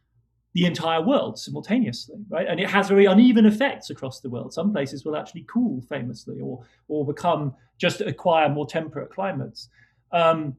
the 0.54 0.66
entire 0.66 1.02
world 1.02 1.38
simultaneously, 1.38 2.18
right? 2.30 2.48
And 2.48 2.60
it 2.60 2.70
has 2.70 2.88
very 2.88 3.06
uneven 3.06 3.46
effects 3.46 3.90
across 3.90 4.20
the 4.20 4.30
world. 4.30 4.54
Some 4.54 4.74
places 4.74 5.06
will 5.06 5.16
actually 5.16 5.46
cool 5.48 5.82
famously 5.84 6.40
or, 6.42 6.64
or 6.88 7.06
become 7.06 7.54
just 7.78 8.02
acquire 8.02 8.50
more 8.50 8.66
temperate 8.66 9.12
climates. 9.12 9.70
Um, 10.12 10.58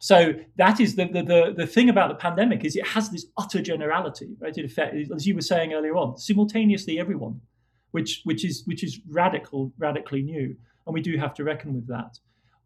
so 0.00 0.34
that 0.56 0.80
is 0.80 0.96
the, 0.96 1.04
the, 1.04 1.22
the, 1.22 1.54
the, 1.58 1.66
thing 1.66 1.88
about 1.88 2.08
the 2.08 2.16
pandemic 2.16 2.64
is 2.64 2.74
it 2.74 2.84
has 2.84 3.10
this 3.10 3.26
utter 3.38 3.62
generality, 3.62 4.34
right? 4.40 4.56
It 4.56 4.64
affects, 4.64 5.08
as 5.14 5.24
you 5.28 5.36
were 5.36 5.40
saying 5.40 5.72
earlier 5.72 5.96
on, 5.96 6.18
simultaneously 6.18 6.98
everyone, 6.98 7.40
which, 7.92 8.22
which, 8.24 8.44
is, 8.44 8.64
which 8.66 8.82
is 8.82 8.98
radical, 9.08 9.72
radically 9.78 10.22
new. 10.22 10.56
And 10.86 10.94
we 10.94 11.00
do 11.00 11.16
have 11.18 11.34
to 11.34 11.44
reckon 11.44 11.74
with 11.74 11.86
that. 11.86 12.18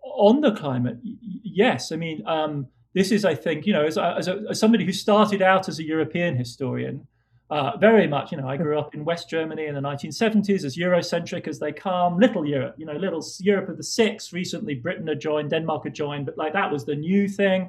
On 0.02 0.40
the 0.40 0.52
climate, 0.52 0.96
yes. 1.02 1.92
I 1.92 1.96
mean, 1.96 2.26
um, 2.26 2.68
this 2.97 3.12
is, 3.12 3.26
I 3.26 3.34
think, 3.34 3.66
you 3.66 3.74
know, 3.74 3.84
as, 3.84 3.99
as, 3.99 4.26
a, 4.26 4.42
as 4.49 4.59
somebody 4.59 4.86
who 4.86 4.90
started 4.90 5.42
out 5.42 5.68
as 5.68 5.78
a 5.78 5.84
European 5.84 6.34
historian, 6.34 7.07
uh, 7.51 7.76
very 7.76 8.07
much, 8.07 8.32
you 8.32 8.38
know, 8.38 8.49
I 8.49 8.57
grew 8.57 8.78
up 8.78 8.94
in 8.94 9.05
West 9.05 9.28
Germany 9.28 9.66
in 9.66 9.74
the 9.74 9.82
1970s, 9.82 10.64
as 10.64 10.78
Eurocentric 10.78 11.47
as 11.47 11.59
they 11.59 11.72
come, 11.72 12.18
little 12.18 12.47
Europe, 12.47 12.74
you 12.78 12.86
know, 12.86 12.94
little 12.94 13.22
Europe 13.38 13.68
of 13.68 13.76
the 13.76 13.82
six. 13.82 14.32
Recently, 14.32 14.76
Britain 14.76 15.07
had 15.07 15.20
joined, 15.20 15.51
Denmark 15.51 15.84
had 15.84 15.94
joined, 15.94 16.24
but 16.24 16.38
like 16.38 16.55
that 16.55 16.72
was 16.72 16.86
the 16.86 16.97
new 16.97 17.28
thing. 17.28 17.68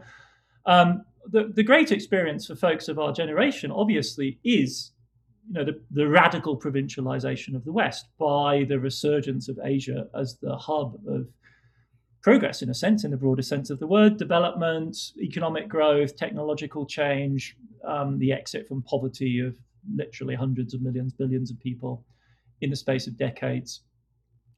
Um, 0.65 1.03
the, 1.29 1.51
the 1.53 1.61
great 1.61 1.91
experience 1.91 2.47
for 2.47 2.55
folks 2.55 2.87
of 2.87 2.97
our 2.97 3.11
generation, 3.11 3.69
obviously, 3.69 4.39
is 4.45 4.93
you 5.49 5.55
know, 5.55 5.65
the, 5.65 5.81
the 5.91 6.07
radical 6.07 6.57
provincialization 6.57 7.53
of 7.53 7.65
the 7.65 7.73
West 7.73 8.07
by 8.17 8.63
the 8.63 8.79
resurgence 8.79 9.49
of 9.49 9.59
Asia 9.61 10.07
as 10.15 10.37
the 10.37 10.55
hub 10.55 10.97
of 11.05 11.27
progress, 12.27 12.61
in 12.61 12.69
a 12.69 12.73
sense, 12.73 13.05
in 13.05 13.11
the 13.11 13.15
broader 13.15 13.41
sense 13.41 13.69
of 13.69 13.79
the 13.79 13.87
word, 13.87 14.17
development, 14.17 14.97
economic 15.17 15.69
growth, 15.69 16.17
technological 16.17 16.85
change, 16.85 17.55
um, 17.87 18.19
the 18.19 18.33
exit 18.33 18.67
from 18.67 18.81
poverty 18.81 19.39
of 19.39 19.55
literally 19.95 20.35
hundreds 20.35 20.73
of 20.73 20.81
millions, 20.81 21.13
billions 21.13 21.49
of 21.49 21.57
people 21.61 22.03
in 22.59 22.69
the 22.69 22.75
space 22.75 23.07
of 23.07 23.17
decades. 23.17 23.79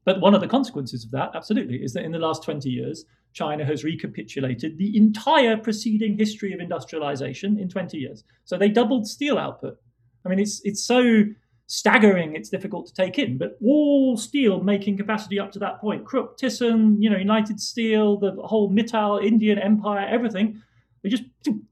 But 0.04 0.20
one 0.20 0.34
of 0.34 0.42
the 0.42 0.48
consequences 0.48 1.06
of 1.06 1.12
that, 1.12 1.30
absolutely, 1.36 1.76
is 1.76 1.94
that 1.94 2.06
in 2.06 2.12
the 2.12 2.18
last 2.18 2.44
20 2.44 2.68
years, 2.68 3.06
China 3.34 3.64
has 3.64 3.84
recapitulated 3.84 4.80
the 4.80 4.98
entire 4.98 5.56
preceding 5.56 6.18
history 6.18 6.54
of 6.54 6.60
industrialization 6.60 7.60
in 7.60 7.70
20 7.70 8.00
years. 8.00 8.24
So 8.46 8.58
they 8.58 8.70
doubled 8.70 9.06
steel 9.06 9.38
output. 9.38 9.78
I 10.26 10.30
mean, 10.30 10.40
it's 10.40 10.60
it's 10.64 10.84
so 10.84 11.24
staggering, 11.70 12.36
it's 12.36 12.50
difficult 12.50 12.88
to 12.88 12.94
take 12.94 13.20
in. 13.20 13.38
But 13.38 13.58
all 13.64 14.18
steel 14.18 14.62
making 14.62 14.98
capacity 14.98 15.40
up 15.40 15.52
to 15.52 15.60
that 15.60 15.80
point, 15.80 16.04
Krupp, 16.04 16.38
Thyssen, 16.40 16.96
you 17.00 17.10
know, 17.10 17.18
United 17.18 17.62
Steel, 17.62 18.18
the 18.18 18.32
whole 18.44 18.72
Mittal, 18.72 19.24
Indian 19.24 19.60
Empire, 19.60 20.06
everything, 20.10 20.62
they 21.04 21.10
just 21.10 21.24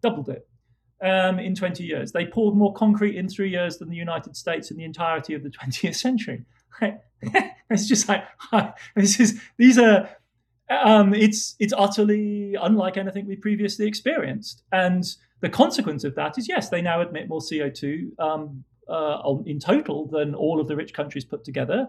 doubled 0.01 0.29
it 0.29 0.47
um, 1.03 1.39
in 1.39 1.55
20 1.55 1.83
years. 1.83 2.11
They 2.11 2.27
poured 2.27 2.55
more 2.55 2.73
concrete 2.73 3.17
in 3.17 3.27
three 3.27 3.49
years 3.49 3.79
than 3.79 3.89
the 3.89 3.95
United 3.95 4.37
States 4.37 4.69
in 4.69 4.77
the 4.77 4.83
entirety 4.83 5.33
of 5.33 5.41
the 5.41 5.49
20th 5.65 5.95
century. 5.95 6.45
it's 7.71 7.87
just 7.87 8.07
like 8.07 8.23
this 8.95 9.19
is 9.19 9.41
these 9.57 9.79
are 9.79 10.07
um, 10.69 11.15
it's 11.15 11.55
it's 11.57 11.73
utterly 11.75 12.55
unlike 12.61 12.97
anything 12.97 13.25
we 13.25 13.35
previously 13.35 13.87
experienced, 13.87 14.61
and 14.71 15.03
the 15.39 15.49
consequence 15.49 16.03
of 16.03 16.13
that 16.13 16.37
is 16.37 16.47
yes, 16.47 16.69
they 16.69 16.83
now 16.83 17.01
emit 17.01 17.27
more 17.27 17.41
CO 17.41 17.71
two 17.71 18.11
um, 18.19 18.63
uh, 18.89 19.35
in 19.45 19.59
total 19.59 20.07
than 20.07 20.35
all 20.35 20.59
of 20.59 20.67
the 20.67 20.75
rich 20.75 20.93
countries 20.93 21.25
put 21.25 21.43
together, 21.43 21.87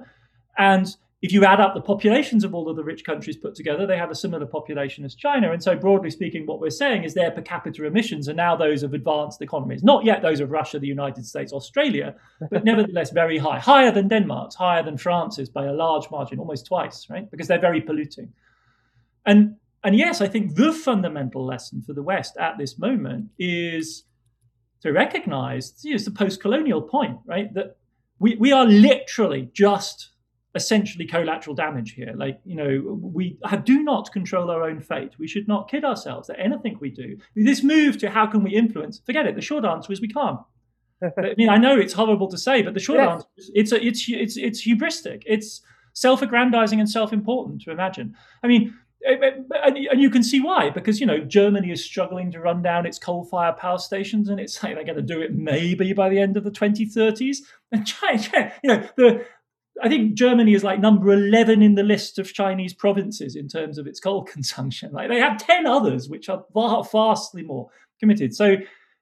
and 0.56 0.96
if 1.20 1.32
you 1.32 1.44
add 1.44 1.58
up 1.58 1.74
the 1.74 1.80
populations 1.80 2.44
of 2.44 2.54
all 2.54 2.68
of 2.68 2.76
the 2.76 2.84
rich 2.84 3.04
countries 3.04 3.36
put 3.36 3.56
together, 3.56 3.86
they 3.86 3.96
have 3.96 4.10
a 4.10 4.14
similar 4.14 4.46
population 4.46 5.04
as 5.04 5.16
China. 5.16 5.50
And 5.50 5.60
so, 5.60 5.74
broadly 5.74 6.10
speaking, 6.10 6.46
what 6.46 6.60
we're 6.60 6.70
saying 6.70 7.02
is 7.02 7.14
their 7.14 7.32
per 7.32 7.42
capita 7.42 7.84
emissions 7.84 8.28
are 8.28 8.34
now 8.34 8.54
those 8.54 8.84
of 8.84 8.94
advanced 8.94 9.42
economies, 9.42 9.82
not 9.82 10.04
yet 10.04 10.22
those 10.22 10.38
of 10.38 10.50
Russia, 10.50 10.78
the 10.78 10.86
United 10.86 11.26
States, 11.26 11.52
Australia, 11.52 12.14
but 12.52 12.64
nevertheless 12.72 13.10
very 13.10 13.36
high, 13.36 13.58
higher 13.58 13.90
than 13.90 14.06
Denmark's, 14.06 14.54
higher 14.54 14.82
than 14.82 14.96
France's 14.96 15.48
by 15.48 15.64
a 15.64 15.72
large 15.72 16.08
margin, 16.10 16.38
almost 16.38 16.66
twice, 16.66 17.08
right? 17.10 17.28
Because 17.32 17.48
they're 17.48 17.60
very 17.60 17.80
polluting. 17.80 18.32
And 19.26 19.56
and 19.82 19.96
yes, 19.96 20.20
I 20.20 20.28
think 20.28 20.54
the 20.54 20.72
fundamental 20.72 21.44
lesson 21.44 21.82
for 21.82 21.94
the 21.94 22.02
West 22.02 22.36
at 22.36 22.58
this 22.58 22.78
moment 22.78 23.30
is 23.38 24.04
to 24.82 24.92
recognize, 24.92 25.74
it's 25.84 26.04
the 26.04 26.10
post-colonial 26.10 26.82
point, 26.82 27.18
right? 27.26 27.52
That 27.54 27.76
we, 28.18 28.36
we 28.36 28.52
are 28.52 28.66
literally 28.66 29.50
just 29.52 30.10
essentially 30.54 31.06
collateral 31.06 31.54
damage 31.54 31.92
here. 31.92 32.12
Like, 32.16 32.40
you 32.44 32.56
know, 32.56 32.98
we 33.00 33.38
do 33.64 33.82
not 33.82 34.12
control 34.12 34.50
our 34.50 34.64
own 34.64 34.80
fate. 34.80 35.12
We 35.18 35.28
should 35.28 35.46
not 35.46 35.70
kid 35.70 35.84
ourselves 35.84 36.28
that 36.28 36.40
anything 36.40 36.78
we 36.80 36.90
do, 36.90 37.18
this 37.36 37.62
move 37.62 37.98
to 37.98 38.10
how 38.10 38.26
can 38.26 38.42
we 38.42 38.54
influence, 38.54 39.00
forget 39.04 39.26
it. 39.26 39.34
The 39.34 39.42
short 39.42 39.64
answer 39.64 39.92
is 39.92 40.00
we 40.00 40.08
can't. 40.08 40.40
I 41.02 41.34
mean, 41.36 41.48
I 41.48 41.58
know 41.58 41.78
it's 41.78 41.92
horrible 41.92 42.28
to 42.28 42.38
say, 42.38 42.62
but 42.62 42.74
the 42.74 42.80
short 42.80 42.98
yes. 42.98 43.08
answer 43.08 43.28
is 43.36 43.50
it's, 43.54 43.72
a, 43.72 43.86
it's, 43.86 44.04
it's, 44.08 44.36
it's 44.36 44.66
hubristic. 44.66 45.22
It's 45.26 45.60
self-aggrandizing 45.92 46.80
and 46.80 46.90
self-important 46.90 47.62
to 47.62 47.70
imagine. 47.70 48.16
I 48.42 48.48
mean, 48.48 48.74
Eh, 49.06 49.30
and 49.64 50.00
you 50.00 50.10
can 50.10 50.24
see 50.24 50.40
why 50.40 50.70
because 50.70 50.98
you 51.00 51.06
know 51.06 51.20
Germany 51.20 51.70
is 51.70 51.84
struggling 51.84 52.32
to 52.32 52.40
run 52.40 52.62
down 52.62 52.84
its 52.84 52.98
coal-fired 52.98 53.56
power 53.56 53.78
stations, 53.78 54.28
and 54.28 54.40
it's 54.40 54.60
like 54.62 54.74
they're 54.74 54.84
going 54.84 54.96
to 54.96 55.02
do 55.02 55.20
it 55.20 55.34
maybe 55.34 55.92
by 55.92 56.08
the 56.08 56.18
end 56.18 56.36
of 56.36 56.44
the 56.44 56.50
2030s. 56.50 57.38
And 57.70 57.86
China, 57.86 58.50
you 58.64 58.70
know, 58.70 58.88
the 58.96 59.26
I 59.82 59.88
think 59.88 60.14
Germany 60.14 60.54
is 60.54 60.64
like 60.64 60.80
number 60.80 61.12
11 61.12 61.62
in 61.62 61.74
the 61.74 61.82
list 61.82 62.18
of 62.18 62.32
Chinese 62.32 62.74
provinces 62.74 63.36
in 63.36 63.46
terms 63.46 63.78
of 63.78 63.86
its 63.86 64.00
coal 64.00 64.24
consumption. 64.32 64.92
Like 64.92 65.08
they 65.08 65.20
have 65.20 65.38
10 65.38 65.66
others, 65.66 66.08
which 66.08 66.28
are 66.28 66.44
far, 66.52 66.82
vastly 66.84 67.42
more 67.42 67.68
committed. 68.00 68.34
So 68.34 68.56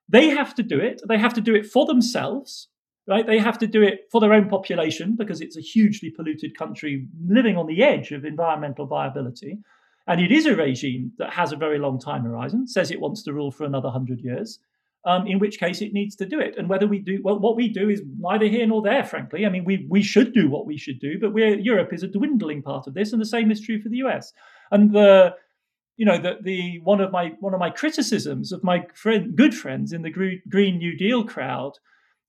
they 0.08 0.28
have 0.28 0.54
to 0.56 0.62
do 0.62 0.78
it. 0.78 1.00
They 1.08 1.18
have 1.18 1.34
to 1.34 1.40
do 1.40 1.54
it 1.54 1.66
for 1.66 1.86
themselves, 1.86 2.68
right? 3.08 3.26
They 3.26 3.38
have 3.38 3.58
to 3.58 3.66
do 3.66 3.82
it 3.82 4.08
for 4.10 4.20
their 4.20 4.32
own 4.32 4.48
population 4.48 5.16
because 5.16 5.40
it's 5.40 5.56
a 5.56 5.60
hugely 5.60 6.10
polluted 6.10 6.56
country 6.56 7.06
living 7.26 7.56
on 7.56 7.66
the 7.66 7.82
edge 7.82 8.12
of 8.12 8.24
environmental 8.24 8.86
viability. 8.86 9.58
And 10.06 10.20
it 10.20 10.30
is 10.30 10.46
a 10.46 10.54
regime 10.54 11.12
that 11.18 11.32
has 11.32 11.52
a 11.52 11.56
very 11.56 11.78
long 11.78 11.98
time 11.98 12.22
horizon, 12.22 12.68
says 12.68 12.90
it 12.90 13.00
wants 13.00 13.22
to 13.24 13.32
rule 13.32 13.50
for 13.50 13.64
another 13.64 13.88
100 13.88 14.20
years 14.20 14.60
um, 15.06 15.26
in 15.26 15.38
which 15.38 15.58
case 15.58 15.80
it 15.80 15.92
needs 15.92 16.16
to 16.16 16.26
do 16.26 16.40
it. 16.40 16.56
And 16.58 16.68
whether 16.68 16.88
we 16.88 16.98
do, 16.98 17.20
well, 17.22 17.38
what 17.38 17.56
we 17.56 17.68
do 17.68 17.88
is 17.88 18.02
neither 18.18 18.46
here 18.46 18.66
nor 18.66 18.82
there, 18.82 19.04
frankly. 19.04 19.46
I 19.46 19.48
mean, 19.48 19.64
we, 19.64 19.86
we 19.88 20.02
should 20.02 20.34
do 20.34 20.50
what 20.50 20.66
we 20.66 20.76
should 20.76 20.98
do, 20.98 21.18
but 21.20 21.32
we're, 21.32 21.56
Europe 21.56 21.92
is 21.92 22.02
a 22.02 22.08
dwindling 22.08 22.60
part 22.60 22.88
of 22.88 22.94
this, 22.94 23.12
and 23.12 23.22
the 23.22 23.26
same 23.26 23.52
is 23.52 23.60
true 23.60 23.80
for 23.80 23.88
the 23.88 23.98
US. 23.98 24.32
And 24.72 24.92
the, 24.92 25.36
you 25.96 26.04
know, 26.04 26.18
the, 26.18 26.38
the 26.42 26.80
one 26.82 27.00
of 27.00 27.12
my 27.12 27.32
one 27.38 27.54
of 27.54 27.60
my 27.60 27.70
criticisms 27.70 28.50
of 28.50 28.64
my 28.64 28.84
friend, 28.94 29.36
good 29.36 29.54
friends 29.54 29.92
in 29.92 30.02
the 30.02 30.10
Green 30.10 30.78
New 30.78 30.96
Deal 30.96 31.24
crowd 31.24 31.74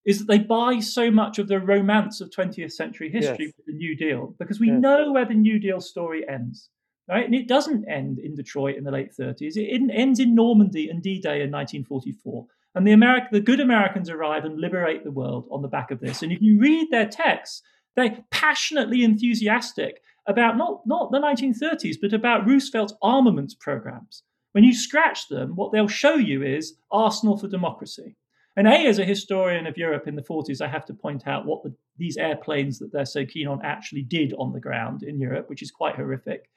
is 0.05 0.19
that 0.19 0.27
they 0.27 0.37
buy 0.37 0.79
so 0.79 1.09
much 1.09 1.39
of 1.39 1.49
the 1.49 1.59
romance 1.59 2.21
of 2.21 2.29
20th 2.29 2.71
century 2.71 3.11
history 3.11 3.47
yes. 3.47 3.53
with 3.57 3.65
the 3.65 3.73
New 3.73 3.97
Deal 3.97 4.35
because 4.39 4.59
we 4.59 4.67
yes. 4.67 4.79
know 4.79 5.11
where 5.11 5.25
the 5.25 5.33
New 5.33 5.59
Deal 5.59 5.81
story 5.81 6.23
ends. 6.29 6.69
Right? 7.09 7.25
And 7.25 7.33
it 7.33 7.47
doesn't 7.47 7.89
end 7.89 8.19
in 8.19 8.35
Detroit 8.35 8.75
in 8.75 8.83
the 8.83 8.91
late 8.91 9.11
30s. 9.17 9.55
It 9.55 9.81
ends 9.93 10.19
in 10.19 10.35
Normandy 10.35 10.89
and 10.89 11.01
D-Day 11.01 11.41
in 11.41 11.51
1944. 11.51 12.45
And 12.75 12.85
the 12.85 12.91
American, 12.91 13.29
the 13.31 13.39
good 13.39 13.61
Americans 13.61 14.09
arrive 14.09 14.43
and 14.43 14.59
liberate 14.59 15.03
the 15.03 15.11
world 15.11 15.47
on 15.49 15.61
the 15.61 15.69
back 15.69 15.89
of 15.89 16.01
this. 16.01 16.21
And 16.21 16.31
if 16.31 16.41
you 16.41 16.59
read 16.59 16.91
their 16.91 17.07
texts, 17.07 17.61
they're 17.95 18.23
passionately 18.29 19.03
enthusiastic 19.03 20.01
about 20.27 20.57
not, 20.57 20.81
not 20.85 21.11
the 21.11 21.19
1930s, 21.19 21.95
but 22.01 22.13
about 22.13 22.45
Roosevelt's 22.45 22.93
armaments 23.01 23.55
programs. 23.55 24.23
When 24.51 24.63
you 24.63 24.73
scratch 24.73 25.27
them, 25.29 25.55
what 25.55 25.71
they'll 25.71 25.87
show 25.87 26.15
you 26.15 26.43
is 26.43 26.75
arsenal 26.91 27.37
for 27.37 27.47
democracy. 27.47 28.17
And 28.55 28.67
A, 28.67 28.87
as 28.87 28.97
a 28.97 29.05
historian 29.05 29.67
of 29.67 29.77
Europe 29.77 30.07
in 30.07 30.15
the 30.15 30.23
40s, 30.23 30.61
I 30.61 30.67
have 30.67 30.85
to 30.85 30.93
point 30.93 31.27
out 31.27 31.45
what 31.45 31.63
the, 31.63 31.73
these 31.97 32.17
airplanes 32.17 32.79
that 32.79 32.91
they're 32.91 33.05
so 33.05 33.23
keen 33.23 33.47
on 33.47 33.61
actually 33.63 34.01
did 34.01 34.33
on 34.33 34.51
the 34.51 34.59
ground 34.59 35.03
in 35.03 35.19
Europe, 35.19 35.47
which 35.47 35.61
is 35.61 35.69
quite 35.69 35.95
horrific. 35.95 36.49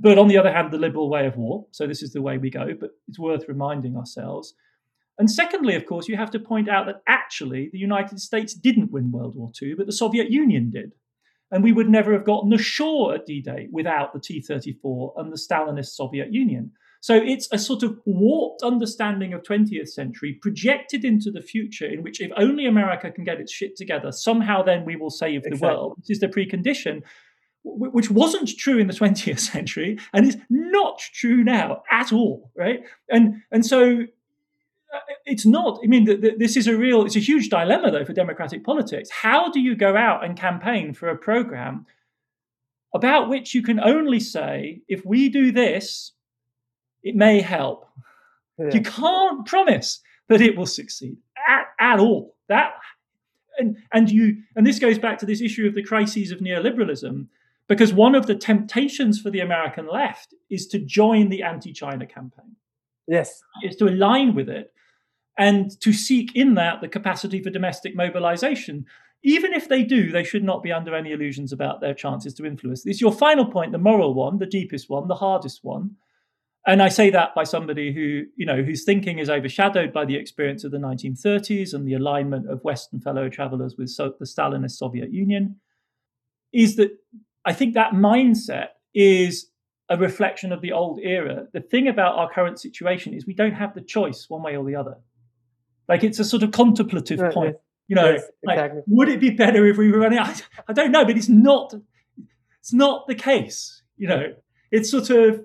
But 0.00 0.18
on 0.18 0.28
the 0.28 0.38
other 0.38 0.52
hand, 0.52 0.72
the 0.72 0.78
liberal 0.78 1.10
way 1.10 1.26
of 1.26 1.36
war. 1.36 1.66
So 1.70 1.86
this 1.86 2.02
is 2.02 2.12
the 2.12 2.22
way 2.22 2.38
we 2.38 2.50
go, 2.50 2.68
but 2.78 2.90
it's 3.08 3.18
worth 3.18 3.48
reminding 3.48 3.96
ourselves. 3.96 4.54
And 5.18 5.30
secondly, 5.30 5.74
of 5.74 5.86
course, 5.86 6.06
you 6.08 6.16
have 6.16 6.30
to 6.30 6.38
point 6.38 6.68
out 6.68 6.86
that 6.86 7.02
actually 7.08 7.68
the 7.72 7.78
United 7.78 8.20
States 8.20 8.54
didn't 8.54 8.92
win 8.92 9.10
World 9.10 9.34
War 9.34 9.50
II, 9.60 9.74
but 9.74 9.86
the 9.86 9.92
Soviet 9.92 10.30
Union 10.30 10.70
did. 10.70 10.92
And 11.50 11.64
we 11.64 11.72
would 11.72 11.88
never 11.88 12.12
have 12.12 12.24
gotten 12.24 12.52
ashore 12.52 13.14
at 13.14 13.26
D 13.26 13.40
Day 13.40 13.68
without 13.72 14.12
the 14.12 14.20
T 14.20 14.40
34 14.40 15.14
and 15.16 15.32
the 15.32 15.36
Stalinist 15.36 15.96
Soviet 15.96 16.32
Union. 16.32 16.72
So 17.00 17.14
it's 17.14 17.48
a 17.52 17.58
sort 17.58 17.82
of 17.82 17.98
warped 18.06 18.62
understanding 18.62 19.32
of 19.32 19.42
20th 19.42 19.88
century 19.88 20.38
projected 20.42 21.04
into 21.04 21.30
the 21.30 21.40
future, 21.40 21.86
in 21.86 22.02
which 22.02 22.20
if 22.20 22.30
only 22.36 22.66
America 22.66 23.10
can 23.10 23.24
get 23.24 23.40
its 23.40 23.52
shit 23.52 23.76
together, 23.76 24.10
somehow 24.12 24.62
then 24.62 24.84
we 24.84 24.96
will 24.96 25.10
save 25.10 25.42
the 25.44 25.56
world. 25.56 25.94
This 25.98 26.16
is 26.16 26.20
the 26.20 26.28
precondition, 26.28 27.02
which 27.64 28.10
wasn't 28.10 28.48
true 28.56 28.78
in 28.78 28.86
the 28.86 28.92
20th 28.94 29.40
century 29.40 29.98
and 30.12 30.26
is 30.26 30.36
not 30.48 30.98
true 30.98 31.42
now 31.44 31.82
at 31.90 32.12
all, 32.12 32.50
right? 32.56 32.80
And 33.10 33.42
and 33.50 33.64
so 33.64 34.02
uh, 34.94 34.98
it's 35.26 35.44
not. 35.44 35.80
I 35.84 35.86
mean, 35.86 36.04
this 36.38 36.56
is 36.56 36.66
a 36.66 36.76
real, 36.76 37.04
it's 37.04 37.16
a 37.16 37.20
huge 37.20 37.48
dilemma, 37.50 37.90
though, 37.90 38.04
for 38.04 38.12
democratic 38.12 38.64
politics. 38.64 39.10
How 39.10 39.50
do 39.50 39.60
you 39.60 39.76
go 39.76 39.96
out 39.96 40.24
and 40.24 40.36
campaign 40.36 40.94
for 40.94 41.08
a 41.08 41.16
program 41.16 41.86
about 42.94 43.28
which 43.28 43.54
you 43.54 43.62
can 43.62 43.80
only 43.80 44.18
say, 44.18 44.80
if 44.88 45.04
we 45.04 45.28
do 45.28 45.52
this, 45.52 46.12
it 47.02 47.14
may 47.14 47.40
help? 47.40 47.86
Yeah. 48.58 48.70
You 48.72 48.80
can't 48.80 49.46
promise 49.46 50.00
that 50.28 50.40
it 50.40 50.56
will 50.56 50.66
succeed 50.66 51.18
at, 51.48 51.66
at 51.78 52.00
all. 52.00 52.34
That 52.48 52.72
and 53.58 53.76
and 53.92 54.10
you 54.10 54.38
and 54.56 54.66
this 54.66 54.78
goes 54.78 54.98
back 54.98 55.18
to 55.18 55.26
this 55.26 55.42
issue 55.42 55.66
of 55.66 55.74
the 55.74 55.82
crises 55.82 56.30
of 56.30 56.38
neoliberalism 56.38 57.26
because 57.68 57.92
one 57.92 58.14
of 58.14 58.26
the 58.26 58.34
temptations 58.34 59.20
for 59.20 59.30
the 59.30 59.40
American 59.40 59.86
left 59.86 60.34
is 60.50 60.66
to 60.68 60.78
join 60.78 61.28
the 61.28 61.42
anti-China 61.42 62.06
campaign. 62.06 62.56
Yes, 63.06 63.40
is 63.62 63.76
to 63.76 63.88
align 63.88 64.34
with 64.34 64.48
it 64.48 64.72
and 65.38 65.70
to 65.80 65.92
seek 65.92 66.34
in 66.34 66.54
that 66.54 66.80
the 66.80 66.88
capacity 66.88 67.42
for 67.42 67.50
domestic 67.50 67.94
mobilization. 67.94 68.84
Even 69.22 69.52
if 69.52 69.68
they 69.68 69.82
do, 69.82 70.10
they 70.10 70.24
should 70.24 70.44
not 70.44 70.62
be 70.62 70.72
under 70.72 70.94
any 70.94 71.12
illusions 71.12 71.52
about 71.52 71.80
their 71.80 71.94
chances 71.94 72.34
to 72.34 72.44
influence. 72.44 72.82
This 72.82 72.96
is 72.96 73.00
your 73.00 73.12
final 73.12 73.46
point, 73.46 73.72
the 73.72 73.78
moral 73.78 74.14
one, 74.14 74.38
the 74.38 74.46
deepest 74.46 74.90
one, 74.90 75.08
the 75.08 75.14
hardest 75.14 75.60
one. 75.62 75.96
And 76.66 76.82
I 76.82 76.88
say 76.88 77.08
that 77.10 77.34
by 77.34 77.44
somebody 77.44 77.92
who, 77.92 78.24
you 78.36 78.44
know, 78.44 78.62
whose 78.62 78.84
thinking 78.84 79.18
is 79.18 79.30
overshadowed 79.30 79.92
by 79.92 80.04
the 80.04 80.16
experience 80.16 80.64
of 80.64 80.70
the 80.70 80.78
1930s 80.78 81.72
and 81.72 81.86
the 81.86 81.94
alignment 81.94 82.48
of 82.50 82.62
Western 82.62 83.00
fellow 83.00 83.28
travelers 83.28 83.76
with 83.78 83.88
so- 83.88 84.14
the 84.18 84.26
Stalinist 84.26 84.72
Soviet 84.72 85.10
Union, 85.12 85.56
is 86.52 86.76
that 86.76 86.90
I 87.44 87.52
think 87.52 87.74
that 87.74 87.92
mindset 87.92 88.68
is 88.94 89.50
a 89.88 89.96
reflection 89.96 90.52
of 90.52 90.60
the 90.60 90.72
old 90.72 91.00
era. 91.02 91.46
The 91.52 91.60
thing 91.60 91.88
about 91.88 92.16
our 92.16 92.30
current 92.30 92.60
situation 92.60 93.14
is 93.14 93.26
we 93.26 93.34
don't 93.34 93.54
have 93.54 93.74
the 93.74 93.80
choice 93.80 94.26
one 94.28 94.42
way 94.42 94.56
or 94.56 94.64
the 94.64 94.76
other. 94.76 94.96
Like 95.88 96.04
it's 96.04 96.18
a 96.18 96.24
sort 96.24 96.42
of 96.42 96.50
contemplative 96.50 97.20
right, 97.20 97.32
point. 97.32 97.54
Yes. 97.54 97.62
You 97.88 97.96
know, 97.96 98.10
yes, 98.10 98.22
exactly. 98.42 98.76
like, 98.76 98.84
would 98.86 99.08
it 99.08 99.20
be 99.20 99.30
better 99.30 99.66
if 99.66 99.78
we 99.78 99.90
were 99.90 100.00
running? 100.00 100.18
I, 100.18 100.34
I 100.68 100.72
don't 100.74 100.92
know, 100.92 101.04
but 101.06 101.16
it's 101.16 101.28
not. 101.28 101.74
It's 102.60 102.74
not 102.74 103.06
the 103.06 103.14
case. 103.14 103.82
You 103.96 104.08
know, 104.08 104.34
it's 104.70 104.90
sort 104.90 105.08
of 105.08 105.40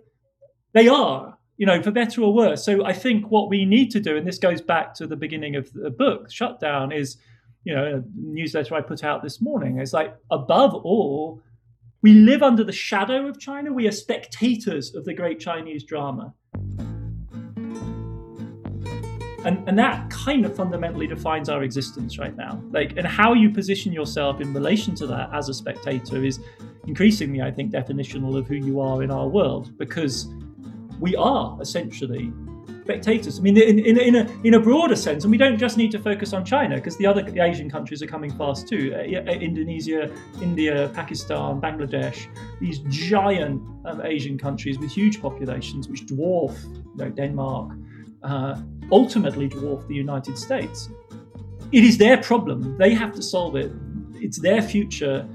they 0.74 0.90
are. 0.90 1.38
You 1.56 1.68
know, 1.68 1.82
for 1.82 1.92
better 1.92 2.22
or 2.22 2.34
worse. 2.34 2.66
So 2.66 2.84
I 2.84 2.92
think 2.92 3.30
what 3.30 3.48
we 3.48 3.64
need 3.64 3.92
to 3.92 4.00
do, 4.00 4.18
and 4.18 4.28
this 4.28 4.40
goes 4.40 4.60
back 4.60 4.96
to 4.96 5.08
the 5.08 5.16
beginning 5.16 5.56
of 5.56 5.72
the 5.72 5.92
book, 5.92 6.30
shutdown, 6.30 6.92
is 6.92 7.18
you 7.64 7.74
know, 7.74 7.86
a 7.98 8.04
newsletter 8.16 8.76
I 8.76 8.82
put 8.82 9.04
out 9.04 9.24
this 9.24 9.42
morning. 9.42 9.80
It's 9.80 9.94
like, 9.94 10.16
above 10.30 10.74
all, 10.74 11.42
we 12.04 12.14
live 12.14 12.44
under 12.44 12.66
the 12.66 12.72
shadow 12.72 13.28
of 13.28 13.40
China. 13.40 13.72
We 13.72 13.88
are 13.88 13.92
spectators 13.92 14.94
of 14.94 15.06
the 15.06 15.14
great 15.14 15.40
Chinese 15.40 15.86
drama. 15.86 16.34
And, 19.46 19.68
and 19.68 19.80
that 19.80 20.10
kind 20.10 20.46
of 20.46 20.56
fundamentally 20.56 21.08
defines 21.08 21.48
our 21.48 21.64
existence 21.64 22.20
right 22.20 22.36
now. 22.36 22.62
Like, 22.72 22.98
and 22.98 23.08
how 23.08 23.34
you 23.34 23.50
position 23.50 23.94
yourself 23.94 24.42
in 24.42 24.54
relation 24.54 24.96
to 24.96 25.08
that 25.08 25.30
as 25.34 25.48
a 25.48 25.54
spectator 25.54 26.24
is 26.24 26.42
increasingly, 26.88 27.42
I 27.42 27.52
think, 27.52 27.72
definitional 27.72 28.38
of 28.38 28.48
who 28.48 28.56
you 28.56 28.82
are 28.82 29.02
in 29.02 29.10
our 29.10 29.28
world 29.28 29.78
because 29.78 30.28
we 31.00 31.16
are 31.16 31.58
essentially 31.62 32.34
spectators. 32.84 33.40
I 33.40 33.42
mean, 33.42 33.58
in, 33.58 33.80
in, 33.80 33.98
in, 33.98 34.16
a, 34.16 34.24
in 34.44 34.54
a 34.56 34.60
broader 34.60 34.96
sense, 34.96 35.24
and 35.24 35.32
we 35.32 35.38
don't 35.38 35.58
just 35.58 35.78
need 35.78 35.92
to 35.92 36.00
focus 36.00 36.34
on 36.34 36.44
China 36.44 36.76
because 36.76 36.98
the 36.98 37.08
other 37.08 37.24
Asian 37.42 37.70
countries 37.70 38.02
are 38.04 38.08
coming 38.08 38.32
fast 38.32 38.68
too. 38.68 38.94
Uh, 38.94 38.98
uh, 38.98 39.34
Indonesia, 39.50 40.12
India, 40.42 40.92
Pakistan, 40.94 41.62
Bangladesh, 41.62 42.28
these 42.60 42.80
giant 42.90 43.62
um, 43.86 44.02
Asian 44.04 44.38
countries 44.38 44.78
with 44.78 44.92
huge 44.92 45.22
populations 45.22 45.88
which 45.88 46.06
dwarf 46.06 46.56
you 46.64 46.84
know, 46.98 47.10
Denmark, 47.10 47.72
uh, 48.24 48.62
ultimately 48.92 49.48
dwarf 49.48 49.88
the 49.88 49.96
United 49.96 50.38
States. 50.38 50.90
It 51.72 51.84
is 51.84 51.98
their 51.98 52.18
problem. 52.18 52.78
They 52.78 52.94
have 52.94 53.14
to 53.14 53.22
solve 53.22 53.56
it. 53.56 53.72
It's 54.16 54.40
their 54.40 54.62
future 54.62 55.28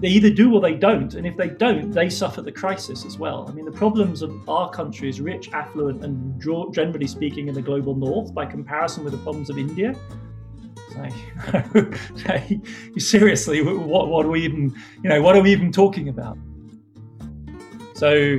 they 0.00 0.08
either 0.08 0.30
do 0.30 0.54
or 0.54 0.60
they 0.60 0.74
don't. 0.74 1.14
And 1.14 1.26
if 1.26 1.36
they 1.36 1.48
don't, 1.48 1.90
they 1.90 2.10
suffer 2.10 2.42
the 2.42 2.52
crisis 2.52 3.04
as 3.04 3.18
well. 3.18 3.46
I 3.48 3.52
mean, 3.52 3.64
the 3.64 3.72
problems 3.72 4.22
of 4.22 4.48
our 4.48 4.70
country 4.70 5.08
is 5.08 5.20
rich, 5.20 5.50
affluent, 5.52 6.04
and 6.04 6.40
generally 6.72 7.06
speaking 7.06 7.48
in 7.48 7.54
the 7.54 7.62
global 7.62 7.94
north 7.94 8.34
by 8.34 8.44
comparison 8.44 9.04
with 9.04 9.12
the 9.12 9.18
problems 9.18 9.48
of 9.48 9.58
India. 9.58 9.94
Like, 10.96 11.14
seriously, 12.98 13.62
what, 13.62 14.08
what 14.08 14.26
are 14.26 14.30
we 14.30 14.44
even, 14.44 14.74
you 15.02 15.08
know, 15.08 15.22
what 15.22 15.36
are 15.36 15.42
we 15.42 15.52
even 15.52 15.72
talking 15.72 16.08
about? 16.08 16.38
So, 17.94 18.38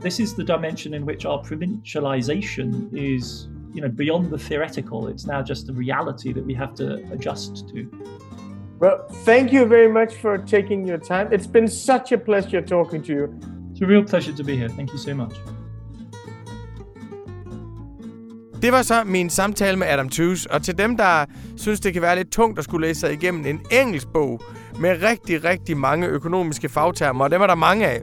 this 0.00 0.18
is 0.18 0.34
the 0.34 0.44
dimension 0.44 0.94
in 0.94 1.04
which 1.04 1.24
our 1.24 1.42
provincialization 1.42 2.90
is, 2.96 3.48
you 3.72 3.82
know, 3.82 3.88
beyond 3.88 4.30
the 4.30 4.38
theoretical. 4.38 5.08
It's 5.08 5.26
now 5.26 5.42
just 5.42 5.66
the 5.66 5.72
reality 5.72 6.32
that 6.32 6.44
we 6.44 6.54
have 6.54 6.74
to 6.76 6.94
adjust 7.12 7.68
to. 7.68 7.88
Well, 8.80 8.98
thank 9.24 9.52
you 9.52 9.66
very 9.66 9.92
much 9.92 10.14
for 10.22 10.36
taking 10.38 10.88
your 10.88 10.98
time. 10.98 11.26
It's 11.32 11.46
been 11.46 11.68
such 11.68 12.12
a 12.12 12.18
pleasure 12.18 12.62
talking 12.62 13.02
to 13.02 13.12
you. 13.12 13.24
It's 13.72 13.82
a 13.82 13.86
real 13.86 14.04
pleasure 14.04 14.32
to 14.36 14.44
be 14.44 14.56
here. 14.56 14.68
Thank 14.68 14.90
you 14.92 14.98
so 14.98 15.14
much. 15.14 15.34
Det 18.62 18.72
var 18.72 18.82
så 18.82 19.04
min 19.04 19.30
samtale 19.30 19.76
med 19.76 19.86
Adam 19.86 20.08
Tooze, 20.08 20.50
og 20.50 20.62
til 20.62 20.78
dem, 20.78 20.96
der 20.96 21.24
synes, 21.56 21.80
det 21.80 21.92
kan 21.92 22.02
være 22.02 22.16
lidt 22.16 22.32
tungt 22.32 22.58
at 22.58 22.64
skulle 22.64 22.86
læse 22.86 23.00
sig 23.00 23.12
igennem 23.12 23.46
en 23.46 23.60
engelsk 23.70 24.08
bog 24.12 24.40
med 24.80 25.02
rigtig, 25.02 25.44
rigtig 25.44 25.76
mange 25.76 26.06
økonomiske 26.06 26.68
fagtermer, 26.68 27.24
og 27.24 27.30
dem 27.30 27.42
er 27.42 27.46
der 27.46 27.54
mange 27.54 27.86
af, 27.86 28.00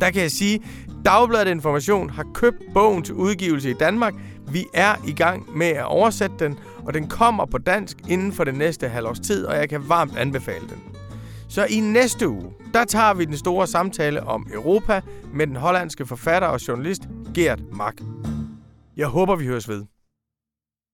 der 0.00 0.10
kan 0.10 0.22
jeg 0.22 0.30
sige, 0.30 0.60
Dagbladet 1.04 1.50
Information 1.50 2.10
har 2.10 2.26
købt 2.34 2.62
bogen 2.74 3.02
til 3.02 3.14
udgivelse 3.14 3.70
i 3.70 3.74
Danmark. 3.74 4.14
Vi 4.52 4.66
er 4.74 4.94
i 5.06 5.12
gang 5.12 5.56
med 5.56 5.66
at 5.66 5.84
oversætte 5.84 6.36
den, 6.38 6.58
og 6.84 6.94
den 6.94 7.08
kommer 7.08 7.46
på 7.46 7.58
dansk 7.58 7.96
inden 8.08 8.32
for 8.32 8.44
den 8.44 8.54
næste 8.54 8.88
halvårs 8.88 9.20
tid, 9.20 9.44
og 9.46 9.56
jeg 9.56 9.68
kan 9.68 9.88
varmt 9.88 10.16
anbefale 10.16 10.68
den. 10.68 10.82
Så 11.48 11.64
i 11.64 11.80
næste 11.80 12.28
uge, 12.28 12.52
der 12.74 12.84
tager 12.84 13.14
vi 13.14 13.24
den 13.24 13.36
store 13.36 13.66
samtale 13.66 14.22
om 14.22 14.46
Europa 14.52 15.00
med 15.34 15.46
den 15.46 15.56
hollandske 15.56 16.06
forfatter 16.06 16.48
og 16.48 16.68
journalist 16.68 17.02
Gert 17.34 17.60
Mak. 17.72 17.94
Jeg 18.96 19.06
håber, 19.06 19.36
vi 19.36 19.46
høres 19.46 19.68
ved. 19.68 19.84